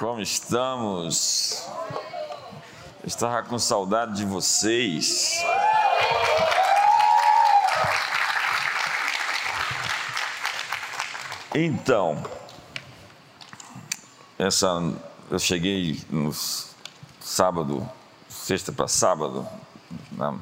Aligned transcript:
Como 0.00 0.22
estamos? 0.22 1.68
Estava 3.04 3.42
com 3.42 3.58
saudade 3.58 4.16
de 4.16 4.24
vocês. 4.24 5.44
Então, 11.54 12.24
essa 14.38 14.90
eu 15.30 15.38
cheguei 15.38 16.00
no 16.08 16.32
sábado, 17.20 17.86
sexta 18.26 18.72
para 18.72 18.88
sábado, 18.88 19.46
na 20.12 20.34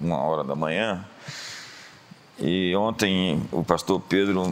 uma 0.00 0.16
hora 0.16 0.42
da 0.42 0.54
manhã, 0.54 1.06
e 2.38 2.74
ontem 2.74 3.46
o 3.52 3.62
pastor 3.62 4.00
Pedro 4.00 4.50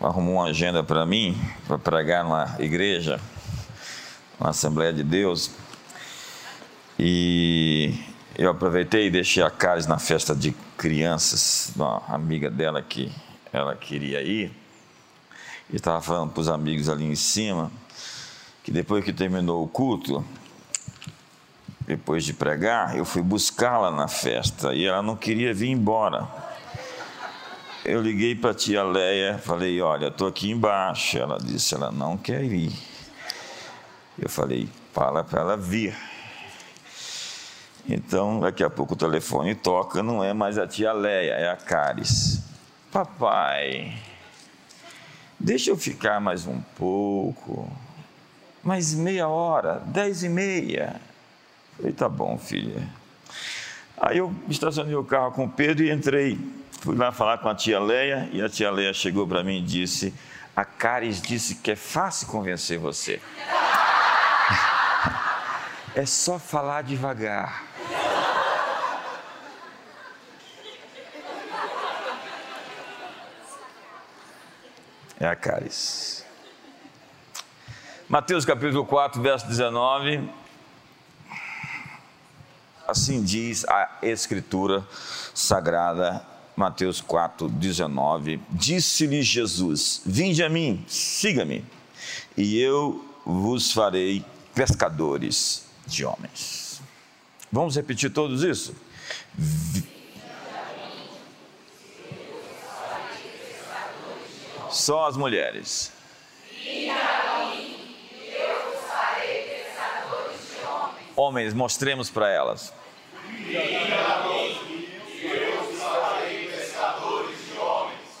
arrumou 0.00 0.34
uma 0.34 0.46
agenda 0.46 0.82
para 0.82 1.06
mim, 1.06 1.40
para 1.68 1.78
pregar 1.78 2.24
na 2.24 2.56
igreja, 2.58 3.20
na 4.40 4.50
Assembleia 4.50 4.92
de 4.92 5.02
Deus. 5.02 5.50
E 6.98 7.94
eu 8.36 8.50
aproveitei 8.50 9.06
e 9.06 9.10
deixei 9.10 9.42
a 9.42 9.50
Caris 9.50 9.86
na 9.86 9.98
festa 9.98 10.34
de 10.34 10.52
crianças, 10.76 11.72
uma 11.76 12.02
amiga 12.08 12.50
dela 12.50 12.82
que 12.82 13.12
ela 13.52 13.74
queria 13.74 14.22
ir. 14.22 14.52
E 15.70 15.76
estava 15.76 16.00
falando 16.00 16.32
para 16.32 16.40
os 16.40 16.48
amigos 16.48 16.88
ali 16.88 17.04
em 17.04 17.14
cima 17.14 17.70
que 18.62 18.72
depois 18.72 19.04
que 19.04 19.12
terminou 19.12 19.62
o 19.62 19.68
culto, 19.68 20.24
depois 21.86 22.24
de 22.24 22.32
pregar, 22.32 22.96
eu 22.96 23.04
fui 23.04 23.20
buscá-la 23.20 23.90
na 23.90 24.08
festa 24.08 24.74
e 24.74 24.86
ela 24.86 25.02
não 25.02 25.16
queria 25.16 25.52
vir 25.52 25.68
embora. 25.68 26.26
Eu 27.84 28.00
liguei 28.00 28.34
para 28.34 28.52
a 28.52 28.54
tia 28.54 28.82
Leia, 28.82 29.36
falei: 29.36 29.78
Olha, 29.82 30.06
estou 30.06 30.26
aqui 30.26 30.50
embaixo. 30.50 31.18
Ela 31.18 31.38
disse: 31.38 31.74
Ela 31.74 31.92
não 31.92 32.16
quer 32.16 32.42
ir. 32.42 32.72
Eu 34.18 34.28
falei: 34.28 34.68
Fala 34.92 35.24
para 35.24 35.40
ela 35.40 35.56
vir. 35.56 35.96
Então, 37.88 38.40
daqui 38.40 38.62
a 38.62 38.70
pouco 38.70 38.94
o 38.94 38.96
telefone 38.96 39.54
toca, 39.54 40.02
não 40.02 40.22
é 40.24 40.32
mais 40.32 40.56
a 40.56 40.66
tia 40.66 40.92
Leia, 40.92 41.32
é 41.32 41.50
a 41.50 41.56
Caris. 41.56 42.40
Papai, 42.90 43.92
deixa 45.38 45.70
eu 45.70 45.76
ficar 45.76 46.20
mais 46.20 46.46
um 46.46 46.60
pouco, 46.78 47.70
mais 48.62 48.94
meia 48.94 49.28
hora, 49.28 49.82
dez 49.86 50.22
e 50.22 50.28
meia. 50.28 51.00
Falei, 51.76 51.92
tá 51.92 52.08
bom, 52.08 52.38
filha. 52.38 52.88
Aí 53.98 54.18
eu 54.18 54.32
estacionei 54.48 54.94
o 54.94 55.04
carro 55.04 55.32
com 55.32 55.44
o 55.44 55.50
Pedro 55.50 55.84
e 55.84 55.90
entrei. 55.90 56.38
Fui 56.80 56.96
lá 56.96 57.10
falar 57.10 57.38
com 57.38 57.48
a 57.48 57.54
tia 57.54 57.80
Leia 57.80 58.28
e 58.32 58.40
a 58.40 58.48
tia 58.48 58.70
Leia 58.70 58.94
chegou 58.94 59.26
para 59.26 59.42
mim 59.42 59.58
e 59.58 59.62
disse: 59.62 60.14
A 60.54 60.64
Caris 60.64 61.20
disse 61.20 61.56
que 61.56 61.72
é 61.72 61.76
fácil 61.76 62.28
convencer 62.28 62.78
você. 62.78 63.20
É 65.96 66.04
só 66.04 66.40
falar 66.40 66.82
devagar. 66.82 67.62
É 75.20 75.26
a 75.28 75.36
Caris. 75.36 76.24
Mateus 78.08 78.44
capítulo 78.44 78.84
4, 78.84 79.22
verso 79.22 79.46
19. 79.46 80.28
Assim 82.88 83.22
diz 83.22 83.64
a 83.66 83.98
Escritura 84.02 84.84
Sagrada, 85.32 86.26
Mateus 86.56 87.00
4, 87.00 87.48
19. 87.48 88.42
Disse-lhe 88.50 89.22
Jesus: 89.22 90.02
Vinde 90.04 90.42
a 90.42 90.48
mim, 90.48 90.84
siga-me, 90.88 91.64
e 92.36 92.58
eu 92.58 93.08
vos 93.24 93.70
farei 93.70 94.24
pescadores 94.52 95.64
de 95.86 96.04
homens. 96.04 96.80
Vamos 97.50 97.76
repetir 97.76 98.12
todos 98.12 98.42
isso? 98.42 98.74
Só 104.70 105.06
as 105.06 105.16
mulheres. 105.16 105.92
Homens, 111.16 111.54
mostremos 111.54 112.10
para 112.10 112.28
elas. 112.28 112.72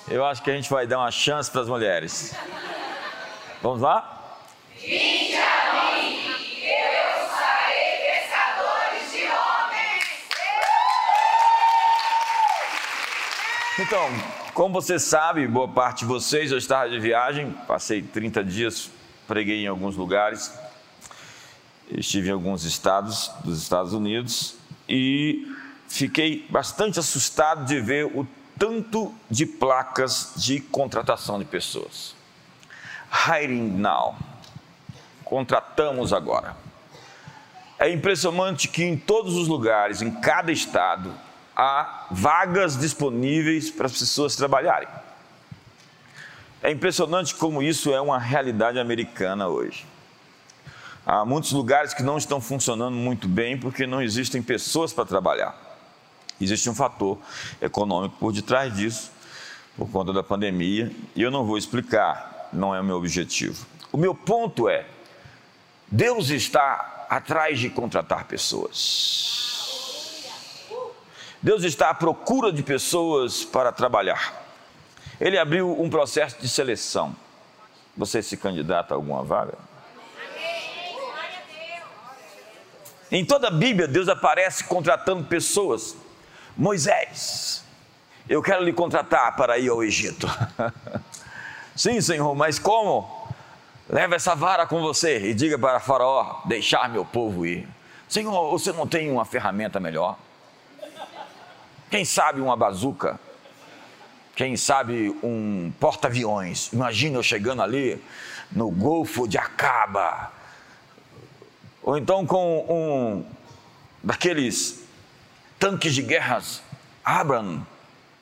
Eu 0.06 0.24
acho 0.24 0.42
que 0.42 0.50
a 0.50 0.54
gente 0.54 0.70
vai 0.70 0.86
dar 0.86 0.98
uma 0.98 1.10
chance 1.10 1.50
para 1.50 1.62
as 1.62 1.68
mulheres. 1.68 2.34
Vamos 3.60 3.80
lá? 3.80 4.23
Então, 13.76 14.08
como 14.52 14.72
você 14.72 15.00
sabe, 15.00 15.48
boa 15.48 15.66
parte 15.66 16.00
de 16.00 16.04
vocês, 16.04 16.52
eu 16.52 16.58
estava 16.58 16.88
de 16.88 17.00
viagem, 17.00 17.50
passei 17.66 18.00
30 18.00 18.44
dias, 18.44 18.88
preguei 19.26 19.64
em 19.64 19.66
alguns 19.66 19.96
lugares, 19.96 20.56
estive 21.90 22.28
em 22.28 22.32
alguns 22.32 22.62
estados 22.62 23.32
dos 23.42 23.60
Estados 23.60 23.92
Unidos 23.92 24.54
e 24.88 25.52
fiquei 25.88 26.46
bastante 26.48 27.00
assustado 27.00 27.64
de 27.64 27.80
ver 27.80 28.06
o 28.06 28.24
tanto 28.56 29.12
de 29.28 29.44
placas 29.44 30.34
de 30.36 30.60
contratação 30.60 31.40
de 31.40 31.44
pessoas. 31.44 32.14
Hiring 33.26 33.70
now. 33.70 34.14
Contratamos 35.24 36.12
agora. 36.12 36.56
É 37.76 37.90
impressionante 37.90 38.68
que 38.68 38.84
em 38.84 38.96
todos 38.96 39.34
os 39.34 39.48
lugares, 39.48 40.00
em 40.00 40.12
cada 40.12 40.52
estado, 40.52 41.12
há 41.56 42.06
vagas 42.10 42.78
disponíveis 42.78 43.70
para 43.70 43.86
as 43.86 43.98
pessoas 43.98 44.36
trabalharem. 44.36 44.88
É 46.62 46.70
impressionante 46.70 47.34
como 47.34 47.62
isso 47.62 47.92
é 47.92 48.00
uma 48.00 48.18
realidade 48.18 48.78
americana 48.78 49.48
hoje. 49.48 49.86
Há 51.06 51.24
muitos 51.24 51.52
lugares 51.52 51.92
que 51.92 52.02
não 52.02 52.16
estão 52.16 52.40
funcionando 52.40 52.96
muito 52.96 53.28
bem 53.28 53.58
porque 53.58 53.86
não 53.86 54.00
existem 54.00 54.42
pessoas 54.42 54.92
para 54.92 55.04
trabalhar. 55.04 55.54
Existe 56.40 56.68
um 56.70 56.74
fator 56.74 57.18
econômico 57.60 58.16
por 58.18 58.32
detrás 58.32 58.74
disso, 58.74 59.12
por 59.76 59.90
conta 59.90 60.12
da 60.12 60.22
pandemia, 60.22 60.90
e 61.14 61.22
eu 61.22 61.30
não 61.30 61.44
vou 61.44 61.58
explicar, 61.58 62.48
não 62.52 62.74
é 62.74 62.80
o 62.80 62.84
meu 62.84 62.96
objetivo. 62.96 63.66
O 63.92 63.98
meu 63.98 64.14
ponto 64.14 64.68
é: 64.68 64.86
Deus 65.86 66.30
está 66.30 67.06
atrás 67.10 67.60
de 67.60 67.68
contratar 67.68 68.24
pessoas. 68.24 69.53
Deus 71.44 71.62
está 71.62 71.90
à 71.90 71.94
procura 71.94 72.50
de 72.50 72.62
pessoas 72.62 73.44
para 73.44 73.70
trabalhar. 73.70 74.32
Ele 75.20 75.36
abriu 75.36 75.78
um 75.78 75.90
processo 75.90 76.40
de 76.40 76.48
seleção. 76.48 77.14
Você 77.94 78.22
se 78.22 78.34
candidata 78.38 78.94
a 78.94 78.96
alguma 78.96 79.22
vaga? 79.22 79.58
Em 83.12 83.22
toda 83.26 83.48
a 83.48 83.50
Bíblia, 83.50 83.86
Deus 83.86 84.08
aparece 84.08 84.64
contratando 84.64 85.24
pessoas. 85.24 85.94
Moisés, 86.56 87.62
eu 88.26 88.42
quero 88.42 88.64
lhe 88.64 88.72
contratar 88.72 89.36
para 89.36 89.58
ir 89.58 89.68
ao 89.68 89.84
Egito. 89.84 90.26
Sim, 91.76 92.00
Senhor, 92.00 92.34
mas 92.34 92.58
como? 92.58 93.28
Leva 93.86 94.14
essa 94.14 94.34
vara 94.34 94.66
com 94.66 94.80
você 94.80 95.18
e 95.28 95.34
diga 95.34 95.58
para 95.58 95.78
Faraó 95.78 96.40
deixar 96.46 96.88
meu 96.88 97.04
povo 97.04 97.44
ir. 97.44 97.68
Senhor, 98.08 98.50
você 98.50 98.72
não 98.72 98.86
tem 98.86 99.12
uma 99.12 99.26
ferramenta 99.26 99.78
melhor? 99.78 100.16
Quem 101.94 102.04
sabe 102.04 102.40
uma 102.40 102.56
bazuca? 102.56 103.20
Quem 104.34 104.56
sabe 104.56 105.16
um 105.22 105.72
porta-aviões? 105.78 106.72
Imagina 106.72 107.18
eu 107.18 107.22
chegando 107.22 107.62
ali 107.62 108.02
no 108.50 108.68
Golfo 108.68 109.28
de 109.28 109.38
Acaba, 109.38 110.32
ou 111.80 111.96
então 111.96 112.26
com 112.26 112.66
um 112.68 113.24
daqueles 114.02 114.84
tanques 115.56 115.94
de 115.94 116.02
guerras 116.02 116.64
Abraham. 117.04 117.64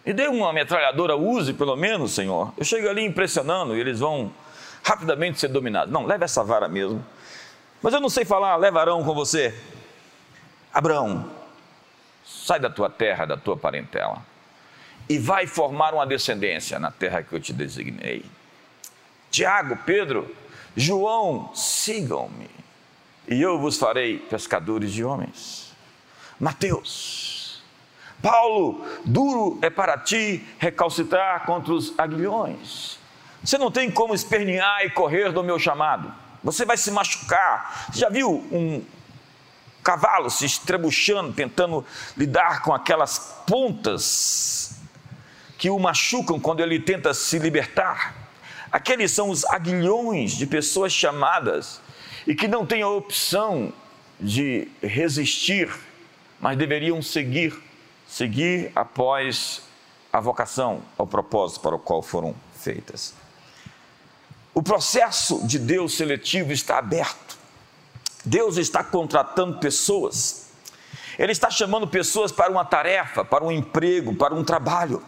Me 0.04 0.12
dê 0.12 0.28
uma 0.28 0.52
metralhadora, 0.52 1.16
use 1.16 1.54
pelo 1.54 1.74
menos, 1.74 2.12
Senhor. 2.12 2.52
Eu 2.58 2.66
chego 2.66 2.90
ali 2.90 3.02
impressionando 3.02 3.74
e 3.74 3.80
eles 3.80 4.00
vão 4.00 4.30
rapidamente 4.84 5.40
ser 5.40 5.48
dominados. 5.48 5.90
Não, 5.90 6.04
leve 6.04 6.26
essa 6.26 6.44
vara 6.44 6.68
mesmo. 6.68 7.02
Mas 7.80 7.94
eu 7.94 8.00
não 8.02 8.10
sei 8.10 8.26
falar, 8.26 8.54
levarão 8.56 9.02
com 9.02 9.14
você. 9.14 9.58
Abraão, 10.74 11.40
sai 12.52 12.60
da 12.60 12.68
tua 12.68 12.90
terra, 12.90 13.24
da 13.24 13.36
tua 13.36 13.56
parentela, 13.56 14.22
e 15.08 15.18
vai 15.18 15.46
formar 15.46 15.94
uma 15.94 16.06
descendência 16.06 16.78
na 16.78 16.90
terra 16.90 17.22
que 17.22 17.32
eu 17.32 17.40
te 17.40 17.50
designei. 17.50 18.24
Tiago, 19.30 19.78
Pedro, 19.86 20.34
João, 20.76 21.50
sigam-me 21.54 22.50
e 23.26 23.40
eu 23.40 23.58
vos 23.58 23.78
farei 23.78 24.18
pescadores 24.18 24.92
de 24.92 25.02
homens. 25.02 25.72
Mateus, 26.38 27.62
Paulo, 28.20 28.86
duro 29.04 29.58
é 29.62 29.70
para 29.70 29.96
ti 29.96 30.46
recalcitrar 30.58 31.46
contra 31.46 31.72
os 31.72 31.98
aguilhões. 31.98 32.98
Você 33.42 33.56
não 33.56 33.70
tem 33.70 33.90
como 33.90 34.14
espernear 34.14 34.84
e 34.84 34.90
correr 34.90 35.32
do 35.32 35.42
meu 35.42 35.58
chamado. 35.58 36.12
você 36.44 36.66
vai 36.66 36.76
se 36.76 36.90
machucar. 36.90 37.86
Você 37.90 38.00
já 38.00 38.10
viu 38.10 38.30
um 38.52 38.84
cavalo 39.82 40.30
se 40.30 40.44
estrebuchando, 40.46 41.32
tentando 41.32 41.84
lidar 42.16 42.62
com 42.62 42.72
aquelas 42.72 43.42
pontas 43.46 44.76
que 45.58 45.70
o 45.70 45.78
machucam 45.78 46.40
quando 46.40 46.60
ele 46.60 46.80
tenta 46.80 47.12
se 47.14 47.38
libertar? 47.38 48.14
Aqueles 48.70 49.10
são 49.10 49.28
os 49.28 49.44
aguilhões 49.44 50.32
de 50.32 50.46
pessoas 50.46 50.92
chamadas 50.92 51.80
e 52.26 52.34
que 52.34 52.48
não 52.48 52.64
têm 52.64 52.82
a 52.82 52.88
opção 52.88 53.72
de 54.18 54.68
resistir, 54.82 55.70
mas 56.40 56.56
deveriam 56.56 57.02
seguir, 57.02 57.54
seguir 58.06 58.70
após 58.74 59.62
a 60.12 60.20
vocação, 60.20 60.82
ao 60.96 61.06
propósito 61.06 61.60
para 61.60 61.74
o 61.74 61.78
qual 61.78 62.02
foram 62.02 62.34
feitas. 62.54 63.14
O 64.54 64.62
processo 64.62 65.46
de 65.46 65.58
Deus 65.58 65.94
seletivo 65.94 66.52
está 66.52 66.78
aberto. 66.78 67.31
Deus 68.24 68.56
está 68.56 68.84
contratando 68.84 69.58
pessoas. 69.58 70.46
Ele 71.18 71.32
está 71.32 71.50
chamando 71.50 71.86
pessoas 71.86 72.32
para 72.32 72.50
uma 72.50 72.64
tarefa, 72.64 73.24
para 73.24 73.44
um 73.44 73.52
emprego, 73.52 74.14
para 74.14 74.34
um 74.34 74.44
trabalho. 74.44 75.02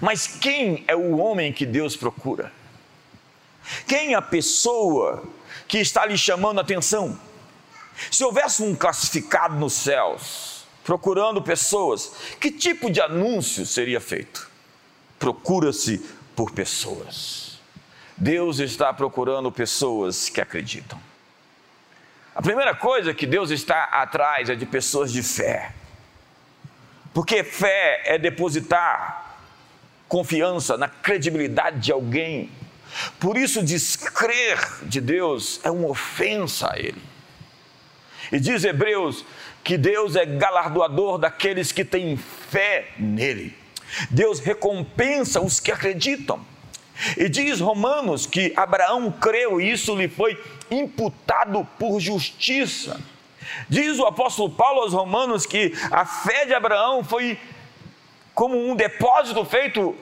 Mas 0.00 0.26
quem 0.26 0.84
é 0.86 0.94
o 0.94 1.18
homem 1.18 1.52
que 1.52 1.66
Deus 1.66 1.96
procura? 1.96 2.52
Quem 3.86 4.12
é 4.12 4.16
a 4.16 4.22
pessoa 4.22 5.24
que 5.66 5.78
está 5.78 6.04
lhe 6.06 6.16
chamando 6.16 6.58
a 6.58 6.62
atenção? 6.62 7.18
Se 8.10 8.24
houvesse 8.24 8.62
um 8.62 8.74
classificado 8.74 9.54
nos 9.56 9.72
céus, 9.72 10.66
procurando 10.82 11.40
pessoas, 11.40 12.12
que 12.40 12.50
tipo 12.50 12.90
de 12.90 13.00
anúncio 13.00 13.64
seria 13.64 14.00
feito? 14.00 14.50
Procura-se 15.18 15.98
por 16.36 16.50
pessoas. 16.50 17.58
Deus 18.16 18.58
está 18.58 18.92
procurando 18.92 19.50
pessoas 19.50 20.28
que 20.28 20.40
acreditam. 20.40 21.00
A 22.34 22.42
primeira 22.42 22.74
coisa 22.74 23.14
que 23.14 23.26
Deus 23.26 23.50
está 23.50 23.84
atrás 23.84 24.50
é 24.50 24.56
de 24.56 24.66
pessoas 24.66 25.12
de 25.12 25.22
fé. 25.22 25.72
Porque 27.12 27.44
fé 27.44 28.02
é 28.04 28.18
depositar 28.18 29.38
confiança 30.08 30.76
na 30.76 30.88
credibilidade 30.88 31.78
de 31.80 31.92
alguém. 31.92 32.50
Por 33.20 33.36
isso, 33.36 33.62
descrer 33.62 34.58
de 34.82 35.00
Deus 35.00 35.60
é 35.62 35.70
uma 35.70 35.88
ofensa 35.88 36.72
a 36.72 36.78
Ele. 36.78 37.02
E 38.32 38.40
diz 38.40 38.64
Hebreus 38.64 39.24
que 39.62 39.78
Deus 39.78 40.16
é 40.16 40.26
galardoador 40.26 41.18
daqueles 41.18 41.72
que 41.72 41.84
têm 41.84 42.16
fé 42.16 42.90
nele. 42.98 43.56
Deus 44.10 44.40
recompensa 44.40 45.40
os 45.40 45.60
que 45.60 45.70
acreditam. 45.70 46.44
E 47.16 47.28
diz 47.28 47.60
Romanos 47.60 48.26
que 48.26 48.52
Abraão 48.56 49.10
creu 49.10 49.60
e 49.60 49.70
isso 49.70 49.96
lhe 49.96 50.08
foi 50.08 50.40
imputado 50.70 51.66
por 51.78 52.00
justiça. 52.00 53.00
Diz 53.68 53.98
o 53.98 54.06
apóstolo 54.06 54.50
Paulo 54.50 54.82
aos 54.82 54.92
Romanos 54.92 55.46
que 55.46 55.72
a 55.90 56.04
fé 56.04 56.46
de 56.46 56.54
Abraão 56.54 57.04
foi 57.04 57.38
como 58.34 58.56
um 58.56 58.74
depósito 58.74 59.44
feito, 59.44 59.94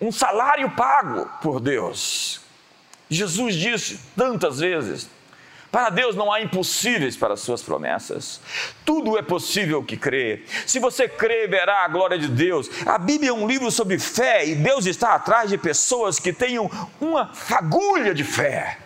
um 0.00 0.10
salário 0.10 0.70
pago 0.70 1.30
por 1.40 1.60
Deus. 1.60 2.40
Jesus 3.08 3.54
disse 3.54 4.00
tantas 4.16 4.58
vezes: 4.58 5.08
para 5.70 5.90
Deus 5.90 6.16
não 6.16 6.32
há 6.32 6.40
impossíveis 6.40 7.16
para 7.16 7.34
as 7.34 7.40
suas 7.40 7.62
promessas. 7.62 8.40
Tudo 8.86 9.18
é 9.18 9.22
possível 9.22 9.84
que 9.84 9.96
crê. 9.96 10.44
Se 10.66 10.78
você 10.78 11.06
crê, 11.06 11.46
verá 11.46 11.84
a 11.84 11.88
glória 11.88 12.18
de 12.18 12.28
Deus. 12.28 12.70
A 12.86 12.96
Bíblia 12.96 13.30
é 13.30 13.32
um 13.32 13.46
livro 13.46 13.70
sobre 13.70 13.98
fé 13.98 14.46
e 14.46 14.54
Deus 14.54 14.86
está 14.86 15.14
atrás 15.14 15.50
de 15.50 15.58
pessoas 15.58 16.18
que 16.18 16.32
tenham 16.32 16.70
uma 17.00 17.26
fagulha 17.34 18.14
de 18.14 18.24
fé. 18.24 18.78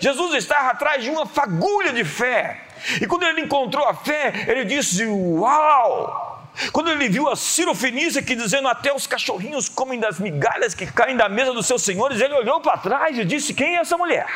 Jesus 0.00 0.34
estava 0.34 0.70
atrás 0.70 1.02
de 1.02 1.10
uma 1.10 1.26
fagulha 1.26 1.92
de 1.92 2.04
fé. 2.04 2.60
E 3.00 3.06
quando 3.06 3.24
ele 3.24 3.42
encontrou 3.42 3.86
a 3.86 3.94
fé, 3.94 4.44
ele 4.48 4.64
disse: 4.64 5.04
Uau! 5.06 6.32
Quando 6.72 6.90
ele 6.90 7.08
viu 7.08 7.28
a 7.28 7.34
Ciro 7.34 7.74
Fenícia 7.74 8.22
que 8.22 8.36
dizendo 8.36 8.68
até 8.68 8.94
os 8.94 9.06
cachorrinhos 9.06 9.68
comem 9.68 9.98
das 9.98 10.20
migalhas 10.20 10.74
que 10.74 10.86
caem 10.86 11.16
da 11.16 11.28
mesa 11.28 11.52
dos 11.52 11.66
seus 11.66 11.82
senhores, 11.82 12.20
ele 12.20 12.34
olhou 12.34 12.60
para 12.60 12.78
trás 12.78 13.18
e 13.18 13.24
disse: 13.24 13.54
Quem 13.54 13.76
é 13.76 13.80
essa 13.80 13.98
mulher? 13.98 14.26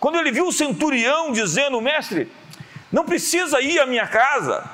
Quando 0.00 0.18
ele 0.18 0.30
viu 0.30 0.46
o 0.46 0.52
centurião 0.52 1.32
dizendo: 1.32 1.80
Mestre, 1.80 2.30
não 2.90 3.04
precisa 3.04 3.60
ir 3.60 3.78
à 3.78 3.86
minha 3.86 4.06
casa, 4.06 4.68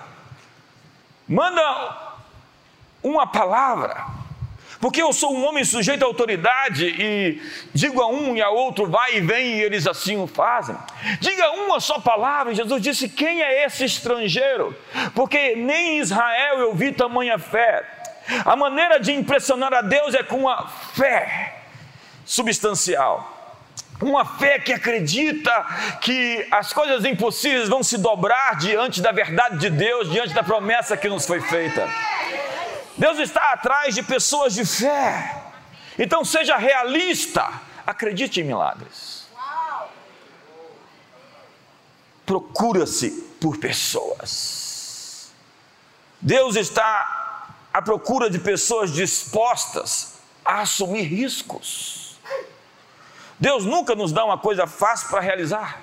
manda 1.26 2.14
uma 3.02 3.26
palavra, 3.26 4.06
porque 4.84 5.00
eu 5.00 5.14
sou 5.14 5.34
um 5.34 5.46
homem 5.46 5.64
sujeito 5.64 6.02
à 6.02 6.06
autoridade 6.06 6.84
e 6.84 7.40
digo 7.72 8.02
a 8.02 8.06
um 8.06 8.36
e 8.36 8.42
a 8.42 8.50
outro, 8.50 8.86
vai 8.86 9.16
e 9.16 9.20
vem, 9.22 9.54
e 9.54 9.62
eles 9.62 9.86
assim 9.86 10.18
o 10.18 10.26
fazem. 10.26 10.76
Diga 11.20 11.52
uma 11.52 11.80
só 11.80 11.98
palavra, 12.00 12.52
e 12.52 12.54
Jesus 12.54 12.82
disse: 12.82 13.08
Quem 13.08 13.40
é 13.40 13.64
esse 13.64 13.86
estrangeiro? 13.86 14.76
Porque 15.14 15.56
nem 15.56 15.96
em 15.96 16.00
Israel 16.00 16.58
eu 16.58 16.74
vi 16.74 16.92
tamanha 16.92 17.38
fé. 17.38 17.82
A 18.44 18.54
maneira 18.54 19.00
de 19.00 19.10
impressionar 19.10 19.72
a 19.72 19.80
Deus 19.80 20.12
é 20.12 20.22
com 20.22 20.46
a 20.46 20.68
fé 20.68 21.62
substancial. 22.26 23.56
Uma 24.02 24.26
fé 24.26 24.58
que 24.58 24.70
acredita 24.74 25.64
que 26.02 26.46
as 26.50 26.74
coisas 26.74 27.06
impossíveis 27.06 27.70
vão 27.70 27.82
se 27.82 27.96
dobrar 27.96 28.58
diante 28.58 29.00
da 29.00 29.12
verdade 29.12 29.56
de 29.56 29.70
Deus, 29.70 30.10
diante 30.10 30.34
da 30.34 30.42
promessa 30.42 30.94
que 30.94 31.08
nos 31.08 31.26
foi 31.26 31.40
feita. 31.40 31.88
Deus 32.96 33.18
está 33.18 33.52
atrás 33.52 33.94
de 33.94 34.02
pessoas 34.02 34.54
de 34.54 34.64
fé. 34.64 35.42
Então 35.98 36.24
seja 36.24 36.56
realista, 36.56 37.60
acredite 37.86 38.40
em 38.40 38.44
milagres. 38.44 39.28
Procura-se 42.24 43.10
por 43.40 43.58
pessoas. 43.58 45.32
Deus 46.20 46.56
está 46.56 47.56
à 47.72 47.82
procura 47.82 48.30
de 48.30 48.38
pessoas 48.38 48.92
dispostas 48.92 50.14
a 50.44 50.60
assumir 50.60 51.02
riscos. 51.02 52.18
Deus 53.38 53.64
nunca 53.64 53.94
nos 53.94 54.12
dá 54.12 54.24
uma 54.24 54.38
coisa 54.38 54.66
fácil 54.66 55.08
para 55.08 55.20
realizar. 55.20 55.82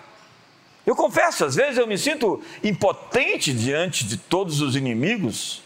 Eu 0.85 0.95
confesso, 0.95 1.45
às 1.45 1.55
vezes 1.55 1.77
eu 1.77 1.85
me 1.85 1.97
sinto 1.97 2.41
impotente 2.63 3.53
diante 3.53 4.03
de 4.03 4.17
todos 4.17 4.61
os 4.61 4.75
inimigos, 4.75 5.60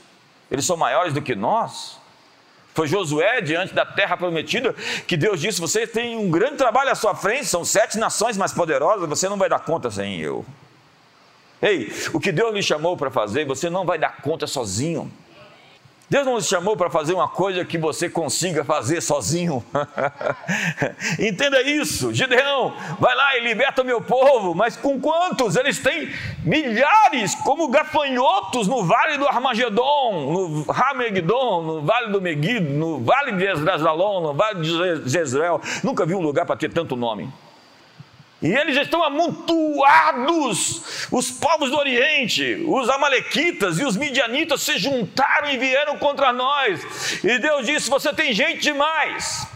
eles 0.55 0.65
são 0.65 0.77
maiores 0.77 1.13
do 1.13 1.21
que 1.21 1.35
nós. 1.35 1.97
Foi 2.73 2.87
Josué 2.87 3.39
diante 3.41 3.73
da 3.73 3.85
terra 3.85 4.17
prometida 4.17 4.73
que 5.07 5.15
Deus 5.15 5.39
disse: 5.39 5.61
Você 5.61 5.87
tem 5.87 6.17
um 6.17 6.29
grande 6.29 6.57
trabalho 6.57 6.91
à 6.91 6.95
sua 6.95 7.15
frente, 7.15 7.45
são 7.45 7.63
sete 7.63 7.97
nações 7.97 8.37
mais 8.37 8.51
poderosas, 8.51 9.07
você 9.07 9.29
não 9.29 9.37
vai 9.37 9.47
dar 9.47 9.59
conta 9.59 9.89
sem 9.89 10.19
eu. 10.19 10.45
Ei, 11.61 11.91
o 12.13 12.19
que 12.19 12.31
Deus 12.31 12.53
lhe 12.53 12.61
chamou 12.61 12.97
para 12.97 13.09
fazer, 13.09 13.45
você 13.45 13.69
não 13.69 13.85
vai 13.85 13.97
dar 13.97 14.17
conta 14.17 14.45
sozinho. 14.45 15.11
Deus 16.07 16.25
não 16.25 16.39
te 16.39 16.45
chamou 16.45 16.77
para 16.77 16.89
fazer 16.89 17.13
uma 17.13 17.27
coisa 17.27 17.65
que 17.65 17.77
você 17.77 18.07
consiga 18.07 18.63
fazer 18.63 19.01
sozinho. 19.01 19.65
Entenda 21.19 21.61
isso. 21.63 22.13
Gideão, 22.13 22.73
vai 22.99 23.15
lá 23.15 23.37
e 23.37 23.41
liberta 23.41 23.81
o 23.81 23.85
meu 23.85 23.99
povo, 23.99 24.53
mas 24.53 24.77
com 24.77 24.99
quantos? 24.99 25.55
Eles 25.55 25.79
têm 25.79 26.13
milhares, 26.43 27.33
como 27.43 27.69
gafanhotos 27.69 28.67
no 28.67 28.83
vale 28.83 29.17
do 29.17 29.27
Armagedon, 29.27 30.31
no 30.31 30.71
Ramegdon, 30.71 31.63
no 31.63 31.81
vale 31.81 32.11
do 32.11 32.21
Megido, 32.21 32.69
no 32.69 33.03
vale 33.03 33.31
de 33.31 33.45
Esdrasalon, 33.45 34.21
no 34.21 34.33
vale 34.33 34.61
de 34.61 35.09
Jezreel. 35.09 35.59
Nunca 35.83 36.05
vi 36.05 36.13
um 36.13 36.21
lugar 36.21 36.45
para 36.45 36.55
ter 36.55 36.71
tanto 36.71 36.95
nome. 36.95 37.33
E 38.41 38.51
eles 38.51 38.77
estão 38.77 39.03
amontoados. 39.03 41.07
Os 41.11 41.31
povos 41.31 41.71
do 41.71 41.77
Oriente, 41.77 42.63
os 42.67 42.89
Amalequitas 42.89 43.79
e 43.79 43.85
os 43.85 43.95
Midianitas 43.95 44.61
se 44.61 44.77
juntaram 44.77 45.49
e 45.49 45.57
vieram 45.57 45.97
contra 45.97 46.33
nós. 46.33 47.23
E 47.23 47.39
Deus 47.39 47.65
disse: 47.65 47.89
Você 47.89 48.13
tem 48.13 48.33
gente 48.33 48.59
demais. 48.59 49.47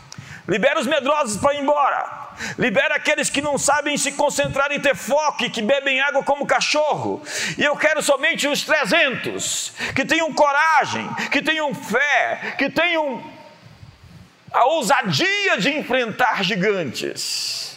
Libera 0.48 0.80
os 0.80 0.88
medrosos 0.88 1.38
para 1.38 1.54
ir 1.54 1.62
embora. 1.62 2.30
Libera 2.58 2.96
aqueles 2.96 3.30
que 3.30 3.42
não 3.42 3.58
sabem 3.58 3.98
se 3.98 4.14
concentrar 4.14 4.72
e 4.72 4.80
ter 4.80 4.96
foco 4.96 5.44
e 5.44 5.50
que 5.50 5.62
bebem 5.62 6.00
água 6.00 6.24
como 6.24 6.48
cachorro. 6.48 7.22
E 7.58 7.64
eu 7.64 7.76
quero 7.76 8.02
somente 8.02 8.48
os 8.48 8.64
300 8.64 9.74
que 9.94 10.06
tenham 10.06 10.34
coragem, 10.34 11.08
que 11.32 11.42
tenham 11.42 11.76
fé, 11.76 12.56
que 12.58 12.70
tenham 12.70 13.22
a 14.52 14.66
ousadia 14.66 15.58
de 15.58 15.78
enfrentar 15.78 16.44
gigantes. 16.44 17.69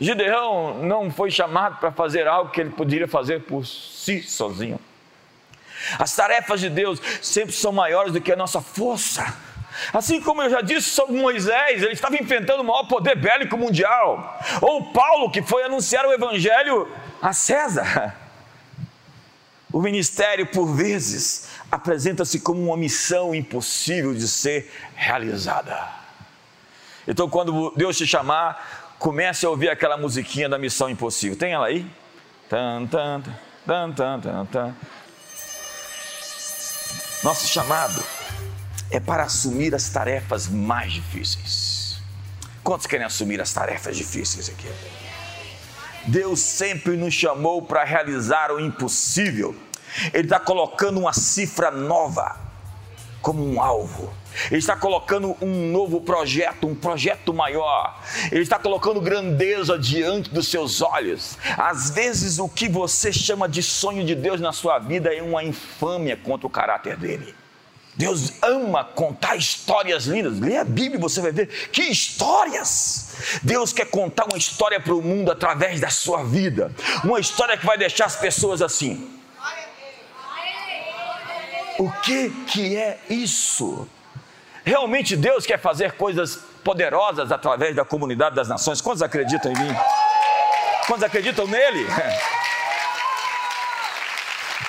Gideão 0.00 0.82
não 0.82 1.10
foi 1.10 1.30
chamado 1.30 1.78
para 1.78 1.90
fazer 1.90 2.26
algo 2.28 2.50
que 2.50 2.60
ele 2.60 2.70
poderia 2.70 3.08
fazer 3.08 3.42
por 3.42 3.66
si 3.66 4.22
sozinho. 4.22 4.78
As 5.98 6.14
tarefas 6.14 6.60
de 6.60 6.68
Deus 6.68 7.00
sempre 7.22 7.54
são 7.54 7.72
maiores 7.72 8.12
do 8.12 8.20
que 8.20 8.32
a 8.32 8.36
nossa 8.36 8.60
força. 8.60 9.36
Assim 9.92 10.20
como 10.20 10.42
eu 10.42 10.50
já 10.50 10.60
disse 10.60 10.90
sobre 10.90 11.16
Moisés, 11.16 11.82
ele 11.82 11.92
estava 11.92 12.16
enfrentando 12.16 12.62
o 12.62 12.64
maior 12.64 12.84
poder 12.84 13.16
bélico 13.16 13.56
mundial. 13.56 14.40
Ou 14.60 14.92
Paulo, 14.92 15.30
que 15.30 15.42
foi 15.42 15.62
anunciar 15.62 16.04
o 16.04 16.12
evangelho 16.12 16.88
a 17.22 17.32
César. 17.32 18.16
O 19.72 19.80
ministério, 19.80 20.46
por 20.46 20.66
vezes, 20.66 21.48
apresenta-se 21.70 22.40
como 22.40 22.60
uma 22.60 22.76
missão 22.76 23.34
impossível 23.34 24.14
de 24.14 24.26
ser 24.26 24.72
realizada. 24.96 25.98
Então, 27.06 27.28
quando 27.28 27.72
Deus 27.76 27.96
te 27.96 28.06
chamar, 28.06 28.77
comece 28.98 29.46
a 29.46 29.50
ouvir 29.50 29.70
aquela 29.70 29.96
musiquinha 29.96 30.48
da 30.48 30.58
Missão 30.58 30.90
Impossível. 30.90 31.36
Tem 31.36 31.52
ela 31.52 31.66
aí? 31.66 31.88
Tan, 32.48 32.86
tan, 32.86 33.22
tan, 33.66 33.92
tan, 33.92 34.20
tan, 34.20 34.46
tan. 34.46 34.74
Nosso 37.22 37.46
chamado 37.46 38.02
é 38.90 38.98
para 38.98 39.24
assumir 39.24 39.74
as 39.74 39.88
tarefas 39.88 40.48
mais 40.48 40.92
difíceis. 40.92 42.00
Quantos 42.62 42.86
querem 42.86 43.06
assumir 43.06 43.40
as 43.40 43.52
tarefas 43.52 43.96
difíceis 43.96 44.48
aqui? 44.48 44.68
Deus 46.06 46.40
sempre 46.40 46.96
nos 46.96 47.12
chamou 47.12 47.62
para 47.62 47.84
realizar 47.84 48.50
o 48.50 48.60
impossível. 48.60 49.54
Ele 50.12 50.24
está 50.24 50.38
colocando 50.38 51.00
uma 51.00 51.12
cifra 51.12 51.70
nova 51.70 52.38
como 53.20 53.44
um 53.44 53.60
alvo. 53.60 54.12
Ele 54.46 54.58
está 54.58 54.76
colocando 54.76 55.36
um 55.40 55.70
novo 55.70 56.00
projeto, 56.00 56.66
um 56.66 56.74
projeto 56.74 57.32
maior. 57.32 58.00
Ele 58.30 58.42
está 58.42 58.58
colocando 58.58 59.00
grandeza 59.00 59.78
diante 59.78 60.30
dos 60.30 60.48
seus 60.48 60.80
olhos. 60.80 61.38
Às 61.56 61.90
vezes, 61.90 62.38
o 62.38 62.48
que 62.48 62.68
você 62.68 63.12
chama 63.12 63.48
de 63.48 63.62
sonho 63.62 64.04
de 64.04 64.14
Deus 64.14 64.40
na 64.40 64.52
sua 64.52 64.78
vida 64.78 65.14
é 65.14 65.22
uma 65.22 65.42
infâmia 65.42 66.16
contra 66.16 66.46
o 66.46 66.50
caráter 66.50 66.96
dele. 66.96 67.34
Deus 67.98 68.34
ama 68.42 68.84
contar 68.84 69.34
histórias 69.34 70.04
lindas. 70.04 70.38
Lê 70.38 70.56
a 70.56 70.62
Bíblia, 70.62 71.00
você 71.00 71.20
vai 71.20 71.32
ver 71.32 71.48
que 71.72 71.82
histórias. 71.82 73.40
Deus 73.42 73.72
quer 73.72 73.86
contar 73.86 74.26
uma 74.26 74.38
história 74.38 74.78
para 74.78 74.94
o 74.94 75.02
mundo 75.02 75.32
através 75.32 75.80
da 75.80 75.90
sua 75.90 76.22
vida. 76.22 76.72
Uma 77.02 77.18
história 77.18 77.56
que 77.56 77.66
vai 77.66 77.76
deixar 77.76 78.06
as 78.06 78.14
pessoas 78.14 78.62
assim. 78.62 79.18
O 81.76 81.90
que 82.02 82.30
que 82.46 82.76
é 82.76 83.00
isso? 83.10 83.88
Realmente 84.68 85.16
Deus 85.16 85.46
quer 85.46 85.58
fazer 85.58 85.92
coisas 85.92 86.40
poderosas 86.62 87.32
através 87.32 87.74
da 87.74 87.86
comunidade 87.86 88.36
das 88.36 88.48
nações. 88.48 88.82
Quantos 88.82 89.00
acreditam 89.00 89.50
em 89.50 89.54
mim? 89.54 89.74
Quantos 90.86 91.02
acreditam 91.02 91.46
nele? 91.46 91.86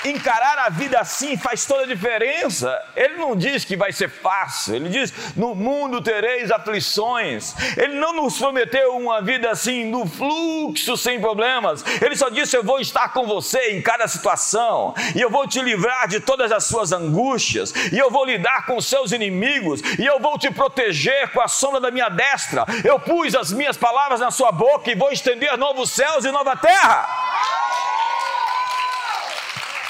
encarar 0.05 0.57
a 0.59 0.69
vida 0.69 0.99
assim 0.99 1.35
faz 1.37 1.65
toda 1.65 1.83
a 1.83 1.87
diferença. 1.87 2.79
Ele 2.95 3.17
não 3.17 3.35
diz 3.35 3.65
que 3.65 3.75
vai 3.75 3.91
ser 3.91 4.09
fácil, 4.09 4.75
ele 4.75 4.89
diz: 4.89 5.13
no 5.35 5.53
mundo 5.53 6.01
tereis 6.01 6.51
aflições. 6.51 7.53
Ele 7.77 7.95
não 7.95 8.13
nos 8.13 8.37
prometeu 8.37 8.95
uma 8.95 9.21
vida 9.21 9.49
assim, 9.49 9.85
no 9.85 10.05
fluxo, 10.07 10.95
sem 10.95 11.19
problemas. 11.19 11.83
Ele 12.01 12.15
só 12.15 12.29
disse: 12.29 12.55
Eu 12.55 12.63
vou 12.63 12.79
estar 12.79 13.09
com 13.09 13.25
você 13.25 13.71
em 13.71 13.81
cada 13.81 14.07
situação, 14.07 14.93
e 15.15 15.21
eu 15.21 15.29
vou 15.29 15.47
te 15.47 15.61
livrar 15.61 16.07
de 16.07 16.19
todas 16.19 16.51
as 16.51 16.65
suas 16.65 16.91
angústias, 16.91 17.73
e 17.91 17.97
eu 17.97 18.09
vou 18.09 18.25
lidar 18.25 18.65
com 18.65 18.77
os 18.77 18.85
seus 18.85 19.11
inimigos, 19.11 19.81
e 19.97 20.05
eu 20.05 20.19
vou 20.19 20.37
te 20.37 20.51
proteger 20.51 21.31
com 21.31 21.41
a 21.41 21.47
sombra 21.47 21.79
da 21.79 21.91
minha 21.91 22.09
destra. 22.09 22.65
Eu 22.83 22.99
pus 22.99 23.35
as 23.35 23.51
minhas 23.51 23.77
palavras 23.77 24.19
na 24.19 24.31
sua 24.31 24.51
boca 24.51 24.89
e 24.91 24.95
vou 24.95 25.11
estender 25.11 25.57
novos 25.57 25.91
céus 25.91 26.25
e 26.25 26.31
nova 26.31 26.55
terra. 26.55 27.28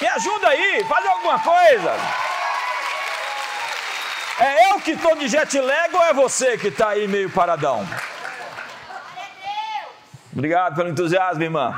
Me 0.01 0.07
ajuda 0.07 0.47
aí, 0.47 0.83
faz 0.85 1.05
alguma 1.05 1.39
coisa. 1.39 1.95
É 4.39 4.71
eu 4.71 4.79
que 4.79 4.91
estou 4.91 5.17
de 5.17 5.27
jet 5.27 5.59
lag 5.59 5.93
ou 5.93 6.03
é 6.03 6.13
você 6.13 6.57
que 6.57 6.69
está 6.69 6.89
aí 6.89 7.07
meio 7.07 7.29
paradão? 7.29 7.85
Obrigado 10.31 10.75
pelo 10.75 10.89
entusiasmo, 10.89 11.43
irmã. 11.43 11.77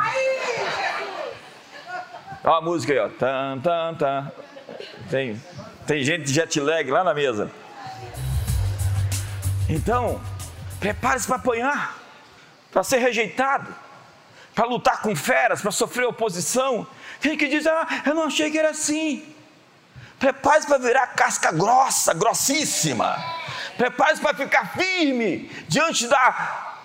Olha 2.43 2.57
a 2.57 2.61
música 2.61 2.93
aí, 2.93 2.99
ó. 2.99 3.09
Tan, 3.09 3.59
tan, 3.59 3.95
tan. 3.95 4.31
Tem, 5.09 5.41
tem 5.87 6.03
gente 6.03 6.25
de 6.25 6.33
jet 6.33 6.59
lag 6.59 6.89
lá 6.91 7.03
na 7.03 7.13
mesa. 7.15 7.49
Então, 9.67 10.21
prepare-se 10.79 11.25
para 11.25 11.37
apanhar, 11.37 11.97
para 12.71 12.83
ser 12.83 12.97
rejeitado, 12.97 13.73
para 14.53 14.65
lutar 14.65 15.01
com 15.01 15.15
feras, 15.15 15.61
para 15.61 15.71
sofrer 15.71 16.05
oposição. 16.05 16.85
Tem 17.21 17.37
que 17.37 17.47
diz, 17.47 17.67
ah, 17.67 17.87
eu 18.05 18.15
não 18.15 18.23
achei 18.23 18.49
que 18.49 18.57
era 18.57 18.71
assim. 18.71 19.23
Prepare-se 20.19 20.67
para 20.67 20.77
virar 20.77 21.07
casca 21.07 21.51
grossa, 21.51 22.13
grossíssima. 22.13 23.17
Prepare-se 23.77 24.21
para 24.21 24.35
ficar 24.35 24.73
firme 24.73 25.49
diante 25.67 26.07
da 26.07 26.75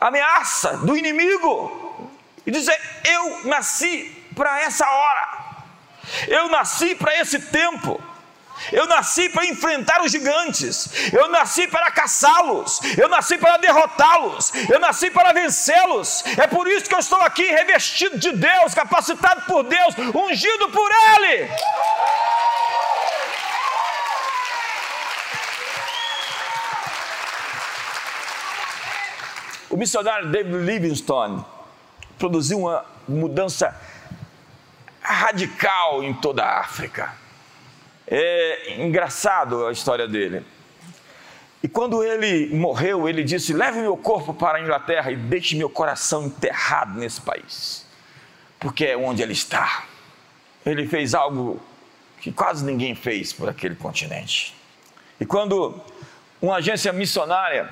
ameaça 0.00 0.78
do 0.78 0.96
inimigo. 0.96 2.10
E 2.46 2.50
dizer: 2.50 2.80
Eu 3.04 3.46
nasci 3.46 4.26
para 4.34 4.60
essa 4.62 4.88
hora. 4.88 5.28
Eu 6.26 6.48
nasci 6.48 6.94
para 6.94 7.16
esse 7.20 7.38
tempo. 7.38 8.00
Eu 8.72 8.86
nasci 8.86 9.28
para 9.28 9.46
enfrentar 9.46 10.02
os 10.02 10.12
gigantes. 10.12 11.12
Eu 11.12 11.28
nasci 11.28 11.66
para 11.66 11.90
caçá-los. 11.90 12.80
Eu 12.96 13.08
nasci 13.08 13.38
para 13.38 13.56
derrotá-los. 13.56 14.52
Eu 14.68 14.78
nasci 14.78 15.10
para 15.10 15.32
vencê-los. 15.32 16.24
É 16.36 16.46
por 16.46 16.68
isso 16.68 16.86
que 16.86 16.94
eu 16.94 16.98
estou 16.98 17.20
aqui 17.22 17.44
revestido 17.44 18.18
de 18.18 18.32
Deus, 18.32 18.74
capacitado 18.74 19.42
por 19.42 19.62
Deus, 19.64 19.94
ungido 20.14 20.68
por 20.70 20.90
Ele. 20.90 21.48
O 29.70 29.76
missionário 29.76 30.28
David 30.28 30.64
Livingstone 30.64 31.44
produziu 32.18 32.58
uma 32.58 32.84
mudança 33.08 33.74
radical 35.00 36.02
em 36.02 36.12
toda 36.12 36.44
a 36.44 36.60
África. 36.60 37.19
É 38.10 38.80
engraçado 38.80 39.66
a 39.66 39.72
história 39.72 40.08
dele. 40.08 40.44
E 41.62 41.68
quando 41.68 42.02
ele 42.02 42.52
morreu, 42.54 43.08
ele 43.08 43.22
disse: 43.22 43.52
Leve 43.52 43.80
meu 43.80 43.96
corpo 43.96 44.34
para 44.34 44.58
a 44.58 44.60
Inglaterra 44.60 45.12
e 45.12 45.16
deixe 45.16 45.54
meu 45.54 45.70
coração 45.70 46.26
enterrado 46.26 46.98
nesse 46.98 47.20
país, 47.20 47.86
porque 48.58 48.86
é 48.86 48.96
onde 48.96 49.22
ele 49.22 49.32
está. 49.32 49.84
Ele 50.66 50.88
fez 50.88 51.14
algo 51.14 51.60
que 52.20 52.32
quase 52.32 52.64
ninguém 52.64 52.94
fez 52.94 53.32
por 53.32 53.48
aquele 53.48 53.76
continente. 53.76 54.56
E 55.20 55.24
quando 55.24 55.80
uma 56.42 56.56
agência 56.56 56.92
missionária 56.92 57.68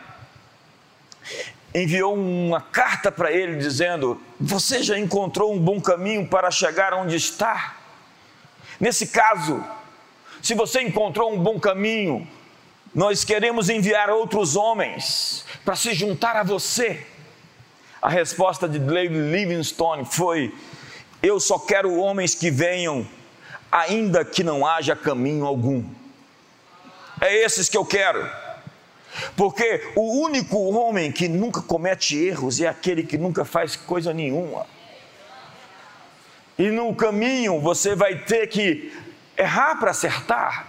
enviou 1.74 2.14
uma 2.14 2.60
carta 2.60 3.10
para 3.10 3.32
ele 3.32 3.56
dizendo: 3.56 4.20
Você 4.38 4.82
já 4.82 4.98
encontrou 4.98 5.52
um 5.52 5.58
bom 5.58 5.80
caminho 5.80 6.26
para 6.28 6.50
chegar 6.50 6.94
onde 6.94 7.16
está? 7.16 7.76
Nesse 8.78 9.08
caso, 9.08 9.64
se 10.42 10.54
você 10.54 10.82
encontrou 10.82 11.32
um 11.32 11.38
bom 11.38 11.58
caminho, 11.58 12.26
nós 12.94 13.24
queremos 13.24 13.68
enviar 13.68 14.10
outros 14.10 14.56
homens 14.56 15.44
para 15.64 15.76
se 15.76 15.92
juntar 15.92 16.36
a 16.36 16.42
você. 16.42 17.04
A 18.00 18.08
resposta 18.08 18.68
de 18.68 18.78
David 18.78 19.30
Livingstone 19.32 20.04
foi: 20.04 20.54
Eu 21.22 21.38
só 21.40 21.58
quero 21.58 21.96
homens 21.96 22.34
que 22.34 22.50
venham, 22.50 23.06
ainda 23.70 24.24
que 24.24 24.42
não 24.42 24.66
haja 24.66 24.94
caminho 24.96 25.44
algum. 25.44 25.84
É 27.20 27.34
esses 27.34 27.68
que 27.68 27.76
eu 27.76 27.84
quero. 27.84 28.28
Porque 29.36 29.92
o 29.96 30.22
único 30.22 30.56
homem 30.74 31.10
que 31.10 31.28
nunca 31.28 31.60
comete 31.60 32.16
erros 32.16 32.60
é 32.60 32.68
aquele 32.68 33.02
que 33.02 33.18
nunca 33.18 33.44
faz 33.44 33.74
coisa 33.74 34.14
nenhuma. 34.14 34.66
E 36.58 36.70
no 36.70 36.94
caminho 36.94 37.60
você 37.60 37.94
vai 37.94 38.16
ter 38.24 38.46
que 38.48 38.92
errar 39.38 39.76
para 39.76 39.92
acertar. 39.92 40.66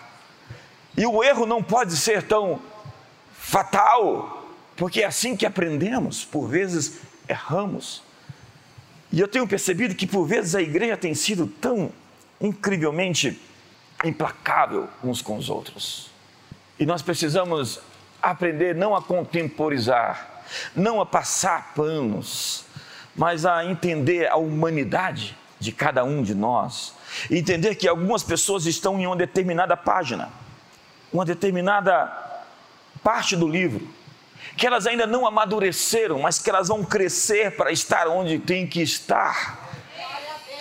E 0.96 1.06
o 1.06 1.24
erro 1.24 1.46
não 1.46 1.64
pode 1.64 1.98
ser 1.98 2.24
tão 2.24 2.62
fatal, 3.34 4.48
porque 4.78 5.02
é 5.02 5.06
assim 5.06 5.36
que 5.36 5.46
aprendemos. 5.46 6.24
Por 6.24 6.48
vezes 6.48 7.00
erramos. 7.28 8.04
E 9.12 9.20
eu 9.20 9.28
tenho 9.28 9.48
percebido 9.48 9.96
que 9.96 10.06
por 10.06 10.26
vezes 10.26 10.54
a 10.54 10.62
igreja 10.62 10.96
tem 10.96 11.16
sido 11.16 11.48
tão 11.48 11.92
incrivelmente 12.40 13.42
implacável 14.04 14.88
uns 15.04 15.22
com 15.22 15.36
os 15.36 15.50
outros. 15.50 16.12
E 16.78 16.86
nós 16.86 17.02
precisamos 17.02 17.82
aprender 18.22 18.76
não 18.76 18.96
a 18.96 19.02
contemporizar, 19.02 20.44
não 20.76 21.02
a 21.02 21.06
passar 21.06 21.74
panos, 21.74 22.66
mas 23.16 23.46
a 23.46 23.66
entender 23.66 24.28
a 24.28 24.36
humanidade 24.38 25.36
de 25.60 25.72
cada 25.72 26.04
um 26.04 26.22
de 26.22 26.36
nós 26.36 26.94
entender 27.30 27.76
que 27.76 27.88
algumas 27.88 28.24
pessoas 28.24 28.66
estão 28.66 29.00
em 29.00 29.06
uma 29.06 29.16
determinada 29.16 29.76
página, 29.76 30.30
uma 31.12 31.26
determinada 31.26 32.12
parte 33.04 33.36
do 33.36 33.48
livro, 33.48 33.88
que 34.58 34.68
elas 34.68 34.86
ainda 34.86 35.08
não 35.08 35.26
amadureceram, 35.26 36.20
mas 36.20 36.40
que 36.40 36.50
elas 36.50 36.68
vão 36.68 36.84
crescer 36.84 37.56
para 37.56 37.72
estar 37.72 38.08
onde 38.08 38.40
tem 38.40 38.68
que 38.68 38.82
estar. 38.82 39.68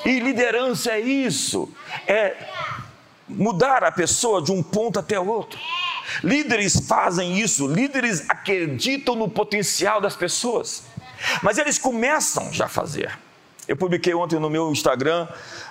E 0.04 0.20
liderança 0.20 0.92
é 0.92 1.00
isso, 1.00 1.72
é 2.06 2.36
mudar 3.28 3.84
a 3.84 3.92
pessoa 3.92 4.40
de 4.40 4.52
um 4.52 4.62
ponto 4.62 4.98
até 4.98 5.18
o 5.18 5.26
outro. 5.26 5.58
Líderes 6.22 6.86
fazem 6.88 7.38
isso, 7.38 7.66
líderes 7.66 8.28
acreditam 8.28 9.14
no 9.14 9.28
potencial 9.28 10.00
das 10.00 10.16
pessoas, 10.16 10.84
mas 11.42 11.58
eles 11.58 11.78
começam 11.78 12.52
já 12.52 12.64
a 12.66 12.68
fazer. 12.68 13.18
Eu 13.66 13.76
publiquei 13.76 14.14
ontem 14.14 14.38
no 14.38 14.48
meu 14.48 14.72
Instagram 14.72 15.28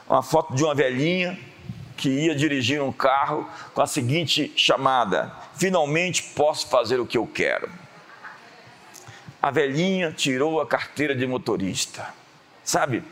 uma 0.08 0.24
foto 0.24 0.56
de 0.56 0.64
uma 0.64 0.74
velhinha 0.74 1.38
que 1.96 2.10
ia 2.10 2.36
dirigir 2.36 2.82
um 2.82 2.92
carro 2.92 3.48
com 3.74 3.82
a 3.82 3.88
seguinte 3.88 4.52
chamada: 4.56 5.34
Finalmente 5.56 6.24
posso 6.36 6.68
fazer 6.68 7.00
o 7.00 7.06
que 7.06 7.18
eu 7.18 7.28
quero. 7.28 7.70
a 9.42 9.52
velhinha 9.52 10.12
tirou 10.12 10.62
a 10.62 10.68
carteira 10.68 11.16
de 11.16 11.26
motorista. 11.26 12.14
Sabe, 12.64 13.04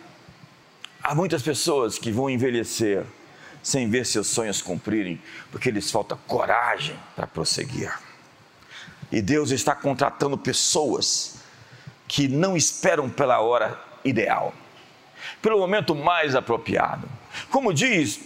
há 1.02 1.16
muitas 1.16 1.42
pessoas 1.42 1.98
que 1.98 2.12
vão 2.12 2.30
envelhecer 2.30 3.06
sem 3.64 3.90
ver 3.90 4.06
seus 4.06 4.28
sonhos 4.28 4.62
cumprirem, 4.62 5.20
porque 5.52 5.72
lhes 5.72 5.90
falta 5.90 6.16
coragem 6.28 6.96
para 7.16 7.26
prosseguir. 7.26 7.92
E 9.12 9.22
Deus 9.22 9.50
está 9.52 9.74
contratando 9.74 10.38
pessoas 10.38 11.38
que 12.08 12.28
não 12.28 12.56
esperam 12.56 13.10
pela 13.10 13.40
hora 13.40 13.80
ideal, 14.04 14.54
pelo 15.46 15.60
momento 15.60 15.94
mais 15.94 16.34
apropriado. 16.34 17.08
Como 17.52 17.72
diz 17.72 18.20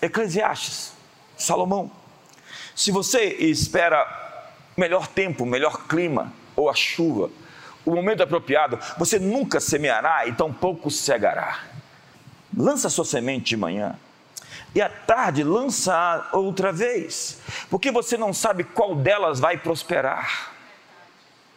Eclesiastes, 0.00 0.92
Salomão, 1.36 1.90
se 2.72 2.92
você 2.92 3.24
espera 3.40 4.06
melhor 4.76 5.08
tempo, 5.08 5.44
melhor 5.44 5.88
clima 5.88 6.32
ou 6.54 6.70
a 6.70 6.74
chuva, 6.74 7.30
o 7.84 7.90
momento 7.96 8.22
apropriado, 8.22 8.78
você 8.96 9.18
nunca 9.18 9.58
semeará 9.58 10.24
e 10.28 10.34
tampouco 10.34 10.88
cegará. 10.88 11.64
Lança 12.56 12.88
sua 12.88 13.04
semente 13.04 13.46
de 13.46 13.56
manhã 13.56 13.98
e 14.72 14.80
à 14.80 14.88
tarde 14.88 15.42
lança 15.42 16.30
outra 16.32 16.72
vez, 16.72 17.38
porque 17.68 17.90
você 17.90 18.16
não 18.16 18.32
sabe 18.32 18.62
qual 18.62 18.94
delas 18.94 19.40
vai 19.40 19.58
prosperar. 19.58 20.52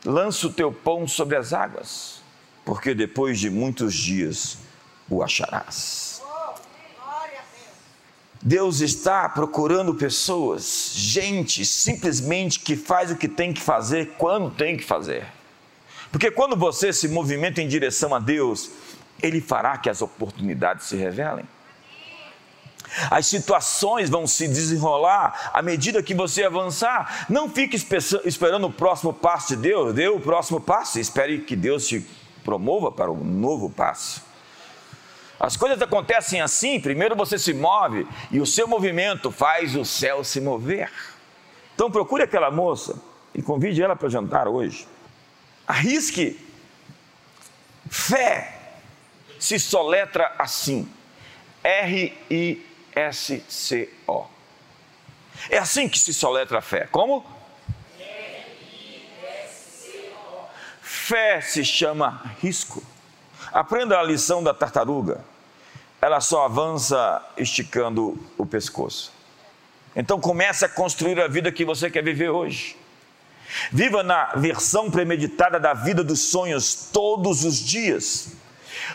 Lança 0.04 0.48
o 0.48 0.54
teu 0.54 0.74
pão 0.74 1.08
sobre 1.08 1.36
as 1.36 1.54
águas, 1.54 2.24
porque 2.66 2.96
depois 2.96 3.40
de 3.40 3.52
muitos 3.52 3.94
dias 3.94 4.65
o 5.10 5.24
acharás. 5.24 6.22
Deus 8.42 8.80
está 8.80 9.28
procurando 9.28 9.96
pessoas, 9.96 10.92
gente, 10.94 11.66
simplesmente 11.66 12.60
que 12.60 12.76
faz 12.76 13.10
o 13.10 13.16
que 13.16 13.28
tem 13.28 13.52
que 13.52 13.60
fazer 13.60 14.14
quando 14.20 14.52
tem 14.52 14.78
que 14.78 14.84
fazer. 14.84 15.26
Porque 16.12 16.30
quando 16.30 16.56
você 16.56 16.94
se 16.94 17.08
movimenta 17.08 17.60
em 17.60 17.68
direção 17.68 18.14
a 18.14 18.20
Deus, 18.20 18.70
Ele 19.20 19.42
fará 19.42 19.78
que 19.80 19.90
as 19.90 20.02
oportunidades 20.02 20.86
se 20.86 20.96
revelem. 20.96 21.46
As 23.10 23.26
situações 23.26 24.12
vão 24.12 24.28
se 24.28 24.48
desenrolar 24.48 25.50
à 25.52 25.62
medida 25.64 26.04
que 26.04 26.14
você 26.14 26.44
avançar. 26.44 27.26
Não 27.28 27.50
fique 27.50 27.76
esperando 27.76 28.68
o 28.68 28.72
próximo 28.72 29.12
passo 29.12 29.56
de 29.56 29.64
Deus, 29.64 29.94
dê 29.94 30.08
o 30.08 30.20
próximo 30.20 30.62
passo 30.62 31.00
e 31.00 31.02
espere 31.02 31.40
que 31.40 31.56
Deus 31.56 31.88
te 31.88 32.06
promova 32.44 32.92
para 32.92 33.12
um 33.12 33.24
novo 33.24 33.72
passo. 33.72 34.22
As 35.40 35.58
coisas 35.58 35.82
acontecem 35.82 36.42
assim: 36.42 36.80
primeiro 36.80 37.16
você 37.16 37.38
se 37.38 37.54
move 37.54 38.08
e 38.32 38.40
o 38.40 38.46
seu 38.46 38.68
movimento 38.68 39.32
faz 39.32 39.76
o 39.76 39.84
céu 39.84 40.24
se 40.24 40.40
mover. 40.40 40.92
Então 41.74 41.92
procure 41.92 42.24
aquela 42.24 42.50
moça 42.50 43.02
e 43.34 43.42
convide 43.42 43.82
ela 43.82 43.96
para 43.96 44.10
jantar 44.10 44.48
hoje. 44.48 44.88
Arrisque. 45.68 46.40
Fé 47.90 48.60
se 49.40 49.60
soletra 49.60 50.34
assim: 50.40 50.90
R-I 51.64 52.66
S-C-O. 52.96 54.26
É 55.50 55.58
assim 55.58 55.90
que 55.90 56.00
se 56.00 56.14
soletra 56.14 56.60
a 56.60 56.62
fé. 56.62 56.88
Como? 56.88 57.26
Fé 60.82 61.42
se 61.42 61.64
chama 61.64 62.36
risco. 62.42 62.82
Aprenda 63.56 63.98
a 63.98 64.04
lição 64.04 64.44
da 64.44 64.54
tartaruga. 64.54 65.24
Ela 66.02 66.20
só 66.20 66.44
avança 66.44 67.26
esticando 67.38 68.20
o 68.38 68.46
pescoço. 68.46 69.14
Então 69.96 70.20
comece 70.20 70.66
a 70.66 70.70
construir 70.70 71.22
a 71.22 71.28
vida 71.30 71.50
que 71.54 71.64
você 71.64 71.90
quer 71.90 72.04
viver 72.04 72.30
hoje. 72.30 72.76
Viva 73.72 74.04
na 74.04 74.34
versão 74.36 74.92
premeditada 74.92 75.58
da 75.58 75.74
vida 75.74 76.04
dos 76.04 76.20
sonhos 76.20 76.90
todos 76.92 77.46
os 77.46 77.58
dias. 77.58 78.34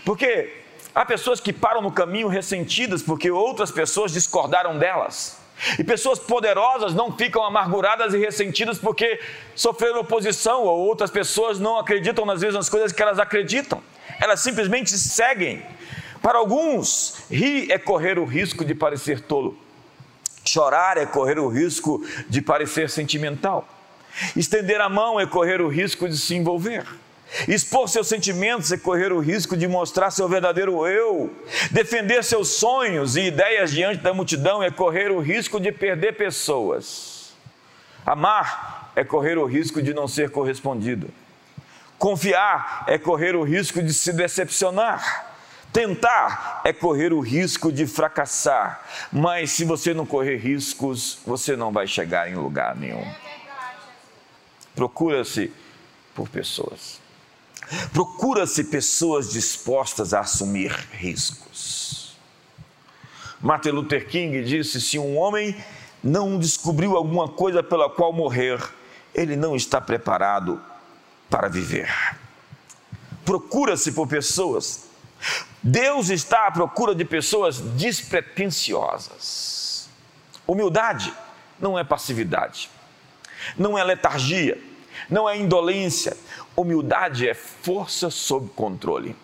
Porque 0.05 0.61
Há 0.95 1.07
pessoas 1.07 1.41
que 1.41 1.53
param 1.53 1.81
no 1.81 1.93
caminho 1.93 2.29
ressentidas 2.29 3.03
porque 3.03 3.31
outras 3.31 3.71
pessoas 3.71 4.13
discordaram 4.13 4.79
delas. 4.79 5.40
E 5.79 5.85
pessoas 5.85 6.19
poderosas 6.19 6.95
não 6.95 7.17
ficam 7.17 7.45
amarguradas 7.45 8.15
e 8.15 8.19
ressentidas 8.19 8.79
porque 8.79 9.21
sofreram 9.55 10.01
oposição 10.01 10.63
ou 10.63 10.81
outras 10.81 11.11
pessoas 11.11 11.59
não 11.59 11.79
acreditam 11.79 12.25
nas 12.25 12.41
mesmas 12.41 12.69
coisas 12.69 12.93
que 12.93 13.03
elas 13.03 13.19
acreditam. 13.19 13.83
Elas 14.21 14.41
simplesmente 14.41 14.91
seguem. 14.91 15.63
Para 16.23 16.39
alguns, 16.39 17.23
rir 17.31 17.71
é 17.71 17.79
correr 17.79 18.19
o 18.19 18.25
risco 18.25 18.65
de 18.65 18.75
parecer 18.75 19.21
tolo. 19.21 19.59
Chorar 20.45 20.97
é 20.97 21.07
correr 21.07 21.39
o 21.39 21.49
risco 21.49 22.05
de 22.29 22.41
parecer 22.41 22.89
sentimental. 22.91 23.67
Estender 24.37 24.81
a 24.81 24.89
mão 24.89 25.21
é 25.21 25.27
correr 25.27 25.61
o 25.61 25.69
risco 25.69 26.09
de 26.09 26.17
se 26.17 26.35
envolver. 26.35 26.87
Expor 27.47 27.89
seus 27.89 28.09
sentimentos 28.09 28.73
é 28.73 28.77
correr 28.77 29.13
o 29.13 29.21
risco 29.21 29.57
de 29.57 29.69
mostrar 29.69 30.11
seu 30.11 30.29
verdadeiro 30.29 30.87
eu. 30.87 31.33
Defender 31.71 32.25
seus 32.25 32.49
sonhos 32.49 33.17
e 33.17 33.23
ideias 33.23 33.71
diante 33.71 34.03
da 34.03 34.13
multidão 34.13 34.63
é 34.63 34.71
correr 34.71 35.11
o 35.11 35.21
risco 35.21 35.61
de 35.61 35.71
perder 35.71 36.17
pessoas. 36.17 37.33
Amar 38.05 38.93
é 38.97 39.05
correr 39.05 39.39
o 39.39 39.47
risco 39.47 39.81
de 39.81 39.95
não 39.95 40.09
ser 40.09 40.31
correspondido. 40.31 41.09
Confiar 41.99 42.85
é 42.89 42.99
correr 42.99 43.37
o 43.37 43.43
risco 43.43 43.83
de 43.83 43.93
se 43.95 44.13
decepcionar. 44.13 45.27
Tentar 45.73 46.63
é 46.65 46.73
correr 46.73 47.13
o 47.13 47.21
risco 47.21 47.71
de 47.71 47.87
fracassar. 47.87 48.83
Mas 49.13 49.53
se 49.53 49.65
você 49.65 49.95
não 49.95 50.05
correr 50.05 50.37
riscos, 50.37 51.19
você 51.25 51.55
não 51.55 51.71
vai 51.71 51.87
chegar 51.87 52.29
em 52.29 52.35
lugar 52.35 52.75
nenhum. 52.75 53.07
Procura-se 54.75 55.53
por 56.15 56.29
pessoas. 56.29 57.01
Procura-se 57.93 58.65
pessoas 58.65 59.31
dispostas 59.31 60.13
a 60.13 60.21
assumir 60.21 60.73
riscos. 60.93 62.17
Martin 63.41 63.71
Luther 63.71 64.09
King 64.09 64.43
disse: 64.43 64.81
se 64.81 64.99
um 64.99 65.17
homem 65.17 65.57
não 66.03 66.39
descobriu 66.39 66.97
alguma 66.97 67.29
coisa 67.29 67.63
pela 67.63 67.89
qual 67.89 68.13
morrer, 68.13 68.61
ele 69.15 69.37
não 69.37 69.55
está 69.55 69.81
preparado 69.81 70.61
para 71.29 71.49
viver. 71.49 71.91
Procura-se 73.25 73.93
por 73.93 74.09
pessoas. 74.09 74.89
Deus 75.63 76.09
está 76.09 76.47
à 76.47 76.51
procura 76.51 76.95
de 76.95 77.05
pessoas 77.05 77.61
despretensiosas. 77.61 79.89
Humildade 80.47 81.13
não 81.61 81.79
é 81.79 81.85
passividade, 81.85 82.71
não 83.57 83.79
é 83.79 83.85
letargia, 83.85 84.61
não 85.09 85.29
é 85.29 85.37
indolência. 85.37 86.17
Humildade 86.57 87.29
é 87.29 87.35
força 87.35 88.11
sob 88.11 88.49
controle. 88.51 89.17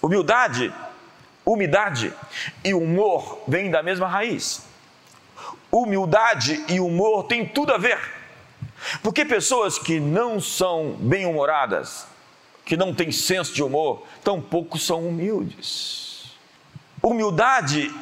Humildade, 0.00 0.72
umidade 1.44 2.12
e 2.64 2.74
humor 2.74 3.42
vêm 3.46 3.70
da 3.70 3.82
mesma 3.82 4.08
raiz. 4.08 4.62
Humildade 5.70 6.64
e 6.68 6.80
humor 6.80 7.24
têm 7.24 7.46
tudo 7.46 7.72
a 7.72 7.78
ver. 7.78 7.98
Porque 9.02 9.24
pessoas 9.24 9.78
que 9.78 10.00
não 10.00 10.40
são 10.40 10.96
bem-humoradas, 10.98 12.06
que 12.64 12.76
não 12.76 12.94
têm 12.94 13.12
senso 13.12 13.54
de 13.54 13.62
humor, 13.62 14.04
tampouco 14.24 14.78
são 14.78 15.06
humildes. 15.08 16.32
Humildade 17.02 17.92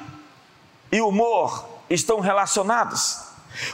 e 0.90 1.00
humor 1.00 1.68
estão 1.88 2.20
relacionados, 2.20 3.18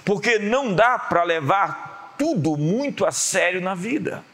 porque 0.04 0.38
não 0.38 0.74
dá 0.74 0.98
para 0.98 1.22
levar 1.22 1.95
tudo 2.18 2.56
muito 2.56 3.04
a 3.04 3.12
sério 3.12 3.60
na 3.60 3.74
vida. 3.74 4.24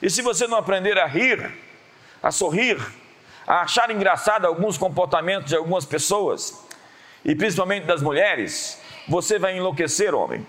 E 0.00 0.10
se 0.10 0.22
você 0.22 0.46
não 0.46 0.58
aprender 0.58 0.98
a 0.98 1.06
rir, 1.06 1.52
a 2.22 2.30
sorrir, 2.30 2.80
a 3.46 3.62
achar 3.62 3.90
engraçado 3.90 4.46
alguns 4.46 4.76
comportamentos 4.78 5.48
de 5.48 5.56
algumas 5.56 5.84
pessoas, 5.84 6.62
e 7.24 7.34
principalmente 7.34 7.84
das 7.84 8.02
mulheres, 8.02 8.78
você 9.08 9.38
vai 9.38 9.56
enlouquecer, 9.56 10.14
homem. 10.14 10.46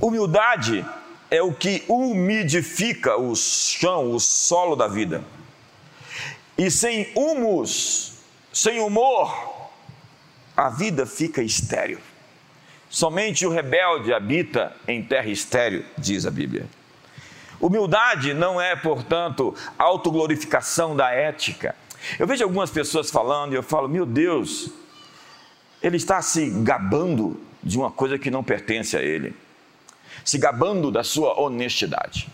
Humildade 0.00 0.84
é 1.30 1.42
o 1.42 1.52
que 1.52 1.84
umidifica 1.88 3.16
o 3.16 3.34
chão, 3.34 4.12
o 4.12 4.20
solo 4.20 4.76
da 4.76 4.88
vida. 4.88 5.22
E 6.56 6.70
sem 6.70 7.12
humus, 7.14 8.14
sem 8.52 8.80
humor, 8.80 9.70
a 10.56 10.68
vida 10.70 11.06
fica 11.06 11.42
estéril. 11.42 12.00
Somente 12.88 13.46
o 13.46 13.50
rebelde 13.50 14.12
habita 14.12 14.74
em 14.86 15.02
terra 15.02 15.28
estéril, 15.28 15.84
diz 15.96 16.24
a 16.26 16.30
Bíblia. 16.30 16.66
Humildade 17.60 18.32
não 18.32 18.60
é, 18.60 18.76
portanto, 18.76 19.54
autoglorificação 19.78 20.96
da 20.96 21.10
ética. 21.10 21.74
Eu 22.18 22.26
vejo 22.26 22.44
algumas 22.44 22.70
pessoas 22.70 23.10
falando 23.10 23.52
e 23.52 23.56
eu 23.56 23.62
falo, 23.62 23.88
meu 23.88 24.06
Deus, 24.06 24.70
ele 25.82 25.96
está 25.96 26.22
se 26.22 26.48
gabando 26.62 27.40
de 27.62 27.76
uma 27.76 27.90
coisa 27.90 28.18
que 28.18 28.30
não 28.30 28.44
pertence 28.44 28.96
a 28.96 29.02
ele, 29.02 29.34
se 30.24 30.38
gabando 30.38 30.90
da 30.90 31.02
sua 31.02 31.38
honestidade. 31.38 32.28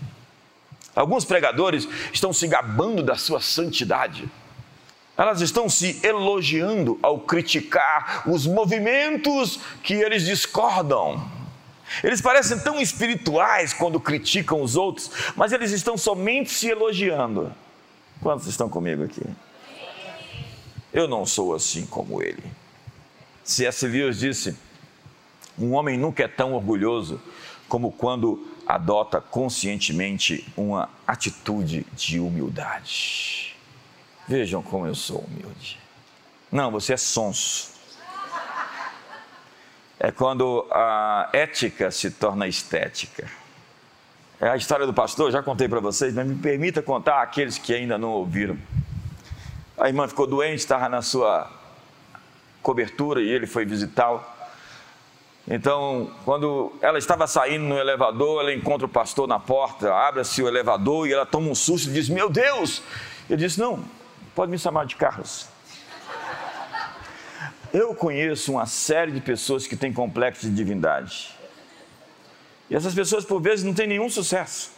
Alguns 0.95 1.25
pregadores 1.25 1.89
estão 2.13 2.33
se 2.33 2.47
gabando 2.47 3.03
da 3.03 3.17
sua 3.17 3.41
santidade. 3.41 4.29
Elas 5.17 5.41
estão 5.41 5.69
se 5.69 6.01
elogiando 6.03 6.99
ao 7.03 7.21
criticar 7.21 8.29
os 8.29 8.47
movimentos 8.47 9.61
que 9.83 9.95
eles 9.95 10.25
discordam. 10.25 11.31
Eles 12.03 12.21
parecem 12.21 12.59
tão 12.59 12.81
espirituais 12.81 13.73
quando 13.73 14.01
criticam 14.01 14.61
os 14.61 14.75
outros, 14.75 15.11
mas 15.37 15.53
eles 15.53 15.71
estão 15.71 15.97
somente 15.97 16.51
se 16.51 16.69
elogiando. 16.69 17.53
Quantos 18.21 18.47
estão 18.47 18.69
comigo 18.69 19.05
aqui? 19.05 19.23
Eu 20.93 21.07
não 21.07 21.27
sou 21.27 21.55
assim 21.55 21.87
como 21.87 22.23
ele. 22.23 22.43
C.S. 23.45 23.87
Lewis 23.87 24.19
disse: 24.19 24.57
um 25.59 25.75
homem 25.75 25.97
nunca 25.97 26.25
é 26.25 26.29
tão 26.29 26.55
orgulhoso 26.55 27.21
como 27.69 27.93
quando 27.93 28.47
adota 28.67 29.21
conscientemente 29.21 30.47
uma 30.57 30.89
atitude 31.07 31.87
de 31.95 32.19
humildade. 32.19 33.54
Vejam 34.27 34.63
como 34.63 34.87
eu 34.87 34.95
sou 34.95 35.19
humilde. 35.19 35.79
Não, 36.51 36.71
você 36.71 36.95
é 36.95 36.97
sonso. 36.97 37.73
É 39.99 40.11
quando 40.11 40.67
a 40.71 41.29
ética 41.33 41.91
se 41.91 42.11
torna 42.11 42.47
estética. 42.49 43.29
É 44.41 44.49
a 44.49 44.57
história 44.57 44.87
do 44.87 44.93
pastor, 44.93 45.31
já 45.31 45.43
contei 45.43 45.69
para 45.69 45.81
vocês, 45.81 46.13
mas 46.13 46.27
me 46.27 46.37
permita 46.37 46.83
contar 46.83 47.23
aqueles 47.23 47.57
que 47.57 47.73
ainda 47.73 47.97
não 47.97 48.11
ouviram. 48.11 48.59
A 49.79 49.89
irmã 49.89 50.07
ficou 50.07 50.27
doente, 50.27 50.59
estava 50.59 50.89
na 50.89 51.03
sua 51.03 51.51
cobertura 52.63 53.21
e 53.21 53.29
ele 53.29 53.47
foi 53.47 53.65
visitá-la. 53.65 54.33
Então, 55.47 56.11
quando 56.25 56.73
ela 56.81 56.99
estava 56.99 57.27
saindo 57.27 57.65
no 57.65 57.79
elevador, 57.79 58.41
ela 58.41 58.55
encontra 58.55 58.87
o 58.87 58.89
pastor 58.89 59.29
na 59.29 59.39
porta, 59.39 59.95
abre-se 59.95 60.43
o 60.43 60.49
elevador 60.49 61.07
e 61.07 61.13
ela 61.13 61.27
toma 61.27 61.49
um 61.49 61.55
susto 61.55 61.91
e 61.91 61.93
diz: 61.93 62.09
Meu 62.09 62.31
Deus! 62.31 62.83
Ele 63.29 63.39
disse: 63.39 63.61
Não, 63.61 63.85
pode 64.35 64.51
me 64.51 64.59
chamar 64.59 64.87
de 64.87 64.97
Carlos. 64.97 65.47
Eu 67.73 67.95
conheço 67.95 68.53
uma 68.53 68.67
série 68.67 69.13
de 69.13 69.21
pessoas 69.21 69.67
que 69.67 69.77
têm 69.77 69.93
complexo 69.93 70.49
de 70.49 70.55
divindade. 70.55 71.35
E 72.71 72.77
essas 72.77 72.95
pessoas, 72.95 73.25
por 73.25 73.41
vezes, 73.41 73.65
não 73.65 73.75
têm 73.75 73.87
nenhum 73.87 74.09
sucesso. 74.09 74.71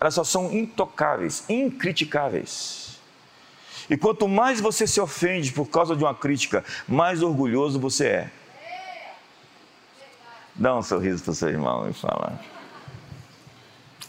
Elas 0.00 0.14
só 0.14 0.24
são 0.24 0.52
intocáveis, 0.52 1.44
incriticáveis. 1.48 2.98
E 3.88 3.96
quanto 3.96 4.26
mais 4.26 4.60
você 4.60 4.86
se 4.86 5.00
ofende 5.00 5.52
por 5.52 5.68
causa 5.68 5.94
de 5.94 6.02
uma 6.02 6.14
crítica, 6.14 6.64
mais 6.88 7.22
orgulhoso 7.22 7.78
você 7.78 8.06
é. 8.06 8.30
Dá 10.54 10.74
um 10.76 10.82
sorriso 10.82 11.22
para 11.22 11.32
o 11.32 11.34
seu 11.34 11.48
irmão 11.48 11.88
e 11.88 11.92
fala. 11.92 12.40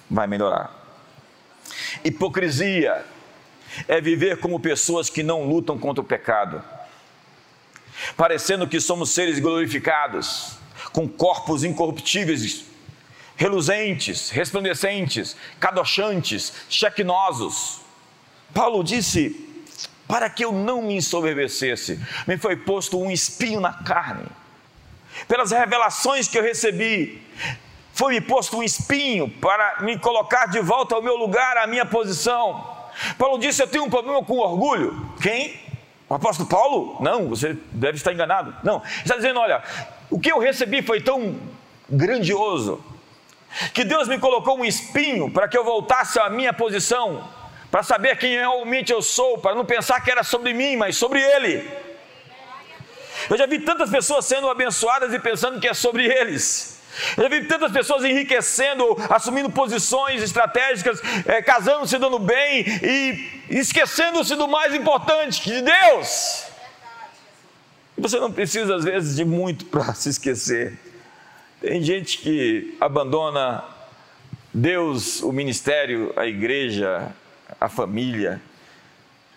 Vai 0.09 0.27
melhorar. 0.27 0.73
Hipocrisia 2.03 3.05
é 3.87 3.99
viver 3.99 4.39
como 4.39 4.59
pessoas 4.59 5.09
que 5.09 5.23
não 5.23 5.45
lutam 5.45 5.77
contra 5.77 6.01
o 6.01 6.05
pecado, 6.05 6.63
parecendo 8.15 8.67
que 8.67 8.79
somos 8.79 9.11
seres 9.11 9.39
glorificados, 9.39 10.57
com 10.91 11.07
corpos 11.07 11.63
incorruptíveis, 11.63 12.65
reluzentes, 13.35 14.29
resplandecentes, 14.29 15.35
cadochantes, 15.59 16.53
chequinosos. 16.69 17.81
Paulo 18.53 18.83
disse: 18.83 19.63
Para 20.07 20.29
que 20.29 20.45
eu 20.45 20.51
não 20.51 20.83
me 20.83 20.95
ensoberbecesse, 20.95 21.99
me 22.27 22.37
foi 22.37 22.55
posto 22.55 22.99
um 22.99 23.11
espinho 23.11 23.59
na 23.59 23.73
carne 23.73 24.25
pelas 25.27 25.51
revelações 25.51 26.27
que 26.27 26.37
eu 26.37 26.43
recebi, 26.43 27.21
foi-me 27.93 28.19
posto 28.19 28.57
um 28.57 28.63
espinho 28.63 29.29
para 29.29 29.81
me 29.81 29.97
colocar 29.97 30.47
de 30.47 30.59
volta 30.59 30.95
ao 30.95 31.01
meu 31.01 31.15
lugar, 31.15 31.57
à 31.57 31.65
minha 31.65 31.85
posição. 31.85 32.74
Paulo 33.17 33.37
disse: 33.37 33.61
Eu 33.61 33.67
tenho 33.67 33.85
um 33.85 33.89
problema 33.89 34.23
com 34.23 34.37
orgulho. 34.37 35.11
Quem? 35.21 35.59
O 36.07 36.13
apóstolo 36.13 36.47
Paulo? 36.47 36.97
Não, 37.01 37.29
você 37.29 37.57
deve 37.71 37.97
estar 37.97 38.13
enganado. 38.13 38.55
Não, 38.63 38.81
está 39.03 39.15
dizendo: 39.15 39.39
Olha, 39.39 39.63
o 40.09 40.19
que 40.19 40.31
eu 40.31 40.39
recebi 40.39 40.81
foi 40.81 41.01
tão 41.01 41.39
grandioso, 41.89 42.83
que 43.73 43.83
Deus 43.83 44.07
me 44.07 44.19
colocou 44.19 44.57
um 44.57 44.65
espinho 44.65 45.31
para 45.31 45.47
que 45.47 45.57
eu 45.57 45.63
voltasse 45.63 46.19
à 46.19 46.29
minha 46.29 46.53
posição, 46.53 47.27
para 47.71 47.83
saber 47.83 48.17
quem 48.17 48.33
realmente 48.35 48.91
eu 48.91 49.01
sou, 49.01 49.37
para 49.37 49.55
não 49.55 49.65
pensar 49.65 50.03
que 50.03 50.11
era 50.11 50.23
sobre 50.23 50.53
mim, 50.53 50.75
mas 50.75 50.97
sobre 50.97 51.21
Ele. 51.21 51.85
Eu 53.29 53.37
já 53.37 53.45
vi 53.45 53.59
tantas 53.59 53.89
pessoas 53.89 54.25
sendo 54.25 54.49
abençoadas 54.49 55.13
e 55.13 55.19
pensando 55.19 55.59
que 55.59 55.67
é 55.67 55.73
sobre 55.73 56.05
eles. 56.05 56.74
Eu 57.17 57.29
vi 57.29 57.45
tantas 57.45 57.71
pessoas 57.71 58.03
enriquecendo, 58.03 58.95
assumindo 59.09 59.49
posições 59.49 60.21
estratégicas, 60.21 61.01
é, 61.25 61.41
casando, 61.41 61.87
se 61.87 61.97
dando 61.97 62.19
bem 62.19 62.65
e 62.81 63.41
esquecendo-se 63.49 64.35
do 64.35 64.47
mais 64.47 64.73
importante, 64.73 65.41
que 65.41 65.51
de 65.51 65.61
Deus. 65.61 66.45
E 67.97 68.01
você 68.01 68.19
não 68.19 68.31
precisa, 68.31 68.75
às 68.75 68.83
vezes, 68.83 69.15
de 69.15 69.25
muito 69.25 69.65
para 69.65 69.93
se 69.95 70.09
esquecer. 70.09 70.77
Tem 71.61 71.81
gente 71.81 72.17
que 72.17 72.75
abandona 72.79 73.63
Deus, 74.53 75.21
o 75.21 75.31
ministério, 75.31 76.13
a 76.15 76.25
igreja, 76.25 77.13
a 77.59 77.69
família, 77.69 78.41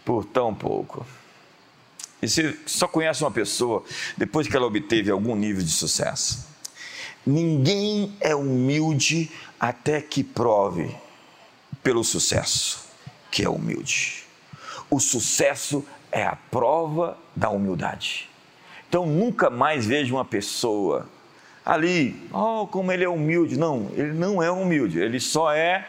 por 0.04 0.24
tão 0.24 0.54
pouco. 0.54 1.06
E 2.20 2.28
você 2.28 2.56
só 2.66 2.88
conhece 2.88 3.22
uma 3.22 3.30
pessoa 3.30 3.84
depois 4.16 4.48
que 4.48 4.56
ela 4.56 4.66
obteve 4.66 5.10
algum 5.10 5.36
nível 5.36 5.62
de 5.62 5.70
sucesso. 5.70 6.47
Ninguém 7.28 8.16
é 8.22 8.34
humilde 8.34 9.30
até 9.60 10.00
que 10.00 10.24
prove 10.24 10.96
pelo 11.82 12.02
sucesso 12.02 12.88
que 13.30 13.44
é 13.44 13.48
humilde. 13.50 14.24
O 14.88 14.98
sucesso 14.98 15.86
é 16.10 16.24
a 16.24 16.34
prova 16.50 17.18
da 17.36 17.50
humildade. 17.50 18.30
Então 18.88 19.04
nunca 19.04 19.50
mais 19.50 19.84
vejo 19.84 20.14
uma 20.14 20.24
pessoa 20.24 21.06
ali, 21.66 22.18
oh, 22.32 22.66
como 22.66 22.90
ele 22.90 23.04
é 23.04 23.08
humilde. 23.10 23.58
Não, 23.58 23.90
ele 23.92 24.14
não 24.14 24.42
é 24.42 24.50
humilde, 24.50 24.98
ele 24.98 25.20
só 25.20 25.52
é 25.52 25.86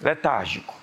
letárgico. 0.00 0.74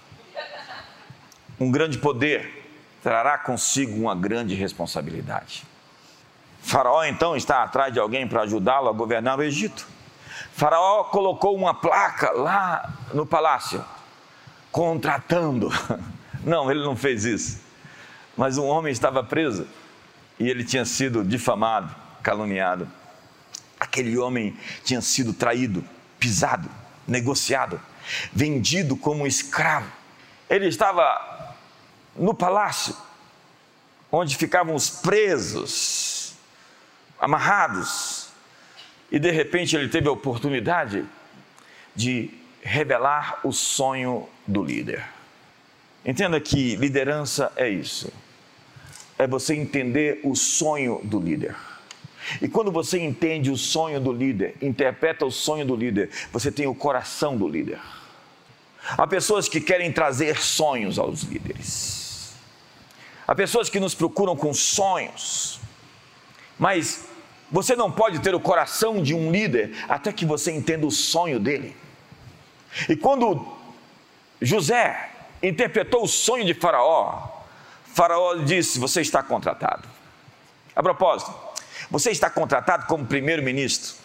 Um 1.59 1.69
grande 1.69 1.97
poder 1.97 2.65
trará 3.03 3.37
consigo 3.37 3.99
uma 3.99 4.15
grande 4.15 4.55
responsabilidade. 4.55 5.63
Faraó 6.61 7.03
então 7.03 7.35
está 7.35 7.63
atrás 7.63 7.93
de 7.93 7.99
alguém 7.99 8.27
para 8.27 8.41
ajudá-lo 8.41 8.89
a 8.89 8.93
governar 8.93 9.39
o 9.39 9.43
Egito. 9.43 9.87
Faraó 10.53 11.05
colocou 11.05 11.55
uma 11.55 11.73
placa 11.73 12.31
lá 12.31 12.93
no 13.13 13.25
palácio, 13.25 13.83
contratando. 14.71 15.69
Não, 16.43 16.71
ele 16.71 16.81
não 16.81 16.95
fez 16.95 17.25
isso. 17.25 17.59
Mas 18.37 18.57
um 18.57 18.65
homem 18.65 18.93
estava 18.93 19.21
preso 19.21 19.67
e 20.39 20.49
ele 20.49 20.63
tinha 20.63 20.85
sido 20.85 21.21
difamado, 21.21 21.93
caluniado. 22.23 22.89
Aquele 23.77 24.17
homem 24.17 24.57
tinha 24.83 25.01
sido 25.01 25.33
traído, 25.33 25.83
pisado, 26.17 26.69
negociado, 27.05 27.79
vendido 28.31 28.95
como 28.95 29.27
escravo. 29.27 29.91
Ele 30.49 30.67
estava 30.67 31.55
no 32.15 32.33
palácio, 32.33 32.95
onde 34.11 34.35
ficavam 34.35 34.75
os 34.75 34.89
presos, 34.89 36.18
amarrados, 37.19 38.29
e 39.11 39.19
de 39.19 39.31
repente 39.31 39.75
ele 39.75 39.89
teve 39.89 40.07
a 40.07 40.11
oportunidade 40.11 41.05
de 41.95 42.31
revelar 42.61 43.39
o 43.43 43.51
sonho 43.51 44.27
do 44.45 44.63
líder. 44.63 45.03
Entenda 46.05 46.39
que 46.39 46.75
liderança 46.75 47.51
é 47.55 47.67
isso. 47.69 48.11
É 49.17 49.27
você 49.27 49.55
entender 49.55 50.21
o 50.23 50.35
sonho 50.35 51.01
do 51.03 51.19
líder. 51.19 51.55
E 52.41 52.47
quando 52.47 52.71
você 52.71 52.99
entende 52.99 53.49
o 53.49 53.57
sonho 53.57 53.99
do 53.99 54.11
líder, 54.11 54.55
interpreta 54.61 55.25
o 55.25 55.31
sonho 55.31 55.65
do 55.65 55.75
líder, 55.75 56.09
você 56.31 56.51
tem 56.51 56.67
o 56.67 56.75
coração 56.75 57.35
do 57.35 57.47
líder. 57.47 57.79
Há 58.97 59.05
pessoas 59.07 59.49
que 59.49 59.59
querem 59.59 59.91
trazer 59.91 60.37
sonhos 60.37 60.97
aos 60.97 61.23
líderes. 61.23 62.33
Há 63.27 63.35
pessoas 63.35 63.69
que 63.69 63.79
nos 63.79 63.93
procuram 63.93 64.35
com 64.35 64.53
sonhos, 64.53 65.59
mas 66.57 67.08
você 67.51 67.75
não 67.75 67.91
pode 67.91 68.19
ter 68.19 68.35
o 68.35 68.39
coração 68.39 69.01
de 69.01 69.13
um 69.13 69.31
líder 69.31 69.75
até 69.87 70.11
que 70.11 70.25
você 70.25 70.51
entenda 70.51 70.85
o 70.85 70.91
sonho 70.91 71.39
dele. 71.39 71.75
E 72.87 72.95
quando 72.95 73.45
José 74.41 75.09
interpretou 75.41 76.03
o 76.03 76.07
sonho 76.07 76.45
de 76.45 76.53
Faraó, 76.53 77.27
Faraó 77.93 78.35
disse: 78.35 78.79
Você 78.79 79.01
está 79.01 79.23
contratado. 79.23 79.87
A 80.75 80.83
propósito, 80.83 81.33
você 81.89 82.11
está 82.11 82.29
contratado 82.29 82.85
como 82.85 83.05
primeiro-ministro. 83.05 83.95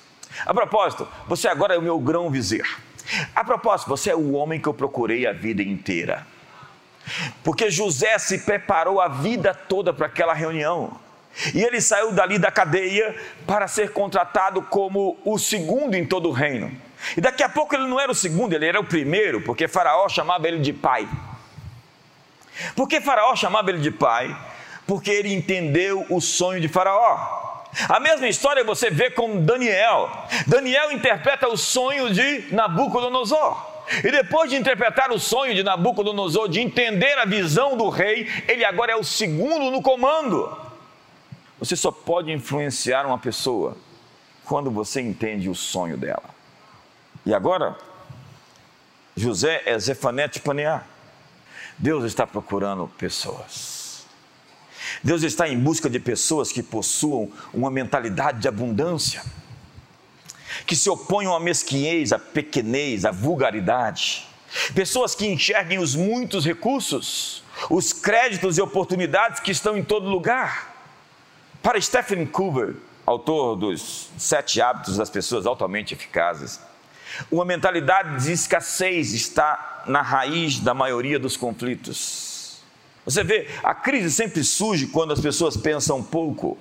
A 0.45 0.53
propósito, 0.53 1.07
você 1.29 1.47
agora 1.47 1.75
é 1.75 1.79
o 1.79 1.83
meu 1.83 1.99
grão-vizir. 1.99 2.65
A 3.35 3.45
propósito, 3.45 3.89
você 3.89 4.11
é 4.11 4.17
o 4.17 4.33
homem 4.33 4.61
que 4.61 4.67
eu 4.67 4.75
procurei 4.75 5.27
a 5.27 5.33
vida 5.33 5.63
inteira. 5.63 6.27
Porque 7.43 7.71
José 7.71 8.19
se 8.19 8.39
preparou 8.39 9.01
a 9.01 9.09
vida 9.09 9.55
toda 9.55 9.93
para 9.93 10.07
aquela 10.07 10.33
reunião. 10.33 10.99
E 11.55 11.63
ele 11.63 11.81
saiu 11.81 12.13
dali 12.13 12.39
da 12.39 12.51
cadeia 12.51 13.15
para 13.47 13.67
ser 13.67 13.93
contratado 13.93 14.63
como 14.63 15.19
o 15.25 15.39
segundo 15.39 15.95
em 15.95 16.07
todo 16.07 16.29
o 16.29 16.33
reino. 16.33 16.71
E 17.17 17.21
daqui 17.21 17.43
a 17.43 17.49
pouco 17.49 17.75
ele 17.75 17.87
não 17.87 18.01
era 18.01 18.11
o 18.11 18.15
segundo, 18.15 18.55
ele 18.55 18.67
era 18.67 18.81
o 18.81 18.85
primeiro, 18.85 19.41
porque 19.43 19.69
Faraó 19.69 20.09
chamava 20.09 20.47
ele 20.49 20.61
de 20.61 20.73
pai. 20.73 21.09
Por 22.77 22.89
que 22.89 23.01
Faraó 23.01 23.35
chamava 23.35 23.71
ele 23.71 23.81
de 23.81 23.91
pai? 23.91 24.35
Porque 24.87 25.11
ele 25.11 25.33
entendeu 25.33 26.07
o 26.09 26.21
sonho 26.21 26.61
de 26.61 26.69
Faraó. 26.69 27.55
A 27.89 27.99
mesma 27.99 28.29
história 28.29 28.63
você 28.63 28.91
vê 28.91 29.11
com 29.11 29.41
Daniel. 29.41 30.11
Daniel 30.47 30.93
interpreta 30.93 31.49
o 31.49 31.57
sonho 31.57 32.13
de 32.13 32.47
Nabucodonosor. 32.53 33.75
E 34.03 34.11
depois 34.11 34.49
de 34.49 34.57
interpretar 34.57 35.11
o 35.11 35.19
sonho 35.19 35.55
de 35.55 35.63
Nabucodonosor, 35.63 36.49
de 36.49 36.61
entender 36.61 37.19
a 37.19 37.25
visão 37.25 37.77
do 37.77 37.89
rei, 37.89 38.29
ele 38.49 38.65
agora 38.65 38.93
é 38.93 38.97
o 38.97 39.05
segundo 39.05 39.71
no 39.71 39.83
comando. 39.83 40.64
Você 41.65 41.77
só 41.77 41.91
pode 41.91 42.31
influenciar 42.31 43.07
uma 43.07 43.17
pessoa 43.17 43.75
quando 44.45 44.71
você 44.71 45.01
entende 45.01 45.49
o 45.49 45.55
sonho 45.55 45.97
dela. 45.97 46.29
E 47.25 47.33
agora, 47.33 47.75
José 49.17 49.63
é 49.65 49.79
Zefanete 49.79 50.41
Paneá. 50.41 50.85
Deus 51.79 52.05
está 52.05 52.27
procurando 52.27 52.87
pessoas. 52.99 54.05
Deus 55.03 55.23
está 55.23 55.49
em 55.49 55.59
busca 55.59 55.89
de 55.89 55.99
pessoas 55.99 56.53
que 56.53 56.63
possuam 56.63 57.33
uma 57.55 57.71
mentalidade 57.71 58.41
de 58.41 58.49
abundância 58.49 59.23
que 60.67 60.77
se 60.77 60.91
oponham 60.91 61.35
à 61.35 61.41
mesquinhez, 61.41 62.13
à 62.13 62.19
pequenez, 62.19 63.07
à 63.07 63.11
vulgaridade. 63.11 64.29
Pessoas 64.75 65.15
que 65.15 65.27
enxerguem 65.27 65.79
os 65.79 65.95
muitos 65.95 66.45
recursos, 66.45 67.43
os 67.71 67.91
créditos 67.91 68.59
e 68.59 68.61
oportunidades 68.61 69.41
que 69.41 69.51
estão 69.51 69.79
em 69.79 69.83
todo 69.83 70.11
lugar. 70.11 70.74
Para 71.65 71.81
Stephen 71.81 72.27
Cooper, 72.27 72.75
autor 73.07 73.57
dos 73.57 74.11
Sete 74.19 74.61
Hábitos 74.61 74.99
das 74.99 75.09
Pessoas 75.09 75.47
Altamente 75.47 75.95
Eficazes, 75.95 76.61
uma 77.31 77.43
mentalidade 77.43 78.23
de 78.23 78.33
escassez 78.33 79.15
está 79.15 79.83
na 79.87 80.03
raiz 80.03 80.61
da 80.61 80.75
maioria 80.75 81.19
dos 81.19 81.39
conflitos. 81.39 82.63
Você 83.07 83.25
vê, 83.25 83.49
a 83.63 83.75
crise 83.75 84.11
sempre 84.11 84.45
surge 84.45 84.89
quando 84.89 85.15
as 85.15 85.21
pessoas 85.21 85.57
pensam 85.57 86.03
pouco, 86.03 86.59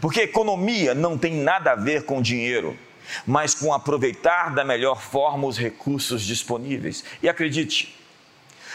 porque 0.00 0.22
economia 0.22 0.96
não 0.96 1.16
tem 1.16 1.34
nada 1.36 1.70
a 1.70 1.76
ver 1.76 2.04
com 2.04 2.20
dinheiro 2.20 2.76
mas 3.24 3.54
com 3.54 3.72
aproveitar 3.72 4.54
da 4.54 4.62
melhor 4.64 5.00
forma 5.00 5.46
os 5.46 5.56
recursos 5.56 6.22
disponíveis. 6.22 7.02
E 7.22 7.28
acredite, 7.28 7.96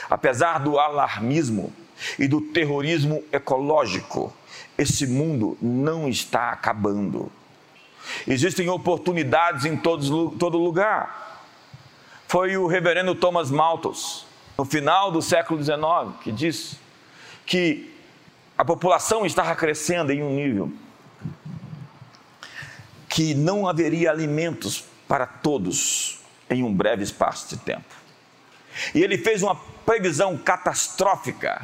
apesar 0.10 0.58
do 0.58 0.80
alarmismo 0.80 1.72
e 2.18 2.28
do 2.28 2.42
terrorismo 2.42 3.24
ecológico, 3.32 4.34
esse 4.78 5.06
mundo 5.08 5.58
não 5.62 6.08
está 6.08 6.52
acabando. 6.52 7.32
Existem 8.28 8.70
oportunidades 8.70 9.66
em 9.66 9.78
todos, 9.78 10.10
todo 10.38 10.58
lugar. 10.58 11.42
Foi 12.28 12.58
o 12.58 12.68
reverendo 12.68 13.16
Thomas 13.16 13.52
Malthus, 13.52 14.26
no 14.58 14.66
final 14.66 15.12
do 15.12 15.22
século 15.22 15.64
XIX, 15.64 15.80
que 16.22 16.32
disse 16.32 16.78
que 17.46 17.94
a 18.58 18.66
população 18.66 19.26
estava 19.26 19.56
crescendo 19.56 20.12
em 20.12 20.24
um 20.24 20.34
nível 20.34 20.72
que 23.10 23.36
não 23.36 23.68
haveria 23.68 24.10
alimentos 24.10 24.84
para 25.08 25.26
todos 25.26 26.20
em 26.50 26.64
um 26.64 26.74
breve 26.74 27.04
espaço 27.04 27.50
de 27.50 27.58
tempo. 27.62 27.94
E 28.94 29.04
ele 29.04 29.18
fez 29.18 29.44
uma 29.44 29.56
previsão 29.86 30.38
catastrófica 30.38 31.62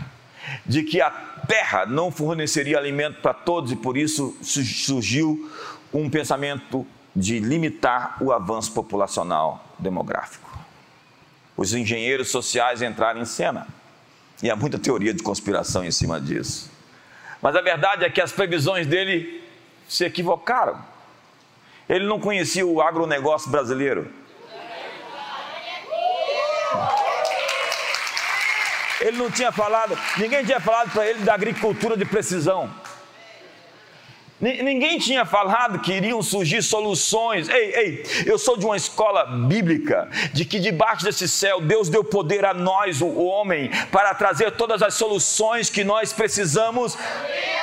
de 0.65 0.83
que 0.83 1.01
a 1.01 1.09
terra 1.49 1.83
não 1.87 2.11
forneceria 2.11 2.77
alimento 2.77 3.21
para 3.21 3.33
todos 3.33 3.71
e 3.71 3.75
por 3.75 3.97
isso 3.97 4.37
surgiu 4.43 5.51
um 5.91 6.07
pensamento 6.07 6.85
de 7.15 7.39
limitar 7.39 8.17
o 8.21 8.31
avanço 8.31 8.71
populacional 8.71 9.65
demográfico. 9.79 10.47
Os 11.57 11.73
engenheiros 11.73 12.29
sociais 12.29 12.83
entraram 12.83 13.19
em 13.19 13.25
cena 13.25 13.67
e 14.43 14.49
há 14.51 14.55
muita 14.55 14.77
teoria 14.77 15.11
de 15.11 15.23
conspiração 15.23 15.83
em 15.83 15.89
cima 15.89 16.21
disso. 16.21 16.69
Mas 17.41 17.55
a 17.55 17.61
verdade 17.61 18.05
é 18.05 18.09
que 18.11 18.21
as 18.21 18.31
previsões 18.31 18.85
dele 18.85 19.43
se 19.87 20.05
equivocaram. 20.05 20.79
Ele 21.89 22.05
não 22.05 22.19
conhecia 22.19 22.65
o 22.65 22.79
agronegócio 22.79 23.49
brasileiro. 23.49 24.07
Ele 28.99 29.17
não 29.17 29.31
tinha 29.31 29.51
falado, 29.51 29.97
ninguém 30.17 30.43
tinha 30.43 30.59
falado 30.59 30.91
para 30.91 31.07
ele 31.07 31.19
da 31.19 31.33
agricultura 31.33 31.95
de 31.95 32.05
precisão. 32.05 32.69
Ninguém 34.41 34.97
tinha 34.97 35.25
falado 35.25 35.79
que 35.79 35.91
iriam 35.91 36.21
surgir 36.21 36.63
soluções. 36.63 37.49
Ei, 37.49 37.75
ei, 37.75 38.05
eu 38.25 38.39
sou 38.39 38.55
de 38.55 38.65
uma 38.65 38.77
escola 38.77 39.25
bíblica, 39.25 40.09
de 40.31 40.45
que 40.45 40.59
debaixo 40.59 41.03
desse 41.03 41.27
céu 41.27 41.59
Deus 41.59 41.89
deu 41.89 42.05
poder 42.05 42.45
a 42.45 42.53
nós, 42.53 43.01
o 43.01 43.17
homem, 43.25 43.69
para 43.91 44.13
trazer 44.13 44.51
todas 44.51 44.81
as 44.81 44.93
soluções 44.93 45.69
que 45.69 45.83
nós 45.83 46.13
precisamos. 46.13 46.97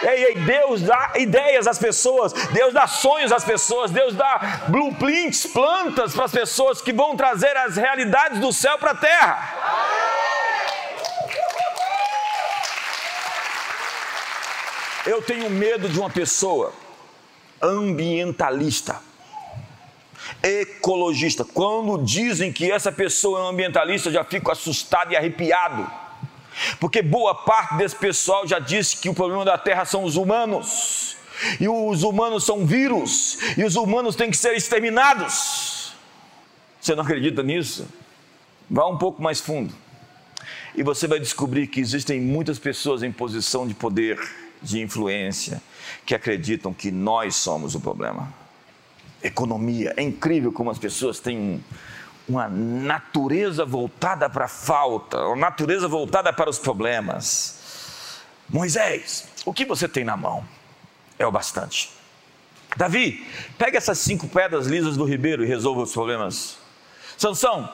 Ei, 0.02 0.24
ei, 0.26 0.34
Deus 0.34 0.82
dá 0.82 1.12
ideias 1.16 1.66
às 1.66 1.78
pessoas, 1.78 2.34
Deus 2.52 2.74
dá 2.74 2.86
sonhos 2.86 3.32
às 3.32 3.42
pessoas, 3.42 3.90
Deus 3.90 4.14
dá 4.14 4.66
blueprints, 4.68 5.46
plantas 5.46 6.12
para 6.12 6.26
as 6.26 6.32
pessoas 6.32 6.82
que 6.82 6.92
vão 6.92 7.16
trazer 7.16 7.56
as 7.56 7.78
realidades 7.78 8.38
do 8.38 8.52
céu 8.52 8.76
para 8.76 8.90
a 8.90 8.96
terra. 8.96 9.65
Eu 15.06 15.22
tenho 15.22 15.48
medo 15.48 15.88
de 15.88 16.00
uma 16.00 16.10
pessoa 16.10 16.72
ambientalista, 17.62 19.00
ecologista. 20.42 21.44
Quando 21.44 22.04
dizem 22.04 22.52
que 22.52 22.70
essa 22.70 22.90
pessoa 22.90 23.46
é 23.46 23.50
ambientalista, 23.50 24.08
eu 24.08 24.14
já 24.14 24.24
fico 24.24 24.50
assustado 24.50 25.12
e 25.12 25.16
arrepiado. 25.16 25.88
Porque 26.80 27.02
boa 27.02 27.34
parte 27.36 27.76
desse 27.76 27.94
pessoal 27.94 28.48
já 28.48 28.58
disse 28.58 28.96
que 28.96 29.08
o 29.08 29.14
problema 29.14 29.44
da 29.44 29.56
Terra 29.56 29.84
são 29.84 30.02
os 30.02 30.16
humanos. 30.16 31.16
E 31.60 31.68
os 31.68 32.02
humanos 32.02 32.44
são 32.44 32.66
vírus. 32.66 33.38
E 33.56 33.62
os 33.62 33.76
humanos 33.76 34.16
têm 34.16 34.28
que 34.28 34.36
ser 34.36 34.56
exterminados. 34.56 35.92
Você 36.80 36.96
não 36.96 37.04
acredita 37.04 37.44
nisso? 37.44 37.86
Vá 38.68 38.88
um 38.88 38.98
pouco 38.98 39.22
mais 39.22 39.40
fundo. 39.40 39.72
E 40.74 40.82
você 40.82 41.06
vai 41.06 41.20
descobrir 41.20 41.68
que 41.68 41.80
existem 41.80 42.20
muitas 42.20 42.58
pessoas 42.58 43.04
em 43.04 43.12
posição 43.12 43.68
de 43.68 43.74
poder 43.74 44.18
de 44.66 44.80
influência 44.80 45.62
que 46.04 46.14
acreditam 46.14 46.74
que 46.74 46.90
nós 46.90 47.36
somos 47.36 47.74
o 47.74 47.80
problema. 47.80 48.32
Economia. 49.22 49.94
É 49.96 50.02
incrível 50.02 50.52
como 50.52 50.70
as 50.70 50.78
pessoas 50.78 51.20
têm 51.20 51.62
uma 52.28 52.48
natureza 52.48 53.64
voltada 53.64 54.28
para 54.28 54.46
a 54.46 54.48
falta, 54.48 55.18
uma 55.26 55.36
natureza 55.36 55.86
voltada 55.86 56.32
para 56.32 56.50
os 56.50 56.58
problemas. 56.58 58.20
Moisés, 58.48 59.28
o 59.44 59.52
que 59.52 59.64
você 59.64 59.88
tem 59.88 60.04
na 60.04 60.16
mão? 60.16 60.44
É 61.18 61.26
o 61.26 61.30
bastante. 61.30 61.90
Davi, 62.76 63.26
pega 63.56 63.78
essas 63.78 63.98
cinco 63.98 64.28
pedras 64.28 64.66
lisas 64.66 64.96
do 64.96 65.04
ribeiro 65.04 65.44
e 65.44 65.46
resolva 65.46 65.82
os 65.82 65.92
problemas. 65.92 66.58
Sansão, 67.16 67.72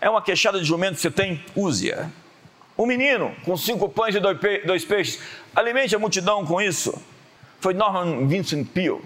é 0.00 0.08
uma 0.08 0.22
queixada 0.22 0.58
de 0.58 0.64
jumento 0.64 0.94
que 0.94 1.02
você 1.02 1.10
tem? 1.10 1.44
Use-a. 1.54 2.08
Um 2.78 2.86
menino 2.86 3.34
com 3.44 3.56
cinco 3.56 3.88
pães 3.88 4.14
e 4.14 4.20
dois 4.20 4.84
peixes, 4.84 5.20
alimente 5.54 5.96
a 5.96 5.98
multidão 5.98 6.46
com 6.46 6.60
isso. 6.60 6.94
Foi 7.60 7.74
Norman 7.74 8.26
Vincent 8.28 8.68
Peale 8.68 9.02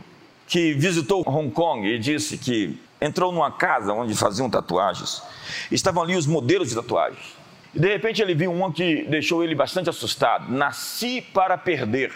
que 0.46 0.74
visitou 0.74 1.22
Hong 1.26 1.50
Kong 1.50 1.88
e 1.88 1.98
disse 1.98 2.36
que 2.36 2.78
entrou 3.00 3.32
numa 3.32 3.50
casa 3.50 3.94
onde 3.94 4.14
faziam 4.14 4.50
tatuagens. 4.50 5.22
Estavam 5.70 6.02
ali 6.02 6.14
os 6.14 6.26
modelos 6.26 6.68
de 6.68 6.74
tatuagens. 6.74 7.34
E 7.74 7.80
de 7.80 7.88
repente 7.88 8.20
ele 8.20 8.34
viu 8.34 8.52
uma 8.52 8.70
que 8.70 9.04
deixou 9.04 9.42
ele 9.42 9.54
bastante 9.54 9.88
assustado. 9.88 10.52
Nasci 10.52 11.22
para 11.22 11.56
perder. 11.56 12.12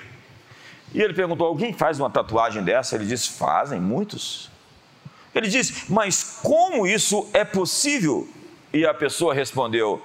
E 0.93 1.01
ele 1.01 1.15
perguntou: 1.15 1.47
alguém 1.47 1.73
faz 1.73 1.99
uma 1.99 2.11
tatuagem 2.11 2.63
dessa? 2.63 2.95
Ele 2.95 3.07
disse: 3.07 3.31
fazem, 3.31 3.81
muitos. 3.81 4.51
Ele 5.35 5.49
disse: 5.49 5.91
mas 5.91 6.39
como 6.43 6.87
isso 6.87 7.27
é 7.33 7.45
possível? 7.45 8.29
E 8.71 8.85
a 8.85 8.93
pessoa 8.93 9.33
respondeu: 9.33 10.03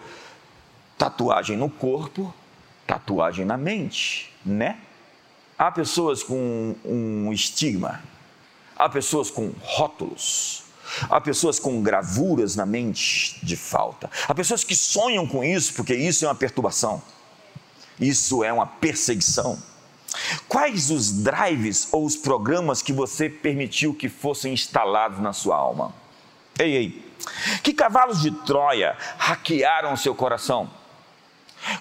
tatuagem 1.02 1.58
no 1.58 1.68
corpo, 1.68 2.32
tatuagem 2.86 3.44
na 3.44 3.58
mente, 3.58 4.32
né? 4.46 4.78
Há 5.58 5.72
pessoas 5.72 6.22
com 6.22 6.76
um 6.86 7.34
estigma, 7.34 8.04
há 8.78 8.88
pessoas 8.88 9.32
com 9.32 9.52
rótulos, 9.64 10.64
há 11.10 11.20
pessoas 11.20 11.58
com 11.58 11.82
gravuras 11.82 12.56
na 12.56 12.68
mente 12.68 13.44
de 13.44 13.58
falta, 13.58 14.12
há 14.28 14.36
pessoas 14.36 14.64
que 14.64 14.76
sonham 14.76 15.26
com 15.26 15.44
isso 15.44 15.74
porque 15.74 15.96
isso 15.96 16.24
é 16.24 16.28
uma 16.28 16.36
perturbação, 16.36 17.02
isso 18.00 18.44
é 18.44 18.54
uma 18.54 18.68
perseguição. 18.68 19.58
Quais 20.48 20.92
os 20.92 21.24
drives 21.24 21.88
ou 21.92 22.06
os 22.06 22.16
programas 22.16 22.84
que 22.84 22.94
você 22.94 23.28
permitiu 23.28 23.92
que 23.92 24.08
fossem 24.08 24.54
instalados 24.54 25.18
na 25.18 25.34
sua 25.34 25.56
alma? 25.56 25.96
Ei, 26.60 26.76
ei, 26.76 27.14
que 27.64 27.74
cavalos 27.74 28.22
de 28.22 28.30
Troia 28.30 28.96
hackearam 29.18 29.98
seu 29.98 30.14
coração? 30.14 30.81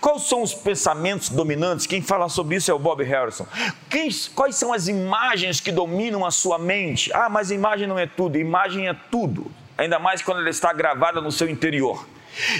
Quais 0.00 0.22
são 0.22 0.42
os 0.42 0.52
pensamentos 0.52 1.28
dominantes? 1.28 1.86
Quem 1.86 2.02
fala 2.02 2.28
sobre 2.28 2.56
isso 2.56 2.70
é 2.70 2.74
o 2.74 2.78
Bob 2.78 3.02
Harrison. 3.02 3.46
Quem, 3.88 4.08
quais 4.34 4.56
são 4.56 4.72
as 4.72 4.88
imagens 4.88 5.60
que 5.60 5.72
dominam 5.72 6.24
a 6.24 6.30
sua 6.30 6.58
mente? 6.58 7.10
Ah, 7.12 7.28
mas 7.28 7.50
imagem 7.50 7.86
não 7.86 7.98
é 7.98 8.06
tudo, 8.06 8.38
imagem 8.38 8.88
é 8.88 8.94
tudo. 9.10 9.50
Ainda 9.78 9.98
mais 9.98 10.22
quando 10.22 10.40
ela 10.40 10.50
está 10.50 10.72
gravada 10.72 11.20
no 11.20 11.32
seu 11.32 11.48
interior. 11.48 12.06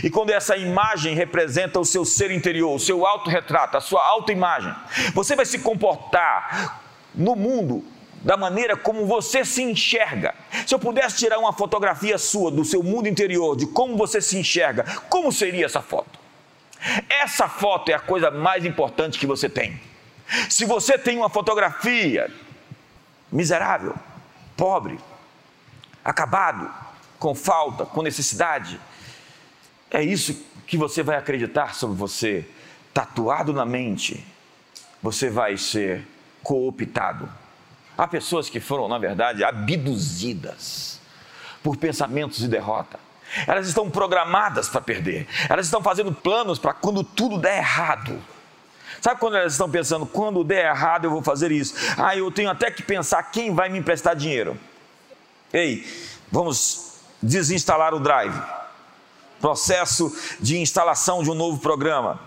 E 0.02 0.10
quando 0.10 0.30
essa 0.30 0.56
imagem 0.56 1.14
representa 1.14 1.78
o 1.78 1.84
seu 1.84 2.04
ser 2.04 2.30
interior, 2.30 2.74
o 2.74 2.80
seu 2.80 3.06
autorretrato, 3.06 3.76
a 3.76 3.80
sua 3.80 4.04
autoimagem, 4.04 4.74
você 5.14 5.36
vai 5.36 5.46
se 5.46 5.58
comportar 5.58 6.80
no 7.14 7.36
mundo 7.36 7.84
da 8.22 8.36
maneira 8.36 8.76
como 8.76 9.06
você 9.06 9.44
se 9.44 9.62
enxerga. 9.62 10.34
Se 10.66 10.74
eu 10.74 10.78
pudesse 10.78 11.16
tirar 11.16 11.38
uma 11.38 11.52
fotografia 11.52 12.18
sua 12.18 12.50
do 12.50 12.64
seu 12.64 12.82
mundo 12.82 13.08
interior, 13.08 13.56
de 13.56 13.66
como 13.66 13.96
você 13.96 14.20
se 14.20 14.38
enxerga, 14.38 14.84
como 15.08 15.32
seria 15.32 15.66
essa 15.66 15.80
foto? 15.80 16.19
Essa 17.08 17.48
foto 17.48 17.90
é 17.90 17.94
a 17.94 18.00
coisa 18.00 18.30
mais 18.30 18.64
importante 18.64 19.18
que 19.18 19.26
você 19.26 19.48
tem. 19.48 19.80
Se 20.48 20.64
você 20.64 20.96
tem 20.96 21.16
uma 21.16 21.28
fotografia 21.28 22.30
miserável, 23.30 23.94
pobre, 24.56 24.98
acabado, 26.04 26.70
com 27.18 27.34
falta, 27.34 27.84
com 27.84 28.02
necessidade, 28.02 28.80
é 29.90 30.02
isso 30.02 30.46
que 30.66 30.76
você 30.76 31.02
vai 31.02 31.16
acreditar 31.16 31.74
sobre 31.74 31.96
você, 31.96 32.48
tatuado 32.94 33.52
na 33.52 33.66
mente. 33.66 34.24
Você 35.02 35.28
vai 35.28 35.56
ser 35.56 36.06
cooptado. 36.42 37.28
Há 37.98 38.06
pessoas 38.06 38.48
que 38.48 38.60
foram, 38.60 38.88
na 38.88 38.98
verdade, 38.98 39.44
abduzidas 39.44 41.00
por 41.62 41.76
pensamentos 41.76 42.38
de 42.38 42.48
derrota. 42.48 42.98
Elas 43.46 43.66
estão 43.66 43.88
programadas 43.90 44.68
para 44.68 44.80
perder. 44.80 45.26
Elas 45.48 45.66
estão 45.66 45.82
fazendo 45.82 46.12
planos 46.12 46.58
para 46.58 46.72
quando 46.72 47.04
tudo 47.04 47.38
der 47.38 47.58
errado. 47.58 48.20
Sabe 49.00 49.18
quando 49.18 49.36
elas 49.36 49.52
estão 49.52 49.70
pensando, 49.70 50.04
quando 50.04 50.44
der 50.44 50.66
errado 50.66 51.04
eu 51.04 51.10
vou 51.10 51.22
fazer 51.22 51.50
isso? 51.50 51.74
Ah, 51.96 52.14
eu 52.16 52.30
tenho 52.30 52.50
até 52.50 52.70
que 52.70 52.82
pensar 52.82 53.22
quem 53.24 53.54
vai 53.54 53.68
me 53.68 53.78
emprestar 53.78 54.14
dinheiro. 54.14 54.58
Ei, 55.52 55.86
vamos 56.30 56.94
desinstalar 57.22 57.94
o 57.94 58.00
drive. 58.00 58.38
Processo 59.40 60.14
de 60.38 60.58
instalação 60.58 61.22
de 61.22 61.30
um 61.30 61.34
novo 61.34 61.58
programa. 61.60 62.20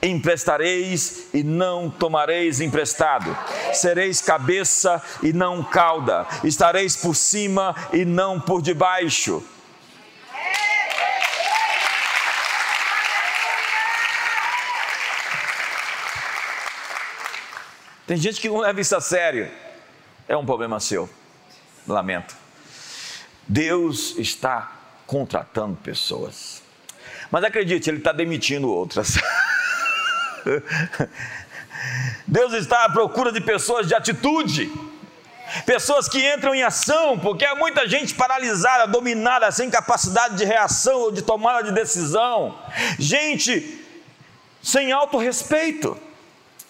Emprestareis 0.00 1.26
e 1.34 1.42
não 1.42 1.90
tomareis 1.90 2.60
emprestado. 2.60 3.36
Sereis 3.72 4.20
cabeça 4.20 5.02
e 5.22 5.32
não 5.32 5.62
cauda. 5.64 6.26
Estareis 6.44 6.96
por 6.96 7.16
cima 7.16 7.74
e 7.92 8.04
não 8.04 8.40
por 8.40 8.62
debaixo. 8.62 9.42
Tem 18.12 18.20
gente 18.20 18.42
que 18.42 18.48
não 18.50 18.58
leva 18.58 18.78
isso 18.78 18.94
a 18.94 19.00
sério. 19.00 19.50
É 20.28 20.36
um 20.36 20.44
problema 20.44 20.78
seu. 20.78 21.08
Lamento. 21.88 22.36
Deus 23.48 24.18
está 24.18 24.70
contratando 25.06 25.76
pessoas. 25.76 26.62
Mas 27.30 27.42
acredite, 27.42 27.88
Ele 27.88 27.96
está 27.96 28.12
demitindo 28.12 28.68
outras. 28.70 29.16
Deus 32.28 32.52
está 32.52 32.84
à 32.84 32.90
procura 32.90 33.32
de 33.32 33.40
pessoas 33.40 33.88
de 33.88 33.94
atitude, 33.94 34.70
pessoas 35.64 36.06
que 36.06 36.34
entram 36.34 36.54
em 36.54 36.62
ação, 36.62 37.18
porque 37.18 37.46
há 37.46 37.54
muita 37.54 37.88
gente 37.88 38.14
paralisada, 38.14 38.86
dominada, 38.86 39.50
sem 39.50 39.70
capacidade 39.70 40.36
de 40.36 40.44
reação 40.44 41.00
ou 41.00 41.12
de 41.12 41.22
tomada 41.22 41.62
de 41.62 41.72
decisão, 41.72 42.58
gente 42.98 43.82
sem 44.62 44.92
autorrespeito, 44.92 45.98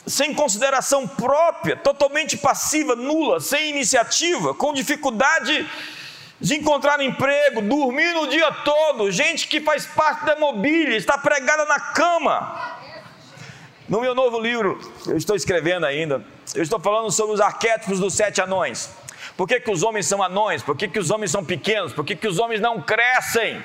sem 0.07 0.35
consideração 0.35 1.07
própria, 1.07 1.77
totalmente 1.77 2.37
passiva, 2.37 2.97
nula, 2.97 3.41
sem 3.41 3.71
iniciativa, 3.71 4.55
com 4.55 4.73
dificuldade 4.73 5.69
de 6.41 6.57
encontrar 6.57 7.01
emprego, 7.01 7.63
dormir 7.63 8.17
o 8.17 8.27
dia 8.27 8.51
todo, 8.51 9.13
gente 9.13 9.47
que 9.47 9.61
faz 9.61 9.87
parte 9.87 10.25
da 10.25 10.35
mobília, 10.37 10.97
está 10.97 11.17
pregada 11.17 11.65
na 11.67 11.79
cama. 11.79 12.81
No 13.89 14.01
meu 14.01 14.15
novo 14.15 14.41
livro, 14.41 14.81
eu 15.07 15.17
estou 15.17 15.37
escrevendo 15.37 15.87
ainda, 15.87 16.25
eu 16.55 16.63
estou 16.63 16.81
falando 16.81 17.11
sobre 17.13 17.35
os 17.35 17.41
arquétipos 17.41 18.01
dos 18.01 18.15
sete 18.15 18.41
anões. 18.41 18.91
Por 19.37 19.47
que, 19.47 19.61
que 19.61 19.71
os 19.71 19.83
homens 19.83 20.07
são 20.07 20.23
anões? 20.23 20.63
Por 20.63 20.77
que, 20.77 20.89
que 20.89 20.99
os 20.99 21.11
homens 21.11 21.31
são 21.31 21.45
pequenos? 21.45 21.93
Por 21.93 22.05
que, 22.05 22.17
que 22.17 22.27
os 22.27 22.39
homens 22.39 22.61
não 22.61 22.83
crescem? 22.83 23.63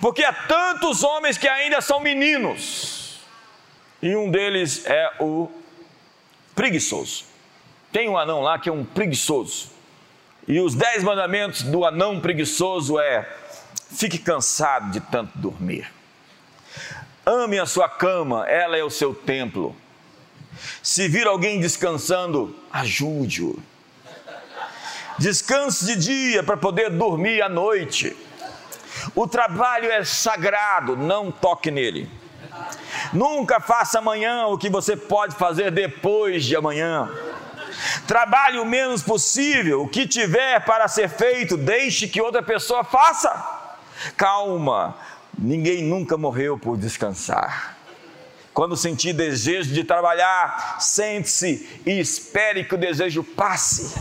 Porque 0.00 0.24
há 0.24 0.32
tantos 0.32 1.02
homens 1.02 1.36
que 1.36 1.48
ainda 1.48 1.80
são 1.80 2.00
meninos. 2.00 3.20
E 4.00 4.16
um 4.16 4.30
deles 4.30 4.84
é 4.86 5.12
o 5.20 5.50
preguiçoso. 6.54 7.24
Tem 7.90 8.08
um 8.08 8.16
anão 8.16 8.40
lá 8.40 8.58
que 8.58 8.68
é 8.68 8.72
um 8.72 8.84
preguiçoso. 8.84 9.70
E 10.46 10.60
os 10.60 10.74
dez 10.74 11.02
mandamentos 11.04 11.62
do 11.62 11.84
anão 11.84 12.20
preguiçoso 12.20 12.98
é: 12.98 13.28
fique 13.90 14.18
cansado 14.18 14.90
de 14.90 15.00
tanto 15.00 15.36
dormir. 15.38 15.92
Ame 17.24 17.58
a 17.58 17.66
sua 17.66 17.88
cama, 17.88 18.48
ela 18.48 18.76
é 18.76 18.82
o 18.82 18.90
seu 18.90 19.14
templo. 19.14 19.76
Se 20.82 21.08
vir 21.08 21.26
alguém 21.26 21.60
descansando, 21.60 22.56
ajude-o. 22.72 23.62
Descanse 25.18 25.86
de 25.86 25.96
dia 25.96 26.42
para 26.42 26.56
poder 26.56 26.90
dormir 26.90 27.42
à 27.42 27.48
noite. 27.48 28.16
O 29.14 29.26
trabalho 29.26 29.90
é 29.90 30.04
sagrado, 30.04 30.96
não 30.96 31.30
toque 31.30 31.70
nele. 31.70 32.08
Nunca 33.12 33.60
faça 33.60 33.98
amanhã 33.98 34.46
o 34.46 34.56
que 34.56 34.70
você 34.70 34.96
pode 34.96 35.36
fazer 35.36 35.70
depois 35.70 36.44
de 36.44 36.56
amanhã. 36.56 37.10
Trabalhe 38.06 38.58
o 38.58 38.64
menos 38.64 39.02
possível, 39.02 39.82
o 39.82 39.88
que 39.88 40.06
tiver 40.06 40.64
para 40.64 40.88
ser 40.88 41.08
feito, 41.08 41.56
deixe 41.56 42.08
que 42.08 42.20
outra 42.20 42.42
pessoa 42.42 42.84
faça. 42.84 43.30
Calma, 44.16 44.96
ninguém 45.36 45.82
nunca 45.82 46.16
morreu 46.16 46.58
por 46.58 46.76
descansar. 46.76 47.76
Quando 48.52 48.76
sentir 48.76 49.14
desejo 49.14 49.72
de 49.72 49.82
trabalhar, 49.82 50.76
sente-se 50.78 51.80
e 51.86 51.98
espere 51.98 52.64
que 52.64 52.74
o 52.74 52.78
desejo 52.78 53.24
passe. 53.24 53.94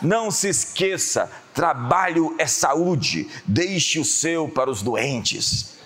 Não 0.00 0.30
se 0.30 0.48
esqueça, 0.48 1.30
trabalho 1.52 2.34
é 2.38 2.46
saúde, 2.46 3.28
deixe 3.44 3.98
o 3.98 4.04
seu 4.04 4.48
para 4.48 4.70
os 4.70 4.82
doentes. 4.82 5.79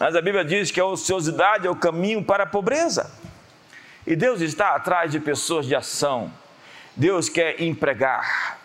Mas 0.00 0.16
a 0.16 0.22
Bíblia 0.22 0.42
diz 0.42 0.70
que 0.70 0.80
a 0.80 0.86
ociosidade 0.86 1.66
é 1.66 1.70
o 1.70 1.76
caminho 1.76 2.24
para 2.24 2.44
a 2.44 2.46
pobreza. 2.46 3.12
E 4.06 4.16
Deus 4.16 4.40
está 4.40 4.74
atrás 4.74 5.12
de 5.12 5.20
pessoas 5.20 5.66
de 5.66 5.74
ação. 5.74 6.32
Deus 6.96 7.28
quer 7.28 7.60
empregar, 7.60 8.58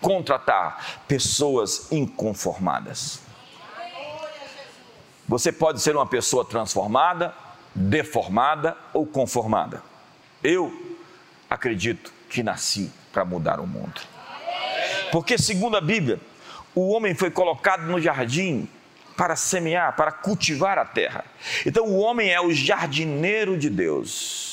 contratar 0.00 1.02
pessoas 1.08 1.90
inconformadas. 1.90 3.20
Você 5.26 5.50
pode 5.50 5.80
ser 5.80 5.96
uma 5.96 6.06
pessoa 6.06 6.44
transformada, 6.44 7.34
deformada 7.74 8.76
ou 8.94 9.04
conformada. 9.04 9.82
Eu 10.44 10.96
acredito 11.50 12.12
que 12.30 12.40
nasci 12.40 12.92
para 13.12 13.24
mudar 13.24 13.58
o 13.58 13.66
mundo. 13.66 14.00
Porque, 15.10 15.36
segundo 15.36 15.76
a 15.76 15.80
Bíblia, 15.80 16.20
o 16.72 16.92
homem 16.92 17.16
foi 17.16 17.32
colocado 17.32 17.82
no 17.82 18.00
jardim 18.00 18.68
para 19.18 19.34
semear, 19.34 19.96
para 19.96 20.12
cultivar 20.12 20.78
a 20.78 20.84
terra. 20.84 21.24
Então, 21.66 21.86
o 21.86 21.98
homem 21.98 22.30
é 22.30 22.40
o 22.40 22.52
jardineiro 22.52 23.58
de 23.58 23.68
Deus. 23.68 24.47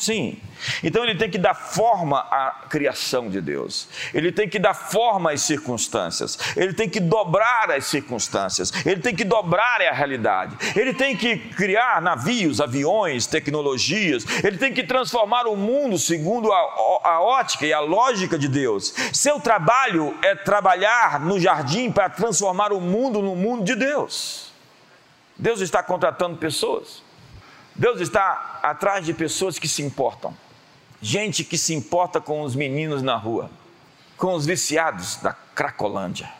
Sim. 0.00 0.40
Então 0.82 1.04
ele 1.04 1.14
tem 1.14 1.28
que 1.28 1.36
dar 1.36 1.52
forma 1.52 2.20
à 2.20 2.64
criação 2.70 3.28
de 3.28 3.38
Deus. 3.38 3.86
Ele 4.14 4.32
tem 4.32 4.48
que 4.48 4.58
dar 4.58 4.72
forma 4.72 5.30
às 5.30 5.42
circunstâncias. 5.42 6.38
Ele 6.56 6.72
tem 6.72 6.88
que 6.88 6.98
dobrar 6.98 7.70
as 7.70 7.84
circunstâncias. 7.84 8.72
Ele 8.86 9.02
tem 9.02 9.14
que 9.14 9.24
dobrar 9.24 9.82
a 9.82 9.92
realidade. 9.92 10.56
Ele 10.74 10.94
tem 10.94 11.14
que 11.14 11.36
criar 11.36 12.00
navios, 12.00 12.62
aviões, 12.62 13.26
tecnologias. 13.26 14.24
Ele 14.42 14.56
tem 14.56 14.72
que 14.72 14.84
transformar 14.84 15.46
o 15.46 15.54
mundo 15.54 15.98
segundo 15.98 16.50
a, 16.50 16.58
a 17.04 17.20
ótica 17.20 17.66
e 17.66 17.72
a 17.74 17.80
lógica 17.80 18.38
de 18.38 18.48
Deus. 18.48 18.94
Seu 19.12 19.38
trabalho 19.38 20.16
é 20.22 20.34
trabalhar 20.34 21.20
no 21.20 21.38
jardim 21.38 21.92
para 21.92 22.08
transformar 22.08 22.72
o 22.72 22.80
mundo 22.80 23.20
no 23.20 23.36
mundo 23.36 23.64
de 23.64 23.74
Deus. 23.74 24.50
Deus 25.36 25.60
está 25.60 25.82
contratando 25.82 26.38
pessoas. 26.38 27.09
Deus 27.80 27.98
está 27.98 28.60
atrás 28.62 29.06
de 29.06 29.14
pessoas 29.14 29.58
que 29.58 29.66
se 29.66 29.80
importam. 29.80 30.36
Gente 31.00 31.42
que 31.42 31.56
se 31.56 31.72
importa 31.72 32.20
com 32.20 32.42
os 32.42 32.54
meninos 32.54 33.00
na 33.00 33.16
rua, 33.16 33.50
com 34.18 34.34
os 34.34 34.44
viciados 34.44 35.16
da 35.16 35.32
Cracolândia. 35.54 36.30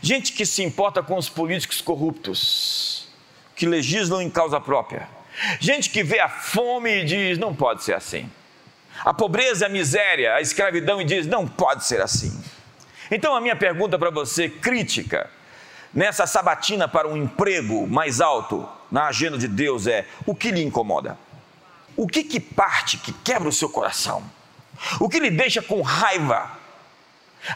Gente 0.00 0.32
que 0.32 0.46
se 0.46 0.62
importa 0.62 1.02
com 1.02 1.18
os 1.18 1.28
políticos 1.28 1.82
corruptos, 1.82 3.06
que 3.54 3.66
legislam 3.66 4.22
em 4.22 4.30
causa 4.30 4.58
própria. 4.58 5.10
Gente 5.60 5.90
que 5.90 6.02
vê 6.02 6.20
a 6.20 6.28
fome 6.30 7.02
e 7.02 7.04
diz: 7.04 7.36
não 7.36 7.54
pode 7.54 7.84
ser 7.84 7.92
assim. 7.92 8.30
A 9.04 9.12
pobreza, 9.12 9.66
a 9.66 9.68
miséria, 9.68 10.36
a 10.36 10.40
escravidão 10.40 11.02
e 11.02 11.04
diz: 11.04 11.26
não 11.26 11.46
pode 11.46 11.84
ser 11.84 12.00
assim. 12.00 12.42
Então, 13.10 13.36
a 13.36 13.42
minha 13.42 13.56
pergunta 13.56 13.98
para 13.98 14.08
você, 14.08 14.48
crítica, 14.48 15.28
nessa 15.92 16.26
sabatina 16.26 16.88
para 16.88 17.06
um 17.06 17.14
emprego 17.14 17.86
mais 17.86 18.22
alto, 18.22 18.66
na 18.92 19.06
agenda 19.06 19.38
de 19.38 19.48
Deus 19.48 19.86
é 19.86 20.06
o 20.26 20.34
que 20.34 20.50
lhe 20.50 20.62
incomoda? 20.62 21.18
O 21.96 22.06
que 22.06 22.22
que 22.22 22.38
parte, 22.38 22.98
que 22.98 23.12
quebra 23.12 23.48
o 23.48 23.52
seu 23.52 23.68
coração? 23.68 24.22
O 25.00 25.08
que 25.08 25.18
lhe 25.18 25.30
deixa 25.30 25.62
com 25.62 25.80
raiva? 25.80 26.50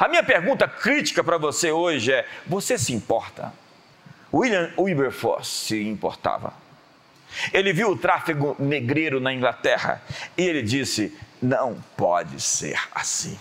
A 0.01 0.09
minha 0.09 0.23
pergunta 0.23 0.67
crítica 0.67 1.23
para 1.23 1.37
você 1.37 1.71
hoje 1.71 2.11
é: 2.11 2.27
você 2.47 2.79
se 2.79 2.95
importa? 2.95 3.53
William 4.33 4.73
Wilberforce 4.79 5.51
se 5.51 5.83
importava. 5.83 6.53
Ele 7.53 7.73
viu 7.73 7.91
o 7.91 7.97
tráfego 7.97 8.57
negreiro 8.59 9.21
na 9.21 9.33
Inglaterra 9.33 10.03
e 10.37 10.43
ele 10.43 10.63
disse: 10.63 11.17
não 11.41 11.83
pode 11.97 12.41
ser 12.41 12.79
assim. 12.95 13.39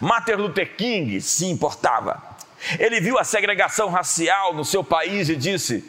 Martin 0.00 0.32
Luther 0.32 0.76
King 0.76 1.20
se 1.20 1.46
importava. 1.46 2.22
Ele 2.78 3.00
viu 3.00 3.18
a 3.18 3.24
segregação 3.24 3.90
racial 3.90 4.54
no 4.54 4.64
seu 4.64 4.84
país 4.84 5.28
e 5.28 5.34
disse: 5.34 5.84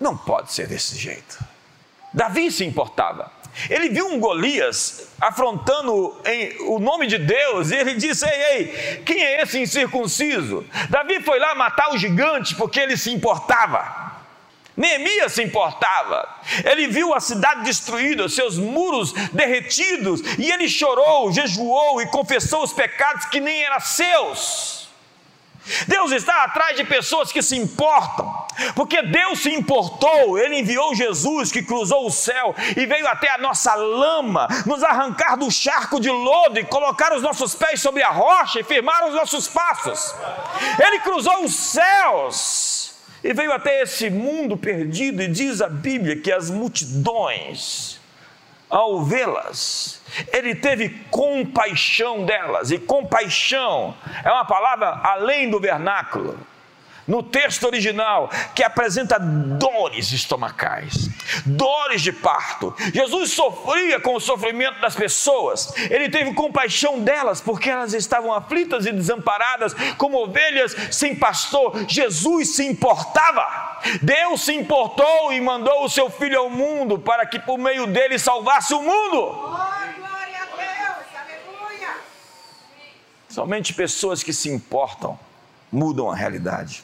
não 0.00 0.16
pode 0.16 0.52
ser 0.52 0.66
desse 0.66 0.96
jeito. 0.96 1.38
Davi 2.12 2.50
se 2.50 2.64
importava. 2.64 3.30
Ele 3.70 3.88
viu 3.88 4.06
um 4.08 4.20
Golias 4.20 5.08
afrontando 5.20 6.14
o 6.66 6.78
nome 6.78 7.06
de 7.06 7.18
Deus 7.18 7.70
e 7.70 7.76
ele 7.76 7.94
disse: 7.94 8.26
Ei, 8.26 8.42
ei, 8.42 9.02
quem 9.04 9.22
é 9.22 9.42
esse 9.42 9.58
incircunciso? 9.58 10.64
Davi 10.90 11.20
foi 11.22 11.38
lá 11.38 11.54
matar 11.54 11.90
o 11.92 11.98
gigante 11.98 12.54
porque 12.54 12.78
ele 12.78 12.96
se 12.96 13.10
importava. 13.10 14.06
Neemias 14.76 15.32
se 15.32 15.42
importava. 15.42 16.28
Ele 16.64 16.86
viu 16.86 17.14
a 17.14 17.20
cidade 17.20 17.64
destruída, 17.64 18.28
seus 18.28 18.58
muros 18.58 19.12
derretidos, 19.32 20.20
e 20.38 20.50
ele 20.50 20.68
chorou, 20.68 21.32
jejuou 21.32 22.02
e 22.02 22.06
confessou 22.08 22.62
os 22.62 22.74
pecados 22.74 23.24
que 23.26 23.40
nem 23.40 23.62
eram 23.62 23.80
seus. 23.80 24.75
Deus 25.86 26.12
está 26.12 26.44
atrás 26.44 26.76
de 26.76 26.84
pessoas 26.84 27.32
que 27.32 27.42
se 27.42 27.56
importam, 27.56 28.46
porque 28.74 29.02
Deus 29.02 29.40
se 29.40 29.50
importou, 29.52 30.38
Ele 30.38 30.60
enviou 30.60 30.94
Jesus 30.94 31.50
que 31.50 31.62
cruzou 31.62 32.06
o 32.06 32.10
céu 32.10 32.54
e 32.76 32.86
veio 32.86 33.06
até 33.08 33.30
a 33.30 33.38
nossa 33.38 33.74
lama, 33.74 34.48
nos 34.64 34.82
arrancar 34.82 35.36
do 35.36 35.50
charco 35.50 36.00
de 36.00 36.10
lodo 36.10 36.58
e 36.58 36.64
colocar 36.64 37.14
os 37.14 37.22
nossos 37.22 37.54
pés 37.54 37.80
sobre 37.80 38.02
a 38.02 38.10
rocha 38.10 38.60
e 38.60 38.64
firmar 38.64 39.08
os 39.08 39.14
nossos 39.14 39.48
passos. 39.48 40.14
Ele 40.78 41.00
cruzou 41.00 41.44
os 41.44 41.54
céus 41.54 42.94
e 43.22 43.32
veio 43.32 43.52
até 43.52 43.82
esse 43.82 44.08
mundo 44.08 44.56
perdido, 44.56 45.22
e 45.22 45.28
diz 45.28 45.60
a 45.60 45.68
Bíblia 45.68 46.20
que 46.20 46.30
as 46.30 46.48
multidões, 46.48 47.95
ao 48.68 49.02
vê-las, 49.04 50.02
ele 50.32 50.54
teve 50.54 50.88
compaixão 51.10 52.24
delas, 52.24 52.70
e 52.70 52.78
compaixão 52.78 53.94
é 54.24 54.30
uma 54.30 54.44
palavra 54.44 55.00
além 55.02 55.50
do 55.50 55.60
vernáculo. 55.60 56.38
No 57.06 57.22
texto 57.22 57.64
original, 57.64 58.28
que 58.54 58.64
apresenta 58.64 59.18
dores 59.18 60.10
estomacais, 60.12 61.08
dores 61.44 62.02
de 62.02 62.12
parto. 62.12 62.74
Jesus 62.92 63.32
sofria 63.32 64.00
com 64.00 64.16
o 64.16 64.20
sofrimento 64.20 64.80
das 64.80 64.96
pessoas, 64.96 65.72
ele 65.90 66.08
teve 66.08 66.34
compaixão 66.34 67.00
delas, 67.00 67.40
porque 67.40 67.70
elas 67.70 67.94
estavam 67.94 68.32
aflitas 68.32 68.86
e 68.86 68.92
desamparadas, 68.92 69.74
como 69.96 70.18
ovelhas 70.18 70.74
sem 70.90 71.14
pastor. 71.14 71.84
Jesus 71.86 72.56
se 72.56 72.66
importava, 72.66 73.80
Deus 74.02 74.44
se 74.44 74.52
importou 74.52 75.32
e 75.32 75.40
mandou 75.40 75.84
o 75.84 75.88
seu 75.88 76.10
filho 76.10 76.40
ao 76.40 76.50
mundo 76.50 76.98
para 76.98 77.24
que 77.24 77.38
por 77.38 77.56
meio 77.56 77.86
dele 77.86 78.18
salvasse 78.18 78.74
o 78.74 78.82
mundo. 78.82 79.56
Somente 83.28 83.74
pessoas 83.74 84.22
que 84.22 84.32
se 84.32 84.48
importam 84.48 85.18
mudam 85.70 86.10
a 86.10 86.16
realidade. 86.16 86.82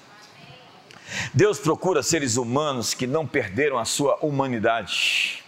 Deus 1.34 1.58
procura 1.58 2.02
seres 2.02 2.36
humanos 2.36 2.94
que 2.94 3.06
não 3.06 3.26
perderam 3.26 3.78
a 3.78 3.84
sua 3.84 4.18
humanidade. 4.22 5.42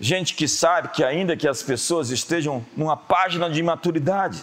Gente 0.00 0.34
que 0.34 0.48
sabe 0.48 0.88
que, 0.88 1.04
ainda 1.04 1.36
que 1.36 1.46
as 1.46 1.62
pessoas 1.62 2.10
estejam 2.10 2.64
numa 2.76 2.96
página 2.96 3.50
de 3.50 3.60
imaturidade, 3.60 4.42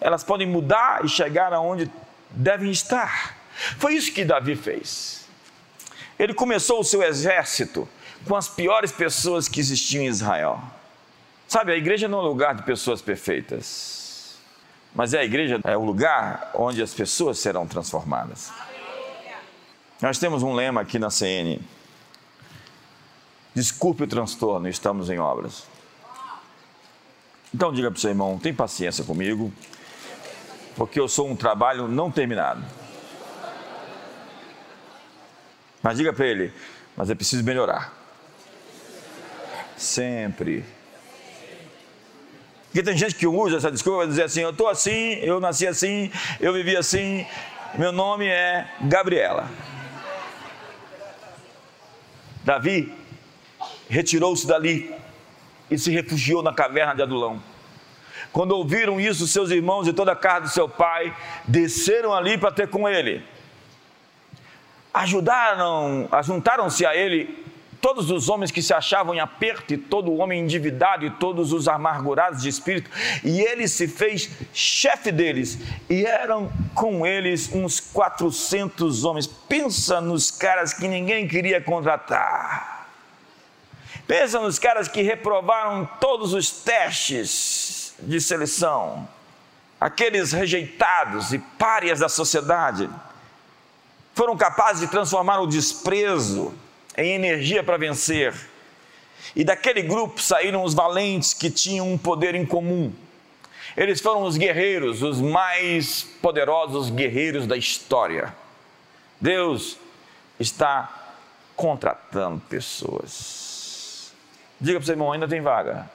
elas 0.00 0.24
podem 0.24 0.46
mudar 0.46 1.04
e 1.04 1.08
chegar 1.08 1.52
aonde 1.52 1.90
devem 2.30 2.70
estar. 2.70 3.36
Foi 3.78 3.94
isso 3.94 4.12
que 4.12 4.24
Davi 4.24 4.56
fez. 4.56 5.26
Ele 6.18 6.34
começou 6.34 6.80
o 6.80 6.84
seu 6.84 7.02
exército 7.02 7.88
com 8.26 8.34
as 8.34 8.48
piores 8.48 8.90
pessoas 8.90 9.48
que 9.48 9.60
existiam 9.60 10.02
em 10.02 10.08
Israel. 10.08 10.60
Sabe, 11.46 11.72
a 11.72 11.76
igreja 11.76 12.08
não 12.08 12.18
é 12.18 12.22
um 12.22 12.26
lugar 12.26 12.54
de 12.54 12.62
pessoas 12.62 13.00
perfeitas. 13.00 14.36
Mas 14.94 15.14
é 15.14 15.20
a 15.20 15.24
igreja 15.24 15.60
é 15.62 15.76
o 15.76 15.84
lugar 15.84 16.50
onde 16.54 16.82
as 16.82 16.92
pessoas 16.92 17.38
serão 17.38 17.66
transformadas. 17.66 18.50
Nós 20.00 20.18
temos 20.18 20.42
um 20.42 20.54
lema 20.54 20.82
aqui 20.82 20.98
na 20.98 21.10
CN. 21.10 21.60
Desculpe 23.54 24.02
o 24.02 24.06
transtorno, 24.06 24.68
estamos 24.68 25.08
em 25.08 25.18
obras. 25.18 25.66
Então 27.54 27.72
diga 27.72 27.90
para 27.90 27.96
o 27.96 28.00
seu 28.00 28.10
irmão, 28.10 28.38
tem 28.38 28.52
paciência 28.52 29.02
comigo, 29.02 29.50
porque 30.76 31.00
eu 31.00 31.08
sou 31.08 31.26
um 31.26 31.34
trabalho 31.34 31.88
não 31.88 32.10
terminado. 32.10 32.62
Mas 35.82 35.96
diga 35.96 36.12
para 36.12 36.26
ele, 36.26 36.52
mas 36.94 37.08
é 37.08 37.14
preciso 37.14 37.42
melhorar. 37.42 37.94
Sempre. 39.76 40.64
Porque 42.64 42.82
tem 42.82 42.98
gente 42.98 43.14
que 43.14 43.26
usa 43.26 43.56
essa 43.56 43.70
desculpa 43.70 44.00
para 44.00 44.08
dizer 44.08 44.24
assim: 44.24 44.40
eu 44.42 44.50
estou 44.50 44.68
assim, 44.68 45.14
eu 45.22 45.40
nasci 45.40 45.66
assim, 45.66 46.10
eu 46.40 46.52
vivi 46.52 46.76
assim, 46.76 47.26
meu 47.78 47.90
nome 47.90 48.26
é 48.26 48.68
Gabriela. 48.82 49.48
Davi 52.46 52.94
retirou-se 53.88 54.46
dali 54.46 54.94
e 55.68 55.76
se 55.76 55.90
refugiou 55.90 56.44
na 56.44 56.54
caverna 56.54 56.94
de 56.94 57.02
Adulão. 57.02 57.42
Quando 58.32 58.52
ouviram 58.52 59.00
isso, 59.00 59.26
seus 59.26 59.50
irmãos 59.50 59.88
e 59.88 59.92
toda 59.92 60.12
a 60.12 60.16
casa 60.16 60.42
do 60.42 60.48
seu 60.50 60.68
pai 60.68 61.12
desceram 61.48 62.14
ali 62.14 62.38
para 62.38 62.52
ter 62.52 62.68
com 62.68 62.88
ele. 62.88 63.24
Ajudaram, 64.94 66.08
ajuntaram-se 66.12 66.86
a 66.86 66.94
ele 66.94 67.44
todos 67.80 68.10
os 68.10 68.28
homens 68.28 68.50
que 68.50 68.62
se 68.62 68.74
achavam 68.74 69.14
em 69.14 69.20
aperto, 69.20 69.74
e 69.74 69.78
todo 69.78 70.14
homem 70.16 70.40
endividado, 70.40 71.04
e 71.04 71.10
todos 71.10 71.52
os 71.52 71.68
amargurados 71.68 72.42
de 72.42 72.48
espírito, 72.48 72.90
e 73.24 73.40
ele 73.40 73.68
se 73.68 73.86
fez 73.88 74.30
chefe 74.52 75.12
deles, 75.12 75.58
e 75.88 76.04
eram 76.04 76.50
com 76.74 77.06
eles 77.06 77.50
uns 77.52 77.80
400 77.80 79.04
homens. 79.04 79.26
Pensa 79.26 80.00
nos 80.00 80.30
caras 80.30 80.72
que 80.72 80.88
ninguém 80.88 81.28
queria 81.28 81.60
contratar. 81.60 82.88
Pensa 84.06 84.40
nos 84.40 84.58
caras 84.58 84.86
que 84.86 85.02
reprovaram 85.02 85.88
todos 86.00 86.32
os 86.32 86.50
testes 86.50 87.94
de 87.98 88.20
seleção, 88.20 89.08
aqueles 89.80 90.32
rejeitados 90.32 91.32
e 91.32 91.38
párias 91.38 92.00
da 92.00 92.08
sociedade, 92.08 92.88
foram 94.14 94.36
capazes 94.36 94.80
de 94.80 94.88
transformar 94.88 95.40
o 95.40 95.46
desprezo 95.46 96.54
em 96.96 97.12
energia 97.12 97.62
para 97.62 97.76
vencer. 97.76 98.34
E 99.34 99.44
daquele 99.44 99.82
grupo 99.82 100.20
saíram 100.20 100.62
os 100.62 100.74
valentes 100.74 101.34
que 101.34 101.50
tinham 101.50 101.92
um 101.92 101.98
poder 101.98 102.34
em 102.34 102.46
comum. 102.46 102.92
Eles 103.76 104.00
foram 104.00 104.22
os 104.22 104.36
guerreiros, 104.36 105.02
os 105.02 105.20
mais 105.20 106.04
poderosos 106.22 106.88
guerreiros 106.88 107.46
da 107.46 107.56
história. 107.56 108.34
Deus 109.20 109.78
está 110.40 111.14
contratando 111.54 112.40
pessoas. 112.48 114.12
Diga 114.60 114.78
para 114.78 114.82
o 114.82 114.86
seu 114.86 114.94
irmão: 114.94 115.12
ainda 115.12 115.28
tem 115.28 115.40
vaga. 115.40 115.90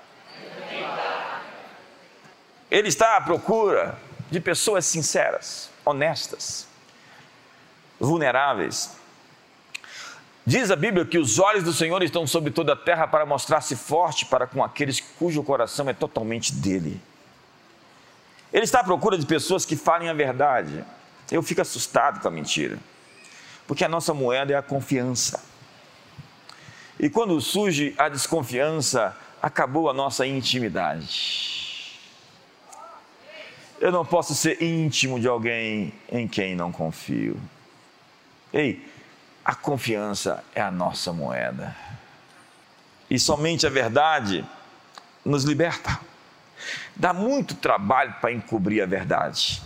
Ele 2.70 2.88
está 2.88 3.18
à 3.18 3.22
procura 3.22 3.98
de 4.30 4.40
pessoas 4.40 4.86
sinceras, 4.86 5.70
honestas, 5.84 6.68
vulneráveis, 8.00 8.96
Diz 10.46 10.72
a 10.72 10.76
Bíblia 10.76 11.06
que 11.06 11.20
os 11.20 11.38
olhos 11.38 11.64
do 11.64 11.72
Senhor 11.72 12.02
estão 12.02 12.26
sobre 12.26 12.52
toda 12.52 12.74
a 12.74 12.76
terra 12.76 13.08
para 13.08 13.26
mostrar-se 13.26 13.76
forte 13.76 14.26
para 14.26 14.48
com 14.48 14.64
aqueles 14.64 15.00
cujo 15.00 15.44
coração 15.44 15.88
é 15.88 15.94
totalmente 15.94 16.54
dele. 16.54 17.00
Ele 18.52 18.64
está 18.64 18.80
à 18.80 18.84
procura 18.84 19.18
de 19.18 19.26
pessoas 19.26 19.66
que 19.66 19.76
falem 19.76 20.10
a 20.10 20.14
verdade. 20.14 20.84
Eu 21.32 21.44
fico 21.44 21.62
assustado 21.62 22.20
com 22.20 22.28
a 22.28 22.32
mentira, 22.32 22.78
porque 23.68 23.86
a 23.86 23.88
nossa 23.88 24.14
moeda 24.14 24.52
é 24.52 24.56
a 24.58 24.62
confiança. 24.62 25.44
E 27.00 27.10
quando 27.10 27.40
surge 27.40 27.96
a 27.98 28.10
desconfiança, 28.10 29.16
acabou 29.42 29.90
a 29.90 29.94
nossa 29.94 30.26
intimidade. 30.26 32.00
Eu 33.80 33.92
não 33.92 34.06
posso 34.06 34.36
ser 34.36 34.62
íntimo 34.62 35.20
de 35.20 35.28
alguém 35.28 35.94
em 36.12 36.28
quem 36.28 36.56
não 36.56 36.72
confio. 36.72 37.40
Ei, 38.54 38.86
a 39.44 39.56
confiança 39.56 40.44
é 40.54 40.62
a 40.62 40.72
nossa 40.72 41.12
moeda. 41.12 41.76
E 43.10 43.20
somente 43.20 43.66
a 43.66 43.70
verdade 43.70 44.46
nos 45.26 45.44
liberta. 45.44 46.00
Dá 46.96 47.14
muito 47.14 47.56
trabalho 47.56 48.16
para 48.22 48.32
encobrir 48.32 48.82
a 48.82 48.86
verdade. 48.86 49.62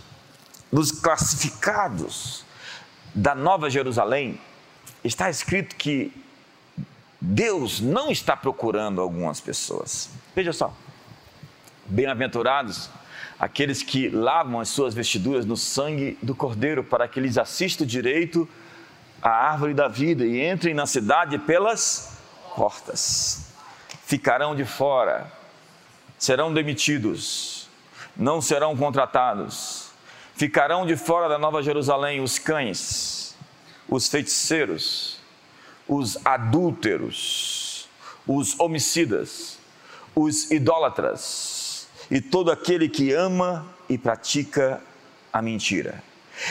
Nos 0.72 0.90
classificados 0.90 2.44
da 3.14 3.34
Nova 3.34 3.70
Jerusalém, 3.70 4.40
está 5.04 5.30
escrito 5.30 5.76
que 5.76 6.12
Deus 7.20 7.80
não 7.80 8.10
está 8.10 8.36
procurando 8.36 9.00
algumas 9.00 9.40
pessoas. 9.40 10.10
Veja 10.34 10.52
só. 10.52 10.74
Bem-aventurados 11.86 12.90
aqueles 13.38 13.82
que 13.82 14.08
lavam 14.08 14.60
as 14.60 14.68
suas 14.68 14.94
vestiduras 14.94 15.44
no 15.44 15.56
sangue 15.56 16.18
do 16.22 16.34
Cordeiro, 16.34 16.82
para 16.82 17.06
que 17.06 17.20
lhes 17.20 17.38
assista 17.38 17.84
o 17.84 17.86
direito 17.86 18.48
a 19.22 19.30
árvore 19.30 19.74
da 19.74 19.88
vida 19.88 20.24
e 20.24 20.46
entrem 20.48 20.74
na 20.74 20.86
cidade 20.86 21.38
pelas 21.38 22.18
portas. 22.54 23.46
Ficarão 24.04 24.54
de 24.54 24.64
fora, 24.64 25.30
serão 26.18 26.52
demitidos, 26.52 27.68
não 28.16 28.40
serão 28.40 28.76
contratados. 28.76 29.90
Ficarão 30.34 30.86
de 30.86 30.96
fora 30.96 31.28
da 31.28 31.38
Nova 31.38 31.62
Jerusalém 31.62 32.20
os 32.20 32.38
cães, 32.38 33.34
os 33.88 34.08
feiticeiros, 34.08 35.18
os 35.88 36.18
adúlteros, 36.24 37.88
os 38.26 38.58
homicidas, 38.60 39.58
os 40.14 40.50
idólatras 40.50 41.88
e 42.10 42.20
todo 42.20 42.50
aquele 42.50 42.88
que 42.88 43.12
ama 43.12 43.66
e 43.88 43.96
pratica 43.96 44.82
a 45.32 45.40
mentira. 45.42 46.02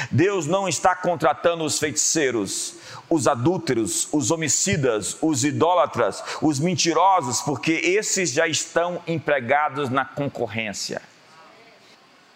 Deus 0.09 0.47
não 0.47 0.67
está 0.67 0.95
contratando 0.95 1.63
os 1.63 1.77
feiticeiros, 1.77 2.75
os 3.09 3.27
adúlteros, 3.27 4.07
os 4.11 4.31
homicidas, 4.31 5.17
os 5.21 5.43
idólatras, 5.43 6.23
os 6.41 6.59
mentirosos, 6.59 7.41
porque 7.41 7.71
esses 7.71 8.31
já 8.31 8.47
estão 8.47 9.01
empregados 9.07 9.89
na 9.89 10.03
concorrência. 10.03 11.01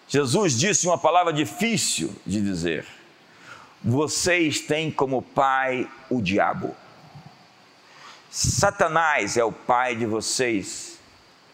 Jesus 0.08 0.58
disse 0.58 0.86
uma 0.86 0.98
palavra 0.98 1.32
difícil 1.32 2.14
de 2.26 2.40
dizer: 2.40 2.86
vocês 3.82 4.60
têm 4.60 4.90
como 4.90 5.22
pai 5.22 5.88
o 6.08 6.20
diabo. 6.20 6.74
Satanás 8.30 9.36
é 9.36 9.44
o 9.44 9.50
pai 9.50 9.96
de 9.96 10.06
vocês, 10.06 10.98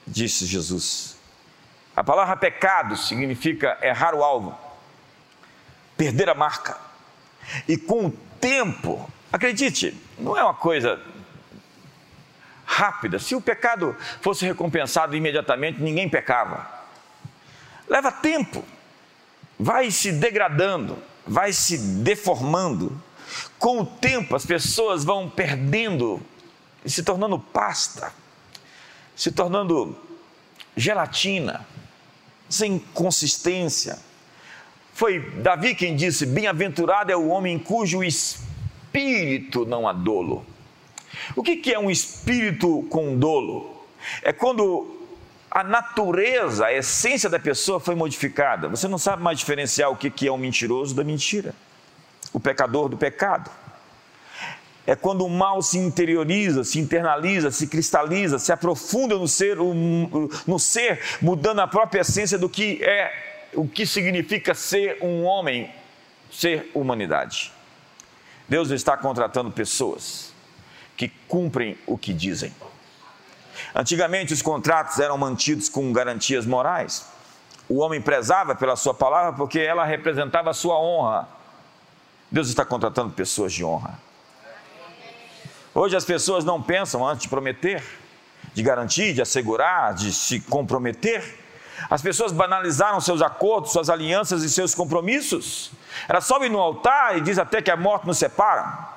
disse 0.07 0.45
Jesus. 0.45 1.17
A 1.95 2.05
palavra 2.05 2.37
pecado 2.37 2.99
significa 2.99 3.79
errar 3.81 4.15
o 4.15 4.23
alvo 4.23 4.66
perder 5.97 6.29
a 6.29 6.35
marca. 6.35 6.79
E 7.67 7.77
com 7.77 8.07
o 8.07 8.11
tempo, 8.41 9.11
acredite, 9.33 9.97
não 10.19 10.37
é 10.37 10.43
uma 10.43 10.55
coisa 10.55 11.01
rápida. 12.65 13.19
Se 13.19 13.35
o 13.35 13.41
pecado 13.41 13.97
fosse 14.21 14.45
recompensado 14.45 15.17
imediatamente, 15.17 15.81
ninguém 15.81 16.09
pecava. 16.09 16.69
Leva 17.89 18.11
tempo, 18.11 18.65
vai 19.59 19.91
se 19.91 20.13
degradando, 20.13 20.99
vai 21.27 21.53
se 21.53 21.79
deformando. 21.79 23.01
Com 23.59 23.81
o 23.81 23.87
tempo, 23.87 24.35
as 24.35 24.45
pessoas 24.45 25.05
vão 25.05 25.31
perdendo, 25.31 26.21
se 26.85 27.03
tornando 27.03 27.39
pasta, 27.39 28.13
se 29.15 29.31
tornando 29.31 29.97
gelatina, 30.77 31.67
sem 32.49 32.79
consistência 32.79 33.99
foi 34.97 35.21
Davi 35.21 35.75
quem 35.75 35.95
disse: 35.95 36.25
Bem-aventurado 36.25 37.13
é 37.13 37.17
o 37.17 37.29
homem 37.29 37.59
cujo 37.59 38.03
espírito 38.03 39.67
não 39.67 39.87
há 39.87 39.93
dolo. 39.93 40.45
O 41.37 41.43
que 41.43 41.71
é 41.71 41.79
um 41.79 41.91
espírito 41.91 42.83
com 42.89 43.15
dolo? 43.19 43.85
É 44.23 44.33
quando 44.33 44.97
a 45.51 45.63
natureza, 45.63 46.67
a 46.67 46.73
essência 46.73 47.29
da 47.29 47.39
pessoa 47.39 47.79
foi 47.79 47.95
modificada. 47.95 48.69
Você 48.69 48.89
não 48.89 48.97
sabe 48.97 49.23
mais 49.23 49.39
diferenciar 49.39 49.91
o 49.91 49.97
que 49.97 50.27
é 50.27 50.33
um 50.33 50.39
mentiroso 50.39 50.95
da 50.95 51.05
mentira, 51.05 51.55
o 52.33 52.41
pecador 52.41 52.89
do 52.89 52.97
pecado. 52.97 53.51
É 54.87 54.97
quando 54.97 55.27
o 55.27 55.29
mal 55.29 55.61
se 55.61 55.77
interioriza, 55.77 56.65
se 56.65 56.79
internaliza, 56.79 57.51
se 57.51 57.67
cristaliza, 57.67 58.39
se 58.39 58.51
aprofunda 58.51 59.19
no 59.19 59.29
ser, 59.29 59.59
no 59.59 60.59
ser, 60.59 61.03
mudando 61.21 61.61
a 61.61 61.67
própria 61.67 62.01
essência 62.01 62.39
do 62.39 62.49
que 62.49 62.83
é 62.83 63.36
o 63.57 63.67
que 63.67 63.87
significa 63.87 64.55
ser 64.55 64.99
um 65.03 65.25
homem, 65.25 65.73
ser 66.31 66.71
humanidade. 66.75 67.51
Deus 68.47 68.71
está 68.71 68.97
contratando 68.97 69.51
pessoas 69.51 70.33
que 70.97 71.09
cumprem 71.27 71.77
o 71.87 71.97
que 71.97 72.13
dizem. 72.13 72.55
Antigamente 73.75 74.33
os 74.33 74.43
contratos 74.43 75.01
eram 75.01 75.17
mantidos 75.17 75.69
com 75.69 75.93
garantias 75.93 76.45
morais. 76.45 77.07
O 77.69 77.79
homem 77.79 78.01
prezava 78.01 78.55
pela 78.55 78.77
sua 78.77 78.95
palavra 78.95 79.33
porque 79.33 79.59
ela 79.59 79.85
representava 79.85 80.51
a 80.51 80.55
sua 80.55 80.79
honra. 80.79 81.27
Deus 82.31 82.49
está 82.49 82.65
contratando 82.65 83.13
pessoas 83.15 83.53
de 83.53 83.65
honra. 83.65 83.99
Hoje 85.75 85.97
as 85.97 86.05
pessoas 86.05 86.45
não 86.45 86.63
pensam 86.63 87.07
antes 87.07 87.23
de 87.23 87.29
prometer, 87.29 87.83
de 88.55 88.63
garantir, 88.63 89.15
de 89.15 89.23
assegurar, 89.23 89.95
de 89.95 90.13
se 90.13 90.41
comprometer. 90.41 91.46
As 91.91 92.03
pessoas 92.03 92.33
banalizaram 92.33 93.01
seus 93.01 93.23
acordos, 93.23 93.73
suas 93.73 93.91
alianças 93.91 94.43
e 94.43 94.51
seus 94.51 94.75
compromissos. 94.75 95.71
Elas 96.09 96.25
sobem 96.25 96.51
no 96.51 96.59
altar 96.59 97.17
e 97.17 97.21
diz 97.21 97.39
até 97.39 97.63
que 97.63 97.71
a 97.71 97.77
morte 97.77 98.07
nos 98.07 98.19
separa. 98.19 98.89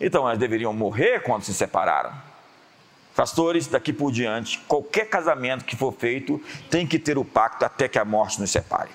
Então 0.00 0.26
elas 0.26 0.38
deveriam 0.38 0.72
morrer 0.72 1.22
quando 1.22 1.44
se 1.44 1.54
separaram. 1.54 2.12
Pastores, 3.14 3.66
daqui 3.66 3.92
por 3.92 4.10
diante, 4.12 4.58
qualquer 4.68 5.06
casamento 5.06 5.64
que 5.64 5.74
for 5.74 5.92
feito 5.92 6.38
tem 6.70 6.86
que 6.86 6.98
ter 6.98 7.16
o 7.16 7.24
pacto 7.24 7.64
até 7.64 7.88
que 7.88 7.98
a 7.98 8.04
morte 8.04 8.38
nos 8.40 8.50
separe. 8.50 8.90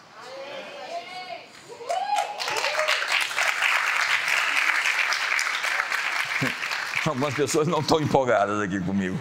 Algumas 7.05 7.33
pessoas 7.33 7.67
não 7.67 7.79
estão 7.79 7.99
empolgadas 7.99 8.59
aqui 8.61 8.79
comigo. 8.79 9.19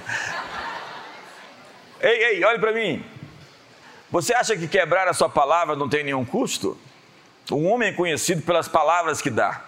Ei, 2.00 2.24
ei, 2.24 2.44
olhe 2.44 2.58
para 2.58 2.72
mim. 2.72 3.02
Você 4.10 4.34
acha 4.34 4.56
que 4.56 4.66
quebrar 4.66 5.06
a 5.08 5.12
sua 5.12 5.28
palavra 5.28 5.76
não 5.76 5.88
tem 5.88 6.02
nenhum 6.02 6.24
custo? 6.24 6.76
Um 7.50 7.66
homem 7.68 7.90
é 7.90 7.92
conhecido 7.92 8.42
pelas 8.42 8.68
palavras 8.68 9.20
que 9.20 9.30
dá. 9.30 9.62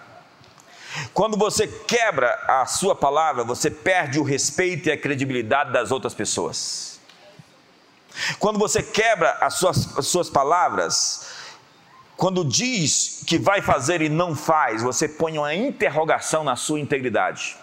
Quando 1.13 1.37
você 1.37 1.67
quebra 1.67 2.33
a 2.47 2.65
sua 2.65 2.95
palavra, 2.95 3.43
você 3.43 3.71
perde 3.71 4.19
o 4.19 4.23
respeito 4.23 4.89
e 4.89 4.91
a 4.91 4.97
credibilidade 4.97 5.71
das 5.71 5.91
outras 5.91 6.13
pessoas. 6.13 6.99
Quando 8.37 8.59
você 8.59 8.83
quebra 8.83 9.31
as 9.41 9.55
suas, 9.55 9.97
as 9.97 10.07
suas 10.07 10.29
palavras, 10.29 11.27
quando 12.15 12.45
diz 12.45 13.23
que 13.25 13.39
vai 13.39 13.61
fazer 13.61 14.01
e 14.01 14.09
não 14.09 14.35
faz, 14.35 14.83
você 14.83 15.07
põe 15.07 15.37
uma 15.37 15.53
interrogação 15.53 16.43
na 16.43 16.55
sua 16.55 16.79
integridade. 16.79 17.57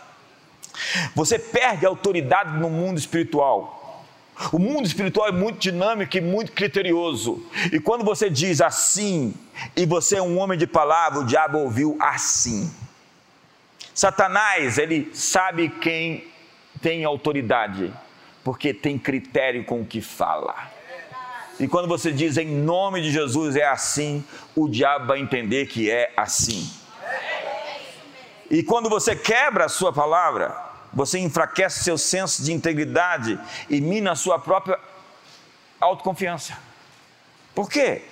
Você 1.14 1.38
perde 1.38 1.86
autoridade 1.86 2.58
no 2.58 2.68
mundo 2.68 2.98
espiritual. 2.98 3.79
O 4.52 4.58
mundo 4.58 4.86
espiritual 4.86 5.28
é 5.28 5.32
muito 5.32 5.58
dinâmico 5.58 6.16
e 6.16 6.20
muito 6.20 6.52
criterioso. 6.52 7.44
E 7.70 7.78
quando 7.78 8.04
você 8.04 8.30
diz 8.30 8.60
assim, 8.60 9.34
e 9.76 9.84
você 9.84 10.16
é 10.16 10.22
um 10.22 10.38
homem 10.38 10.58
de 10.58 10.66
palavra, 10.66 11.20
o 11.20 11.26
diabo 11.26 11.58
ouviu 11.58 11.96
assim. 12.00 12.72
Satanás, 13.94 14.78
ele 14.78 15.10
sabe 15.12 15.68
quem 15.68 16.26
tem 16.80 17.04
autoridade, 17.04 17.92
porque 18.42 18.72
tem 18.72 18.98
critério 18.98 19.64
com 19.64 19.82
o 19.82 19.84
que 19.84 20.00
fala. 20.00 20.54
E 21.58 21.68
quando 21.68 21.86
você 21.86 22.10
diz 22.10 22.38
em 22.38 22.46
nome 22.46 23.02
de 23.02 23.10
Jesus 23.10 23.54
é 23.54 23.66
assim, 23.66 24.24
o 24.56 24.66
diabo 24.66 25.06
vai 25.06 25.20
entender 25.20 25.66
que 25.66 25.90
é 25.90 26.10
assim. 26.16 26.66
E 28.50 28.62
quando 28.62 28.88
você 28.88 29.14
quebra 29.14 29.66
a 29.66 29.68
sua 29.68 29.92
palavra, 29.92 30.69
você 30.92 31.18
enfraquece 31.18 31.84
seu 31.84 31.96
senso 31.96 32.42
de 32.42 32.52
integridade 32.52 33.38
e 33.68 33.80
mina 33.80 34.12
a 34.12 34.16
sua 34.16 34.38
própria 34.38 34.78
autoconfiança. 35.80 36.56
Por 37.54 37.68
quê? 37.68 38.02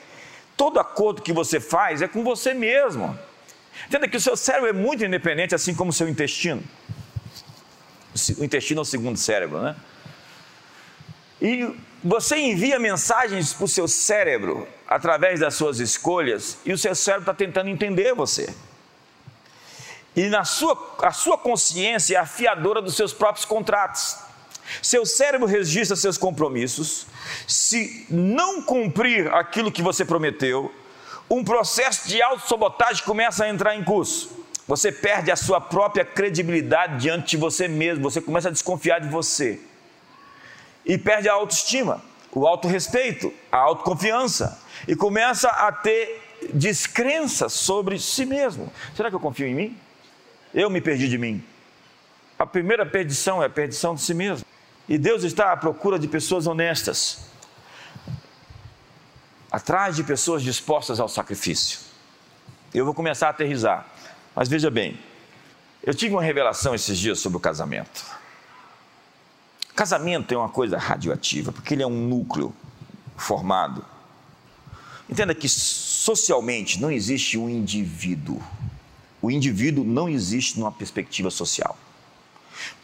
Todo 0.56 0.80
acordo 0.80 1.22
que 1.22 1.32
você 1.32 1.60
faz 1.60 2.02
é 2.02 2.08
com 2.08 2.24
você 2.24 2.54
mesmo. 2.54 3.18
Entenda 3.86 4.08
que 4.08 4.16
o 4.16 4.20
seu 4.20 4.36
cérebro 4.36 4.68
é 4.68 4.72
muito 4.72 5.04
independente, 5.04 5.54
assim 5.54 5.74
como 5.74 5.90
o 5.90 5.92
seu 5.92 6.08
intestino. 6.08 6.62
O 8.38 8.44
intestino 8.44 8.80
é 8.80 8.82
o 8.82 8.84
segundo 8.84 9.16
cérebro, 9.16 9.62
né? 9.62 9.76
E 11.40 11.72
você 12.02 12.36
envia 12.36 12.78
mensagens 12.78 13.52
para 13.52 13.64
o 13.64 13.68
seu 13.68 13.86
cérebro 13.86 14.66
através 14.86 15.40
das 15.40 15.54
suas 15.54 15.78
escolhas, 15.78 16.58
e 16.64 16.72
o 16.72 16.78
seu 16.78 16.94
cérebro 16.94 17.22
está 17.22 17.34
tentando 17.34 17.68
entender 17.68 18.14
você. 18.14 18.52
E 20.18 20.28
na 20.28 20.44
sua, 20.44 20.76
a 21.00 21.12
sua 21.12 21.38
consciência 21.38 22.16
é 22.16 22.18
a 22.18 22.26
fiadora 22.26 22.82
dos 22.82 22.96
seus 22.96 23.12
próprios 23.12 23.44
contratos. 23.44 24.16
Seu 24.82 25.06
cérebro 25.06 25.46
registra 25.46 25.96
seus 25.96 26.18
compromissos. 26.18 27.06
Se 27.46 28.04
não 28.10 28.60
cumprir 28.60 29.32
aquilo 29.32 29.70
que 29.70 29.80
você 29.80 30.04
prometeu, 30.04 30.74
um 31.30 31.44
processo 31.44 32.08
de 32.08 32.20
autossabotagem 32.20 33.04
começa 33.04 33.44
a 33.44 33.48
entrar 33.48 33.76
em 33.76 33.84
curso. 33.84 34.44
Você 34.66 34.90
perde 34.90 35.30
a 35.30 35.36
sua 35.36 35.60
própria 35.60 36.04
credibilidade 36.04 37.00
diante 37.00 37.30
de 37.30 37.36
você 37.36 37.68
mesmo, 37.68 38.02
você 38.02 38.20
começa 38.20 38.48
a 38.48 38.52
desconfiar 38.52 39.00
de 39.00 39.08
você. 39.08 39.60
E 40.84 40.98
perde 40.98 41.28
a 41.28 41.34
autoestima, 41.34 42.02
o 42.32 42.44
autorrespeito, 42.44 43.32
a 43.52 43.58
autoconfiança. 43.58 44.60
E 44.88 44.96
começa 44.96 45.48
a 45.48 45.70
ter 45.70 46.20
descrença 46.52 47.48
sobre 47.48 48.00
si 48.00 48.26
mesmo. 48.26 48.68
Será 48.96 49.10
que 49.10 49.14
eu 49.14 49.20
confio 49.20 49.46
em 49.46 49.54
mim? 49.54 49.87
Eu 50.54 50.70
me 50.70 50.80
perdi 50.80 51.08
de 51.08 51.18
mim. 51.18 51.44
A 52.38 52.46
primeira 52.46 52.86
perdição 52.86 53.42
é 53.42 53.46
a 53.46 53.50
perdição 53.50 53.94
de 53.94 54.02
si 54.02 54.14
mesmo. 54.14 54.46
E 54.88 54.96
Deus 54.96 55.22
está 55.22 55.52
à 55.52 55.56
procura 55.56 55.98
de 55.98 56.08
pessoas 56.08 56.46
honestas, 56.46 57.26
atrás 59.50 59.96
de 59.96 60.02
pessoas 60.02 60.42
dispostas 60.42 60.98
ao 60.98 61.08
sacrifício. 61.08 61.80
Eu 62.72 62.84
vou 62.84 62.94
começar 62.94 63.26
a 63.26 63.30
aterrizar, 63.30 63.86
mas 64.34 64.48
veja 64.48 64.70
bem, 64.70 64.98
eu 65.82 65.94
tive 65.94 66.14
uma 66.14 66.22
revelação 66.22 66.74
esses 66.74 66.96
dias 66.98 67.18
sobre 67.18 67.36
o 67.36 67.40
casamento. 67.40 68.04
Casamento 69.74 70.32
é 70.32 70.36
uma 70.38 70.48
coisa 70.48 70.78
radioativa, 70.78 71.52
porque 71.52 71.74
ele 71.74 71.82
é 71.82 71.86
um 71.86 72.08
núcleo 72.08 72.54
formado 73.16 73.84
Entenda 75.08 75.34
que 75.34 75.48
socialmente 75.48 76.78
não 76.78 76.90
existe 76.90 77.38
um 77.38 77.48
indivíduo. 77.48 78.42
O 79.20 79.30
indivíduo 79.30 79.84
não 79.84 80.08
existe 80.08 80.58
numa 80.58 80.72
perspectiva 80.72 81.30
social. 81.30 81.76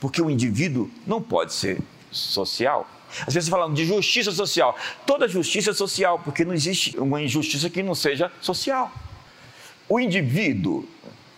Porque 0.01 0.20
o 0.20 0.30
indivíduo 0.30 0.91
não 1.07 1.20
pode 1.20 1.53
ser 1.53 1.80
social. 2.11 2.89
As 3.20 3.26
pessoas 3.26 3.49
falam 3.49 3.72
de 3.72 3.85
justiça 3.85 4.32
social. 4.32 4.76
Toda 5.07 5.28
justiça 5.28 5.70
é 5.70 5.74
social, 5.74 6.18
porque 6.18 6.45
não 6.45 6.53
existe 6.53 6.99
uma 6.99 7.22
injustiça 7.22 7.70
que 7.70 7.82
não 7.82 7.95
seja 7.95 8.30
social. 8.41 8.91
O 9.89 10.01
indivíduo 10.01 10.89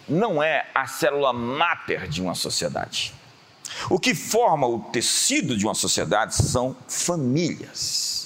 não 0.09 0.43
é 0.43 0.69
a 0.75 0.87
célula 0.87 1.33
máter 1.33 2.09
de 2.09 2.23
uma 2.23 2.35
sociedade. 2.35 3.13
O 3.91 3.99
que 3.99 4.15
forma 4.15 4.67
o 4.67 4.81
tecido 4.81 5.57
de 5.57 5.67
uma 5.67 5.75
sociedade 5.75 6.35
são 6.35 6.77
famílias. 6.89 8.26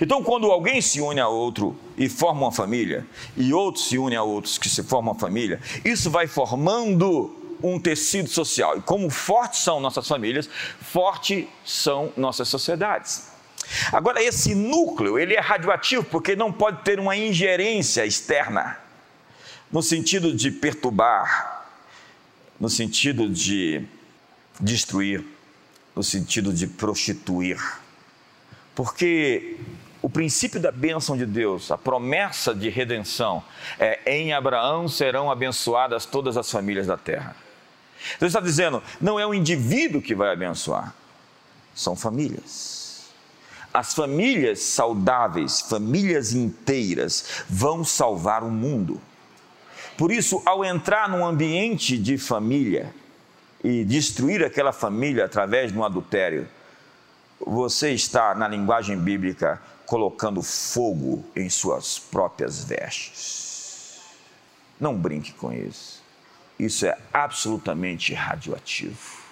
Então, 0.00 0.22
quando 0.22 0.50
alguém 0.50 0.80
se 0.80 1.00
une 1.00 1.20
a 1.20 1.28
outro 1.28 1.76
e 1.96 2.08
forma 2.08 2.42
uma 2.42 2.52
família, 2.52 3.06
e 3.36 3.52
outros 3.52 3.88
se 3.88 3.98
une 3.98 4.16
a 4.16 4.22
outros 4.22 4.58
que 4.58 4.68
se 4.68 4.82
formam 4.82 5.12
uma 5.12 5.18
família, 5.18 5.60
isso 5.84 6.10
vai 6.10 6.26
formando 6.26 7.34
um 7.62 7.78
tecido 7.78 8.28
social. 8.28 8.78
E 8.78 8.82
como 8.82 9.08
fortes 9.10 9.60
são 9.60 9.80
nossas 9.80 10.06
famílias, 10.06 10.48
fortes 10.80 11.46
são 11.64 12.12
nossas 12.16 12.48
sociedades. 12.48 13.28
Agora, 13.92 14.22
esse 14.22 14.54
núcleo, 14.54 15.18
ele 15.18 15.34
é 15.34 15.40
radioativo 15.40 16.04
porque 16.04 16.36
não 16.36 16.52
pode 16.52 16.82
ter 16.82 17.00
uma 17.00 17.16
ingerência 17.16 18.06
externa, 18.06 18.78
no 19.72 19.82
sentido 19.82 20.32
de 20.32 20.50
perturbar, 20.50 21.66
no 22.60 22.70
sentido 22.70 23.28
de 23.28 23.84
destruir, 24.60 25.24
no 25.94 26.02
sentido 26.02 26.52
de 26.52 26.66
prostituir. 26.66 27.58
Porque 28.76 29.56
o 30.02 30.08
princípio 30.08 30.60
da 30.60 30.70
bênção 30.70 31.16
de 31.16 31.24
Deus, 31.24 31.70
a 31.70 31.78
promessa 31.78 32.54
de 32.54 32.68
redenção, 32.68 33.42
é 33.78 33.98
em 34.06 34.34
Abraão 34.34 34.86
serão 34.86 35.30
abençoadas 35.30 36.04
todas 36.04 36.36
as 36.36 36.48
famílias 36.48 36.86
da 36.86 36.96
terra. 36.96 37.34
Deus 38.20 38.30
está 38.30 38.40
dizendo, 38.40 38.82
não 39.00 39.18
é 39.18 39.26
o 39.26 39.32
indivíduo 39.32 40.02
que 40.02 40.14
vai 40.14 40.30
abençoar, 40.30 40.94
são 41.74 41.96
famílias. 41.96 43.06
As 43.72 43.94
famílias 43.94 44.60
saudáveis, 44.60 45.62
famílias 45.62 46.34
inteiras, 46.34 47.44
vão 47.48 47.82
salvar 47.82 48.44
o 48.44 48.50
mundo. 48.50 49.00
Por 49.96 50.12
isso, 50.12 50.42
ao 50.44 50.62
entrar 50.62 51.08
num 51.08 51.24
ambiente 51.24 51.96
de 51.96 52.18
família 52.18 52.94
e 53.64 53.84
destruir 53.84 54.44
aquela 54.44 54.72
família 54.72 55.24
através 55.24 55.72
de 55.72 55.78
um 55.78 55.84
adultério, 55.84 56.46
você 57.40 57.90
está, 57.90 58.34
na 58.34 58.48
linguagem 58.48 58.96
bíblica, 58.98 59.60
colocando 59.84 60.42
fogo 60.42 61.24
em 61.34 61.48
suas 61.48 61.98
próprias 61.98 62.64
vestes. 62.64 64.00
Não 64.80 64.96
brinque 64.96 65.32
com 65.32 65.52
isso. 65.52 66.02
Isso 66.58 66.86
é 66.86 66.98
absolutamente 67.12 68.14
radioativo. 68.14 69.24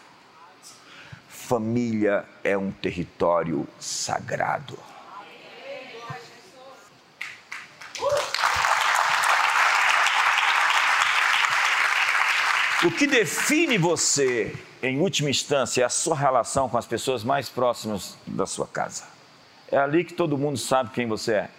Família 1.28 2.24
é 2.42 2.56
um 2.56 2.70
território 2.70 3.66
sagrado. 3.78 4.78
O 12.84 12.90
que 12.90 13.06
define 13.06 13.78
você, 13.78 14.54
em 14.86 15.00
última 15.00 15.30
instância, 15.30 15.82
é 15.82 15.84
a 15.84 15.88
sua 15.88 16.16
relação 16.16 16.68
com 16.68 16.76
as 16.78 16.86
pessoas 16.86 17.24
mais 17.24 17.48
próximas 17.48 18.16
da 18.26 18.46
sua 18.46 18.66
casa. 18.66 19.04
É 19.70 19.78
ali 19.78 20.04
que 20.04 20.14
todo 20.14 20.38
mundo 20.38 20.58
sabe 20.58 20.90
quem 20.90 21.06
você 21.06 21.32
é. 21.34 21.50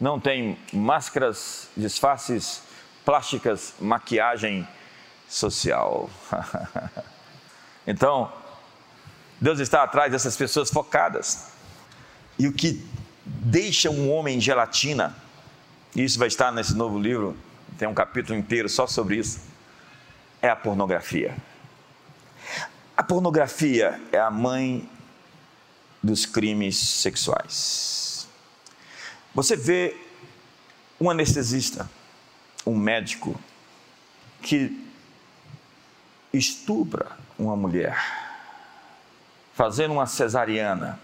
Não 0.00 0.18
tem 0.18 0.58
máscaras, 0.72 1.68
disfarces 1.76 2.62
plásticas, 3.04 3.74
maquiagem 3.80 4.66
social. 5.28 6.10
então, 7.86 8.32
Deus 9.40 9.58
está 9.58 9.82
atrás 9.82 10.12
dessas 10.12 10.36
pessoas 10.36 10.70
focadas. 10.70 11.52
E 12.38 12.46
o 12.46 12.52
que 12.52 12.84
deixa 13.24 13.90
um 13.90 14.10
homem 14.12 14.40
gelatina, 14.40 15.14
isso 15.94 16.18
vai 16.18 16.28
estar 16.28 16.52
nesse 16.52 16.74
novo 16.74 16.98
livro, 16.98 17.36
tem 17.78 17.88
um 17.88 17.94
capítulo 17.94 18.38
inteiro 18.38 18.68
só 18.68 18.86
sobre 18.86 19.16
isso 19.16 19.52
é 20.42 20.48
a 20.48 20.56
pornografia. 20.56 21.34
A 23.02 23.04
pornografia 23.04 24.00
é 24.12 24.20
a 24.20 24.30
mãe 24.30 24.88
dos 26.00 26.24
crimes 26.24 26.78
sexuais. 26.78 28.28
Você 29.34 29.56
vê 29.56 29.96
um 31.00 31.10
anestesista, 31.10 31.90
um 32.64 32.76
médico, 32.76 33.34
que 34.40 34.88
estupra 36.32 37.10
uma 37.36 37.56
mulher, 37.56 37.98
fazendo 39.52 39.94
uma 39.94 40.06
cesariana, 40.06 40.96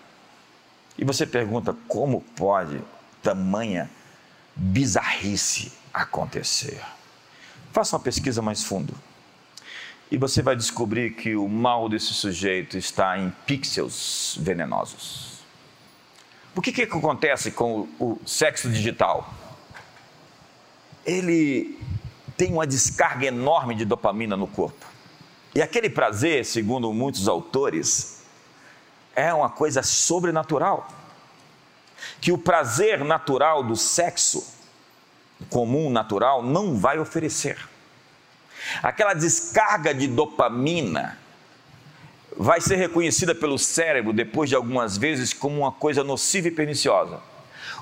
e 0.97 1.05
você 1.05 1.27
pergunta 1.27 1.77
como 1.89 2.21
pode 2.37 2.81
tamanha 3.25 3.91
bizarrice 4.55 5.73
acontecer. 5.93 6.81
Faça 7.73 7.97
uma 7.97 8.03
pesquisa 8.05 8.41
mais 8.41 8.63
fundo. 8.63 8.95
E 10.11 10.17
você 10.17 10.41
vai 10.41 10.57
descobrir 10.57 11.11
que 11.11 11.37
o 11.37 11.49
mal 11.49 11.89
desse 11.89 12.15
sujeito 12.15 12.79
está 12.79 13.19
em 13.19 13.31
pixels 13.47 14.39
venenosos. 14.41 15.41
O 16.57 16.63
que, 16.63 16.73
que 16.73 16.83
acontece 16.83 17.51
com 17.51 17.87
o, 17.99 18.13
o 18.23 18.29
sexo 18.29 18.71
digital? 18.71 19.33
Ele 21.05 21.79
tem 22.37 22.53
uma 22.53 22.67
descarga 22.67 23.27
enorme 23.27 23.75
de 23.75 23.85
dopamina 23.85 24.37
no 24.37 24.47
corpo. 24.47 24.87
E 25.55 25.61
aquele 25.61 25.91
prazer, 25.91 26.45
segundo 26.45 26.93
muitos 26.93 27.29
autores, 27.29 28.25
é 29.15 29.33
uma 29.35 29.51
coisa 29.51 29.83
sobrenatural. 29.83 30.89
Que 32.21 32.33
o 32.33 32.39
prazer 32.39 33.05
natural 33.05 33.63
do 33.63 33.77
sexo 33.77 34.47
comum, 35.51 35.91
natural, 35.91 36.43
não 36.43 36.77
vai 36.77 36.99
oferecer. 36.99 37.59
Aquela 38.83 39.15
descarga 39.15 39.95
de 39.95 40.07
dopamina 40.07 41.19
vai 42.37 42.61
ser 42.61 42.77
reconhecida 42.77 43.35
pelo 43.35 43.59
cérebro 43.59 44.13
depois 44.13 44.49
de 44.49 44.55
algumas 44.55 44.97
vezes 44.97 45.33
como 45.33 45.61
uma 45.61 45.73
coisa 45.73 46.05
nociva 46.05 46.49
e 46.49 46.53
perniciosa. 46.53 47.21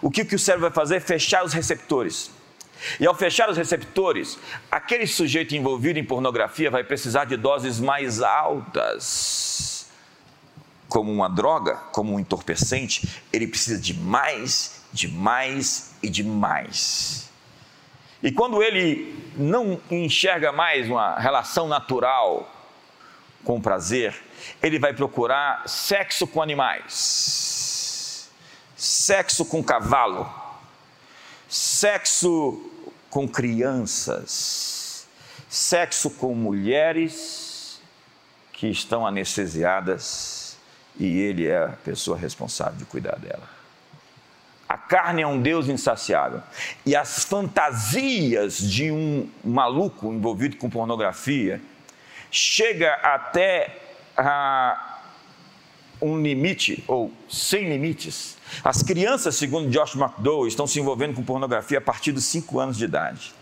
O 0.01 0.11
que, 0.11 0.25
que 0.25 0.35
o 0.35 0.39
cérebro 0.39 0.69
vai 0.69 0.75
fazer? 0.75 1.01
Fechar 1.01 1.45
os 1.45 1.53
receptores. 1.53 2.31
E 3.01 3.07
ao 3.07 3.15
fechar 3.15 3.49
os 3.51 3.57
receptores, 3.57 4.39
aquele 4.71 5.07
sujeito 5.07 5.55
envolvido 5.55 5.99
em 5.99 6.05
pornografia 6.05 6.71
vai 6.71 6.85
precisar 6.85 7.25
de 7.25 7.37
doses 7.37 7.81
mais 7.81 8.23
altas. 8.23 9.87
Como 10.89 11.13
uma 11.13 11.29
droga, 11.29 11.75
como 11.93 12.15
um 12.15 12.21
entorpecente, 12.21 13.23
ele 13.33 13.47
precisa 13.47 13.81
de 13.81 13.95
mais, 13.95 14.83
de 14.93 15.09
mais 15.09 15.95
e 16.03 16.09
de 16.09 16.23
mais. 16.23 17.29
E 18.23 18.33
quando 18.33 18.63
ele 18.63 19.15
não 19.37 19.81
enxerga 19.91 20.53
mais 20.53 20.89
uma 20.89 21.19
relação 21.19 21.69
natural 21.69 22.51
com 23.45 23.61
prazer, 23.61 24.15
ele 24.63 24.79
vai 24.79 24.93
procurar 24.93 25.69
sexo 25.69 26.27
com 26.27 26.41
animais, 26.43 28.31
sexo 28.77 29.45
com 29.45 29.63
cavalo, 29.63 30.29
sexo 31.49 32.71
com 33.11 33.29
crianças, 33.29 35.07
sexo 35.49 36.11
com 36.11 36.35
mulheres 36.35 37.81
que 38.53 38.69
estão 38.69 39.07
anestesiadas 39.07 40.57
e 40.99 41.19
ele 41.19 41.47
é 41.47 41.65
a 41.65 41.69
pessoa 41.69 42.17
responsável 42.17 42.77
de 42.79 42.85
cuidar 42.87 43.17
dela. 43.19 43.56
Carne 44.89 45.23
é 45.23 45.27
um 45.27 45.41
Deus 45.41 45.69
insaciável. 45.69 46.43
E 46.85 46.95
as 46.95 47.25
fantasias 47.25 48.59
de 48.59 48.91
um 48.91 49.29
maluco 49.45 50.13
envolvido 50.13 50.57
com 50.57 50.71
pornografia 50.71 51.61
chega 52.31 52.93
até 52.95 53.79
a 54.17 55.01
um 56.01 56.21
limite 56.21 56.85
ou 56.87 57.13
sem 57.29 57.69
limites. 57.69 58.37
As 58.63 58.83
crianças, 58.83 59.37
segundo 59.37 59.71
Josh 59.71 59.95
McDowell, 59.95 60.47
estão 60.47 60.67
se 60.67 60.79
envolvendo 60.79 61.15
com 61.15 61.23
pornografia 61.23 61.79
a 61.79 61.81
partir 61.81 62.13
dos 62.13 62.25
5 62.25 62.61
anos 62.61 62.77
de 62.77 62.85
idade. 62.85 63.33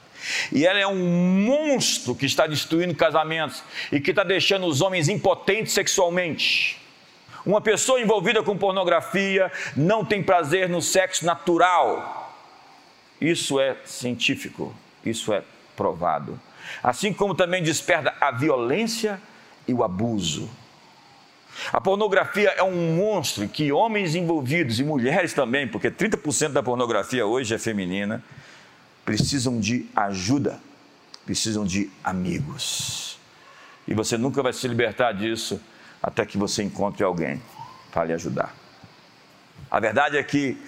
E 0.52 0.66
ela 0.66 0.78
é 0.78 0.86
um 0.86 1.44
monstro 1.44 2.14
que 2.14 2.24
está 2.24 2.46
destruindo 2.46 2.94
casamentos 2.94 3.62
e 3.92 4.00
que 4.00 4.10
está 4.10 4.24
deixando 4.24 4.66
os 4.66 4.80
homens 4.80 5.08
impotentes 5.08 5.72
sexualmente. 5.72 6.80
Uma 7.44 7.60
pessoa 7.60 8.00
envolvida 8.00 8.42
com 8.42 8.56
pornografia 8.56 9.52
não 9.76 10.04
tem 10.04 10.22
prazer 10.22 10.68
no 10.68 10.80
sexo 10.80 11.26
natural. 11.26 12.34
Isso 13.20 13.60
é 13.60 13.76
científico, 13.84 14.74
isso 15.04 15.32
é 15.32 15.42
provado. 15.76 16.40
Assim 16.82 17.12
como 17.12 17.34
também 17.34 17.62
desperta 17.62 18.14
a 18.20 18.30
violência 18.30 19.20
e 19.68 19.74
o 19.74 19.84
abuso. 19.84 20.48
A 21.72 21.80
pornografia 21.80 22.50
é 22.50 22.62
um 22.62 22.96
monstro 22.96 23.46
que 23.46 23.70
homens 23.70 24.14
envolvidos 24.14 24.80
e 24.80 24.84
mulheres 24.84 25.32
também, 25.32 25.68
porque 25.68 25.90
30% 25.90 26.48
da 26.50 26.62
pornografia 26.62 27.26
hoje 27.26 27.54
é 27.54 27.58
feminina, 27.58 28.24
precisam 29.04 29.60
de 29.60 29.86
ajuda, 29.94 30.60
precisam 31.24 31.64
de 31.64 31.90
amigos. 32.02 33.18
E 33.86 33.94
você 33.94 34.16
nunca 34.16 34.42
vai 34.42 34.52
se 34.52 34.66
libertar 34.66 35.12
disso 35.12 35.60
até 36.04 36.26
que 36.26 36.36
você 36.36 36.62
encontre 36.62 37.02
alguém 37.02 37.40
para 37.90 38.04
lhe 38.04 38.12
ajudar. 38.12 38.54
A 39.70 39.80
verdade 39.80 40.18
é 40.18 40.22
que 40.22 40.60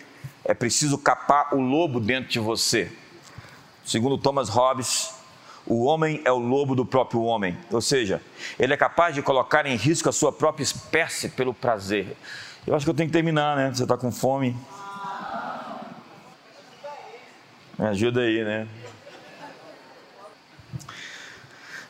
é 0.43 0.55
preciso 0.55 0.97
capar 0.97 1.55
o 1.55 1.61
lobo 1.61 2.01
dentro 2.01 2.31
de 2.31 2.39
você. 2.39 2.91
Segundo 3.85 4.17
Thomas 4.17 4.49
Hobbes, 4.49 5.15
o 5.67 5.85
homem 5.85 6.23
é 6.25 6.33
o 6.33 6.39
lobo 6.39 6.75
do 6.75 6.87
próprio 6.87 7.23
homem, 7.23 7.55
ou 7.71 7.83
seja, 7.83 8.23
ele 8.59 8.73
é 8.73 8.77
capaz 8.79 9.15
de 9.15 9.21
colocar 9.21 9.67
em 9.67 9.77
risco 9.77 10.09
a 10.09 10.13
sua 10.13 10.33
própria 10.33 10.63
espécie 10.63 11.29
pelo 11.29 11.53
prazer. 11.53 12.17
Eu 12.67 12.75
acho 12.75 12.87
que 12.87 12.91
eu 12.91 12.95
tenho 12.95 13.11
que 13.11 13.13
terminar, 13.13 13.57
né? 13.57 13.71
Você 13.75 13.83
está 13.83 13.97
com 13.99 14.11
fome? 14.11 14.57
Me 17.79 17.87
ajuda 17.89 18.23
aí, 18.23 18.43
né? 18.43 18.67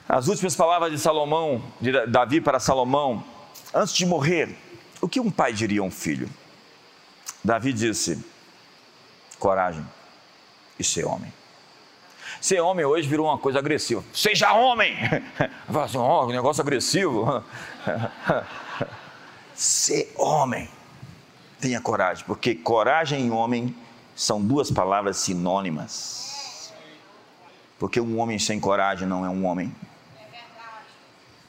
As 0.08 0.26
últimas 0.26 0.56
palavras 0.56 0.90
de 0.90 0.98
Salomão, 0.98 1.62
de 1.80 2.06
Davi 2.06 2.40
para 2.40 2.58
Salomão, 2.58 3.22
antes 3.74 3.94
de 3.94 4.06
morrer, 4.06 4.56
o 5.00 5.08
que 5.08 5.20
um 5.20 5.30
pai 5.30 5.52
diria 5.52 5.80
a 5.80 5.84
um 5.84 5.90
filho? 5.90 6.28
Davi 7.44 7.72
disse: 7.72 8.24
coragem 9.38 9.86
e 10.78 10.84
ser 10.84 11.04
homem. 11.04 11.32
Ser 12.40 12.60
homem 12.60 12.84
hoje 12.84 13.08
virou 13.08 13.26
uma 13.26 13.38
coisa 13.38 13.58
agressiva. 13.58 14.04
Seja 14.12 14.52
homem! 14.52 14.94
Fala 15.66 15.84
assim, 15.84 15.98
oh, 15.98 16.26
negócio 16.26 16.62
agressivo. 16.62 17.42
Ser 19.54 20.12
homem. 20.16 20.68
Tenha 21.60 21.80
coragem, 21.80 22.24
porque 22.26 22.54
coragem 22.54 23.26
e 23.26 23.30
homem 23.30 23.74
são 24.14 24.40
duas 24.42 24.70
palavras 24.70 25.16
sinônimas. 25.16 26.72
Porque 27.78 28.00
um 28.00 28.18
homem 28.18 28.38
sem 28.38 28.60
coragem 28.60 29.08
não 29.08 29.24
é 29.24 29.28
um 29.28 29.46
homem. 29.46 29.74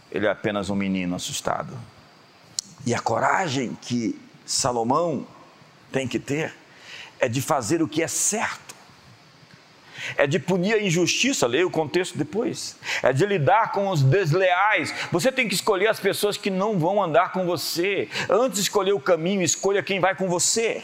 Ele 0.09 0.26
é 0.26 0.30
apenas 0.30 0.70
um 0.70 0.76
menino 0.76 1.15
assustado. 1.15 1.78
E 2.88 2.95
a 2.95 3.01
coragem 3.01 3.77
que 3.81 4.17
Salomão 4.45 5.27
tem 5.91 6.07
que 6.07 6.17
ter 6.17 6.55
é 7.19 7.27
de 7.27 7.41
fazer 7.41 7.81
o 7.81 7.88
que 7.88 8.01
é 8.01 8.07
certo 8.07 8.65
é 10.15 10.25
de 10.25 10.39
punir 10.39 10.75
a 10.75 10.81
injustiça, 10.81 11.45
leia 11.45 11.67
o 11.67 11.71
contexto 11.71 12.17
depois, 12.17 12.77
é 13.03 13.11
de 13.11 13.25
lidar 13.25 13.73
com 13.73 13.89
os 13.89 14.01
desleais. 14.01 14.93
Você 15.11 15.33
tem 15.33 15.49
que 15.49 15.55
escolher 15.55 15.88
as 15.88 15.99
pessoas 15.99 16.38
que 16.38 16.49
não 16.49 16.79
vão 16.79 17.03
andar 17.03 17.33
com 17.33 17.45
você. 17.45 18.07
Antes 18.29 18.57
de 18.57 18.61
escolher 18.61 18.93
o 18.93 19.01
caminho, 19.01 19.41
escolha 19.41 19.83
quem 19.83 19.99
vai 19.99 20.15
com 20.15 20.29
você. 20.29 20.81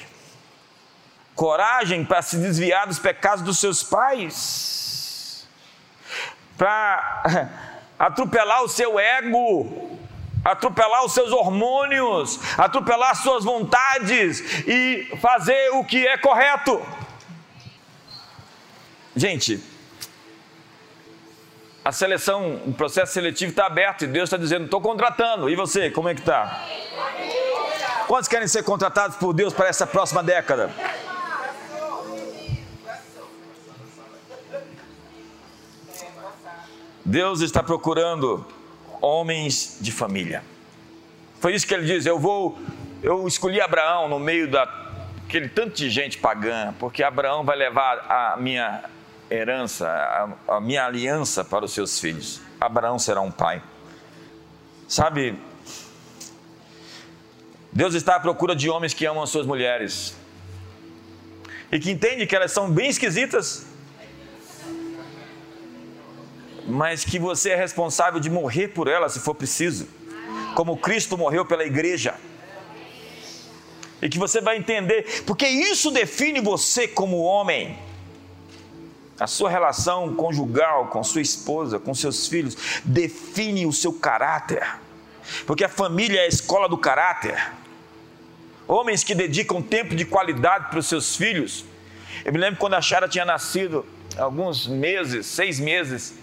Coragem 1.36 2.04
para 2.04 2.22
se 2.22 2.36
desviar 2.38 2.86
dos 2.86 3.00
pecados 3.00 3.46
dos 3.46 3.60
seus 3.60 3.82
pais, 3.82 5.48
para 6.58 7.50
atropelar 7.98 8.62
o 8.64 8.68
seu 8.68 9.00
ego, 9.00 9.94
atropelar 10.44 11.06
os 11.06 11.14
seus 11.14 11.32
hormônios, 11.32 12.40
atropelar 12.58 13.12
as 13.12 13.20
suas 13.20 13.44
vontades 13.44 14.40
e 14.68 15.18
fazer 15.22 15.70
o 15.74 15.86
que 15.86 16.06
é 16.06 16.18
correto. 16.18 16.82
Gente, 19.16 19.64
a 21.86 21.92
seleção, 21.92 22.62
o 22.66 22.74
processo 22.74 23.14
seletivo 23.14 23.52
está 23.52 23.68
aberto 23.68 24.04
e 24.04 24.08
Deus 24.08 24.28
está 24.28 24.38
dizendo: 24.38 24.66
estou 24.66 24.82
contratando. 24.82 25.50
E 25.50 25.56
você, 25.56 25.90
como 25.90 26.10
é 26.10 26.16
que 26.16 26.22
está? 26.22 26.66
Quantos 28.08 28.28
querem 28.28 28.48
ser 28.48 28.64
contratados 28.64 29.16
por 29.18 29.34
Deus 29.34 29.54
para 29.54 29.68
essa 29.68 29.88
próxima 29.88 30.22
década? 30.24 30.72
Deus 37.06 37.42
está 37.42 37.62
procurando 37.62 38.46
homens 39.04 39.78
de 39.82 39.92
família. 39.92 40.42
Foi 41.42 41.54
isso 41.54 41.68
que 41.68 41.74
ele 41.74 41.86
diz: 41.86 42.06
eu 42.06 42.18
vou, 42.18 42.58
eu 43.04 43.28
escolhi 43.28 43.60
Abraão 43.60 44.08
no 44.08 44.18
meio 44.18 44.50
da 44.50 44.82
aquele 45.28 45.50
tanto 45.50 45.76
de 45.76 45.90
gente 45.90 46.20
pagã, 46.20 46.76
porque 46.80 47.02
Abraão 47.02 47.44
vai 47.44 47.58
levar 47.58 48.06
a 48.08 48.38
minha 48.38 48.84
herança, 49.32 49.88
a, 49.90 50.56
a 50.58 50.62
minha 50.62 50.86
aliança 50.86 51.44
para 51.44 51.66
os 51.66 51.74
seus 51.74 52.00
filhos. 52.00 52.40
Abraão 52.62 53.00
será 53.00 53.20
um 53.20 53.32
pai. 53.32 53.62
Sabe, 54.88 55.36
Deus 57.72 57.96
está 57.96 58.16
à 58.16 58.20
procura 58.20 58.56
de 58.56 58.70
homens 58.70 58.94
que 58.94 59.06
amam 59.06 59.24
as 59.24 59.30
suas 59.32 59.48
mulheres 59.48 60.16
e 61.72 61.80
que 61.80 61.90
entendem 61.90 62.28
que 62.28 62.36
elas 62.36 62.52
são 62.52 62.70
bem 62.70 62.90
esquisitas, 62.90 63.66
mas 66.66 67.04
que 67.04 67.20
você 67.20 67.52
é 67.52 67.56
responsável 67.56 68.20
de 68.20 68.30
morrer 68.30 68.70
por 68.70 68.88
elas 68.88 69.14
se 69.14 69.20
for 69.20 69.36
preciso, 69.36 69.88
como 70.56 70.78
Cristo 70.78 71.18
morreu 71.18 71.46
pela 71.46 71.64
igreja. 71.64 72.16
E 74.02 74.10
que 74.10 74.20
você 74.20 74.42
vai 74.42 74.58
entender, 74.58 75.24
porque 75.26 75.48
isso 75.48 75.90
define 75.90 76.42
você 76.42 76.88
como 76.88 77.22
homem 77.22 77.78
a 79.20 79.28
sua 79.28 79.50
relação 79.50 80.14
conjugal 80.16 80.88
com 80.88 81.04
sua 81.04 81.22
esposa, 81.22 81.80
com 81.80 81.94
seus 81.94 82.28
filhos, 82.28 82.58
define 82.84 83.66
o 83.66 83.72
seu 83.72 83.94
caráter. 83.94 84.68
Porque 85.46 85.64
a 85.64 85.70
família 85.70 86.20
é 86.20 86.26
a 86.26 86.28
escola 86.28 86.68
do 86.68 86.78
caráter. 86.78 87.54
Homens 88.68 89.04
que 89.04 89.14
dedicam 89.14 89.62
tempo 89.62 89.96
de 89.96 90.04
qualidade 90.04 90.70
para 90.70 90.80
os 90.80 90.88
seus 90.88 91.16
filhos. 91.16 91.64
Eu 92.26 92.34
me 92.34 92.40
lembro 92.40 92.60
quando 92.60 92.74
a 92.74 92.82
Chara 92.82 93.08
tinha 93.08 93.24
nascido, 93.24 93.86
alguns 94.18 94.68
meses, 94.68 95.26
seis 95.26 95.60
meses, 95.60 96.14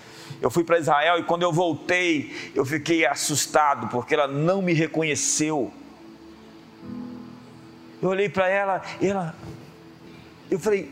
eu 0.40 0.50
fui 0.50 0.64
para 0.64 0.78
Israel 0.78 1.18
e 1.18 1.24
quando 1.24 1.42
eu 1.42 1.52
voltei, 1.52 2.52
eu 2.54 2.64
fiquei 2.64 3.04
assustado 3.04 3.88
porque 3.88 4.14
ela 4.14 4.26
não 4.26 4.62
me 4.62 4.72
reconheceu. 4.72 5.72
Eu 8.00 8.08
olhei 8.08 8.28
para 8.28 8.48
ela 8.48 8.82
e 9.00 9.06
ela, 9.06 9.34
eu 10.50 10.58
falei: 10.58 10.90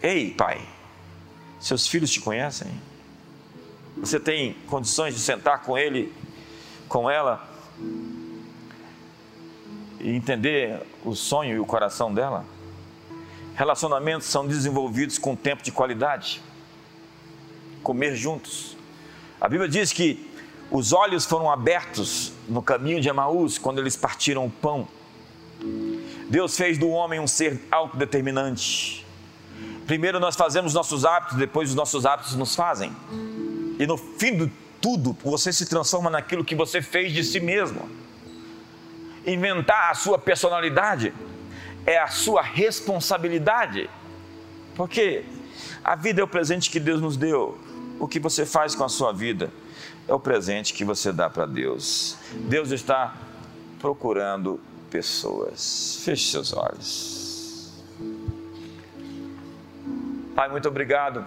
Ei, 0.00 0.30
pai, 0.30 0.60
seus 1.58 1.88
filhos 1.88 2.10
te 2.10 2.20
conhecem? 2.20 2.68
Você 3.96 4.20
tem 4.20 4.54
condições 4.68 5.14
de 5.14 5.20
sentar 5.20 5.62
com 5.62 5.76
ele, 5.76 6.12
com 6.88 7.10
ela, 7.10 7.48
e 9.98 10.14
entender 10.14 10.80
o 11.04 11.16
sonho 11.16 11.56
e 11.56 11.58
o 11.58 11.66
coração 11.66 12.14
dela? 12.14 12.44
Relacionamentos 13.56 14.28
são 14.28 14.46
desenvolvidos 14.46 15.18
com 15.18 15.34
tempo 15.34 15.64
de 15.64 15.72
qualidade, 15.72 16.40
comer 17.88 18.14
juntos. 18.14 18.76
A 19.40 19.48
Bíblia 19.48 19.68
diz 19.68 19.92
que 19.92 20.30
os 20.70 20.92
olhos 20.92 21.24
foram 21.24 21.50
abertos 21.50 22.32
no 22.48 22.60
caminho 22.60 23.00
de 23.00 23.08
Emaús 23.08 23.56
quando 23.56 23.78
eles 23.78 23.96
partiram 23.96 24.44
o 24.46 24.50
pão. 24.50 24.86
Deus 26.28 26.56
fez 26.56 26.76
do 26.76 26.88
homem 26.88 27.18
um 27.18 27.26
ser 27.26 27.60
autodeterminante 27.70 29.08
Primeiro 29.88 30.20
nós 30.20 30.36
fazemos 30.36 30.74
nossos 30.74 31.06
hábitos, 31.06 31.38
depois 31.38 31.70
os 31.70 31.74
nossos 31.74 32.04
hábitos 32.04 32.34
nos 32.34 32.54
fazem. 32.54 32.94
E 33.78 33.86
no 33.86 33.96
fim 33.96 34.36
de 34.36 34.52
tudo, 34.82 35.16
você 35.24 35.50
se 35.50 35.64
transforma 35.64 36.10
naquilo 36.10 36.44
que 36.44 36.54
você 36.54 36.82
fez 36.82 37.10
de 37.10 37.24
si 37.24 37.40
mesmo. 37.40 37.88
Inventar 39.26 39.90
a 39.90 39.94
sua 39.94 40.18
personalidade 40.18 41.14
é 41.86 41.98
a 41.98 42.08
sua 42.08 42.42
responsabilidade. 42.42 43.88
Porque 44.74 45.24
a 45.82 45.96
vida 45.96 46.20
é 46.20 46.24
o 46.24 46.28
presente 46.28 46.68
que 46.68 46.78
Deus 46.78 47.00
nos 47.00 47.16
deu. 47.16 47.56
O 47.98 48.06
que 48.06 48.20
você 48.20 48.46
faz 48.46 48.74
com 48.74 48.84
a 48.84 48.88
sua 48.88 49.12
vida 49.12 49.52
é 50.06 50.14
o 50.14 50.20
presente 50.20 50.72
que 50.72 50.84
você 50.84 51.12
dá 51.12 51.28
para 51.28 51.46
Deus. 51.46 52.16
Deus 52.48 52.70
está 52.70 53.14
procurando 53.80 54.60
pessoas. 54.90 56.00
Feche 56.04 56.30
seus 56.30 56.52
olhos. 56.52 57.72
Pai, 60.34 60.48
muito 60.48 60.68
obrigado 60.68 61.26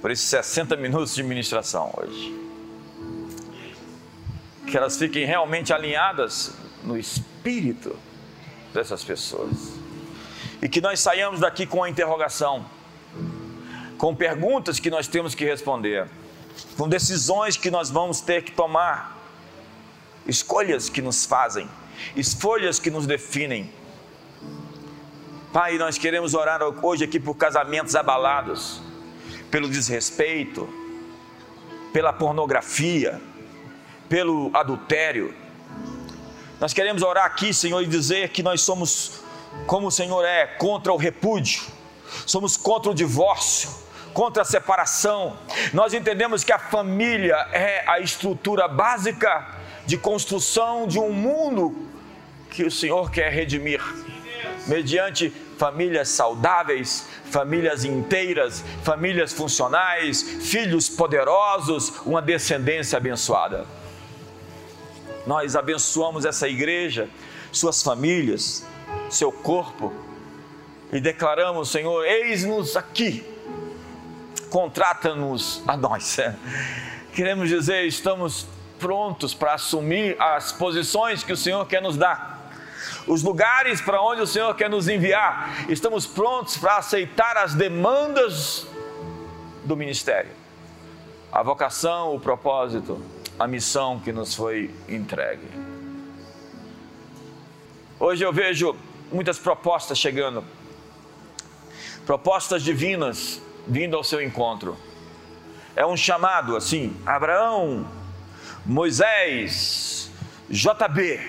por 0.00 0.10
esses 0.10 0.26
60 0.26 0.76
minutos 0.76 1.14
de 1.14 1.22
ministração 1.22 1.92
hoje. 1.96 2.38
Que 4.66 4.76
elas 4.76 4.96
fiquem 4.96 5.26
realmente 5.26 5.72
alinhadas 5.72 6.54
no 6.84 6.96
espírito 6.96 7.96
dessas 8.72 9.02
pessoas. 9.02 9.74
E 10.62 10.68
que 10.68 10.80
nós 10.80 11.00
saiamos 11.00 11.40
daqui 11.40 11.66
com 11.66 11.82
a 11.82 11.90
interrogação, 11.90 12.64
com 14.00 14.16
perguntas 14.16 14.80
que 14.80 14.88
nós 14.88 15.06
temos 15.06 15.34
que 15.34 15.44
responder, 15.44 16.08
com 16.76 16.88
decisões 16.88 17.56
que 17.56 17.70
nós 17.70 17.90
vamos 17.90 18.20
ter 18.20 18.42
que 18.42 18.50
tomar, 18.50 19.16
escolhas 20.26 20.88
que 20.88 21.02
nos 21.02 21.26
fazem, 21.26 21.68
escolhas 22.16 22.78
que 22.78 22.90
nos 22.90 23.06
definem 23.06 23.70
Pai, 25.52 25.78
nós 25.78 25.98
queremos 25.98 26.32
orar 26.32 26.62
hoje 26.62 27.02
aqui 27.02 27.18
por 27.18 27.34
casamentos 27.34 27.96
abalados, 27.96 28.80
pelo 29.50 29.68
desrespeito, 29.68 30.68
pela 31.92 32.12
pornografia, 32.12 33.20
pelo 34.08 34.52
adultério. 34.54 35.34
Nós 36.60 36.72
queremos 36.72 37.02
orar 37.02 37.24
aqui, 37.24 37.52
Senhor, 37.52 37.82
e 37.82 37.86
dizer 37.88 38.28
que 38.28 38.44
nós 38.44 38.62
somos, 38.62 39.22
como 39.66 39.88
o 39.88 39.90
Senhor 39.90 40.24
é, 40.24 40.46
contra 40.46 40.92
o 40.92 40.96
repúdio, 40.96 41.62
somos 42.24 42.56
contra 42.56 42.92
o 42.92 42.94
divórcio, 42.94 43.70
contra 44.12 44.42
a 44.42 44.44
separação. 44.44 45.36
Nós 45.72 45.94
entendemos 45.94 46.44
que 46.44 46.52
a 46.52 46.58
família 46.58 47.36
é 47.52 47.84
a 47.86 48.00
estrutura 48.00 48.68
básica 48.68 49.58
de 49.86 49.96
construção 49.96 50.86
de 50.86 50.98
um 50.98 51.12
mundo 51.12 51.88
que 52.50 52.64
o 52.64 52.70
Senhor 52.70 53.10
quer 53.10 53.32
redimir, 53.32 53.80
mediante 54.66 55.30
famílias 55.58 56.08
saudáveis, 56.08 57.06
famílias 57.30 57.84
inteiras, 57.84 58.64
famílias 58.82 59.32
funcionais, 59.32 60.22
filhos 60.22 60.88
poderosos, 60.88 62.00
uma 62.04 62.20
descendência 62.20 62.96
abençoada. 62.96 63.66
Nós 65.26 65.54
abençoamos 65.54 66.24
essa 66.24 66.48
igreja, 66.48 67.08
suas 67.52 67.82
famílias, 67.82 68.64
seu 69.08 69.30
corpo 69.30 69.92
e 70.92 71.00
declaramos, 71.00 71.70
Senhor, 71.70 72.04
eis-nos 72.04 72.76
aqui, 72.76 73.24
contrata-nos 74.50 75.62
a 75.66 75.76
nós. 75.76 76.18
Queremos 77.14 77.48
dizer, 77.48 77.86
estamos 77.86 78.46
prontos 78.78 79.32
para 79.32 79.54
assumir 79.54 80.20
as 80.20 80.52
posições 80.52 81.22
que 81.22 81.32
o 81.32 81.36
Senhor 81.36 81.66
quer 81.66 81.80
nos 81.80 81.96
dar 81.96 82.30
os 83.06 83.22
lugares 83.22 83.80
para 83.80 84.00
onde 84.00 84.20
o 84.20 84.26
Senhor 84.26 84.54
quer 84.54 84.68
nos 84.68 84.88
enviar. 84.88 85.66
Estamos 85.68 86.06
prontos 86.06 86.56
para 86.56 86.76
aceitar 86.76 87.36
as 87.36 87.54
demandas 87.54 88.66
do 89.64 89.76
ministério, 89.76 90.30
a 91.30 91.42
vocação, 91.42 92.14
o 92.14 92.20
propósito, 92.20 93.02
a 93.38 93.46
missão 93.46 94.00
que 94.00 94.12
nos 94.12 94.34
foi 94.34 94.74
entregue. 94.88 95.48
Hoje 97.98 98.24
eu 98.24 98.32
vejo 98.32 98.74
muitas 99.12 99.38
propostas 99.38 99.98
chegando, 99.98 100.44
propostas 102.06 102.62
divinas 102.62 103.40
vindo 103.70 103.96
ao 103.96 104.02
seu 104.02 104.20
encontro. 104.20 104.76
É 105.76 105.86
um 105.86 105.96
chamado 105.96 106.56
assim: 106.56 106.94
Abraão, 107.06 107.86
Moisés, 108.66 110.10
JB, 110.50 111.20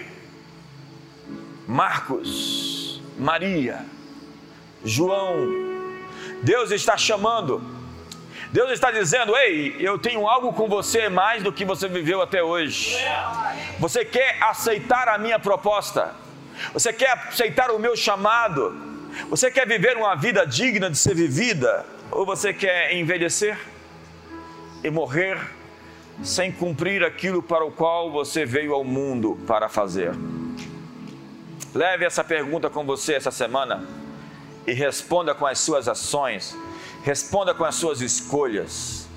Marcos, 1.67 3.01
Maria, 3.17 3.85
João. 4.83 5.61
Deus 6.41 6.71
está 6.71 6.97
chamando. 6.97 7.61
Deus 8.51 8.71
está 8.71 8.89
dizendo: 8.89 9.35
Ei, 9.37 9.75
eu 9.79 9.99
tenho 9.99 10.27
algo 10.27 10.51
com 10.53 10.67
você 10.67 11.07
mais 11.07 11.43
do 11.43 11.53
que 11.53 11.63
você 11.63 11.87
viveu 11.87 12.21
até 12.23 12.41
hoje. 12.41 12.97
Você 13.79 14.03
quer 14.03 14.41
aceitar 14.41 15.07
a 15.07 15.19
minha 15.19 15.37
proposta? 15.37 16.15
Você 16.73 16.91
quer 16.91 17.11
aceitar 17.11 17.69
o 17.69 17.79
meu 17.79 17.95
chamado? 17.95 18.89
Você 19.29 19.51
quer 19.51 19.67
viver 19.67 19.95
uma 19.95 20.15
vida 20.15 20.45
digna 20.45 20.89
de 20.89 20.97
ser 20.97 21.13
vivida? 21.13 21.85
Ou 22.11 22.25
você 22.25 22.53
quer 22.53 22.93
envelhecer 22.93 23.57
e 24.83 24.89
morrer 24.89 25.39
sem 26.21 26.51
cumprir 26.51 27.03
aquilo 27.03 27.41
para 27.41 27.63
o 27.63 27.71
qual 27.71 28.11
você 28.11 28.45
veio 28.45 28.73
ao 28.73 28.83
mundo 28.83 29.39
para 29.47 29.69
fazer? 29.69 30.11
Leve 31.73 32.03
essa 32.03 32.21
pergunta 32.21 32.69
com 32.69 32.85
você 32.85 33.13
essa 33.13 33.31
semana 33.31 33.87
e 34.67 34.73
responda 34.73 35.33
com 35.33 35.45
as 35.45 35.59
suas 35.59 35.87
ações, 35.87 36.55
responda 37.01 37.53
com 37.53 37.63
as 37.63 37.75
suas 37.75 38.01
escolhas. 38.01 39.07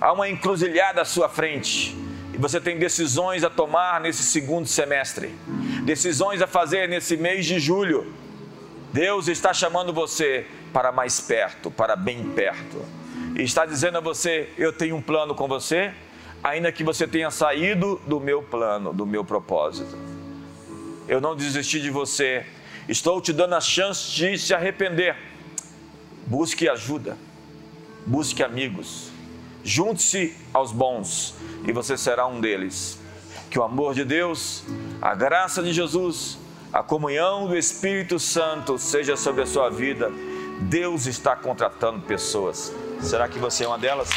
Há 0.00 0.12
uma 0.12 0.28
encruzilhada 0.28 1.02
à 1.02 1.04
sua 1.04 1.28
frente 1.28 1.96
e 2.32 2.38
você 2.38 2.60
tem 2.60 2.78
decisões 2.78 3.42
a 3.42 3.50
tomar 3.50 4.00
nesse 4.00 4.22
segundo 4.22 4.68
semestre, 4.68 5.34
decisões 5.84 6.40
a 6.40 6.46
fazer 6.46 6.88
nesse 6.88 7.16
mês 7.16 7.46
de 7.46 7.58
julho. 7.58 8.14
Deus 8.92 9.26
está 9.26 9.52
chamando 9.52 9.92
você 9.92 10.46
para 10.74 10.92
mais 10.92 11.20
perto, 11.20 11.70
para 11.70 11.96
bem 11.96 12.22
perto, 12.32 12.84
e 13.38 13.42
está 13.42 13.64
dizendo 13.64 13.96
a 13.96 14.00
você: 14.02 14.52
Eu 14.58 14.74
tenho 14.74 14.96
um 14.96 15.00
plano 15.00 15.34
com 15.34 15.48
você, 15.48 15.90
ainda 16.42 16.70
que 16.70 16.84
você 16.84 17.08
tenha 17.08 17.30
saído 17.30 17.98
do 18.06 18.20
meu 18.20 18.42
plano, 18.42 18.92
do 18.92 19.06
meu 19.06 19.24
propósito 19.24 19.96
eu 21.06 21.20
não 21.20 21.36
desisti 21.36 21.80
de 21.80 21.90
você. 21.90 22.44
Estou 22.88 23.20
te 23.20 23.32
dando 23.32 23.54
a 23.54 23.60
chance 23.60 24.10
de 24.10 24.38
se 24.38 24.54
arrepender. 24.54 25.16
Busque 26.26 26.68
ajuda, 26.68 27.18
busque 28.06 28.42
amigos, 28.42 29.10
junte-se 29.62 30.34
aos 30.54 30.72
bons 30.72 31.34
e 31.66 31.72
você 31.72 31.98
será 31.98 32.26
um 32.26 32.40
deles. 32.40 32.98
Que 33.50 33.58
o 33.58 33.62
amor 33.62 33.94
de 33.94 34.04
Deus, 34.04 34.64
a 35.02 35.14
graça 35.14 35.62
de 35.62 35.72
Jesus, 35.72 36.38
a 36.72 36.82
comunhão 36.82 37.46
do 37.46 37.56
Espírito 37.56 38.18
Santo 38.18 38.78
seja 38.78 39.16
sobre 39.16 39.42
a 39.42 39.46
sua 39.46 39.68
vida. 39.68 40.10
Deus 40.60 41.06
está 41.06 41.34
contratando 41.36 42.00
pessoas. 42.00 42.72
Será 43.00 43.28
que 43.28 43.38
você 43.38 43.64
é 43.64 43.68
uma 43.68 43.78
delas? 43.78 44.08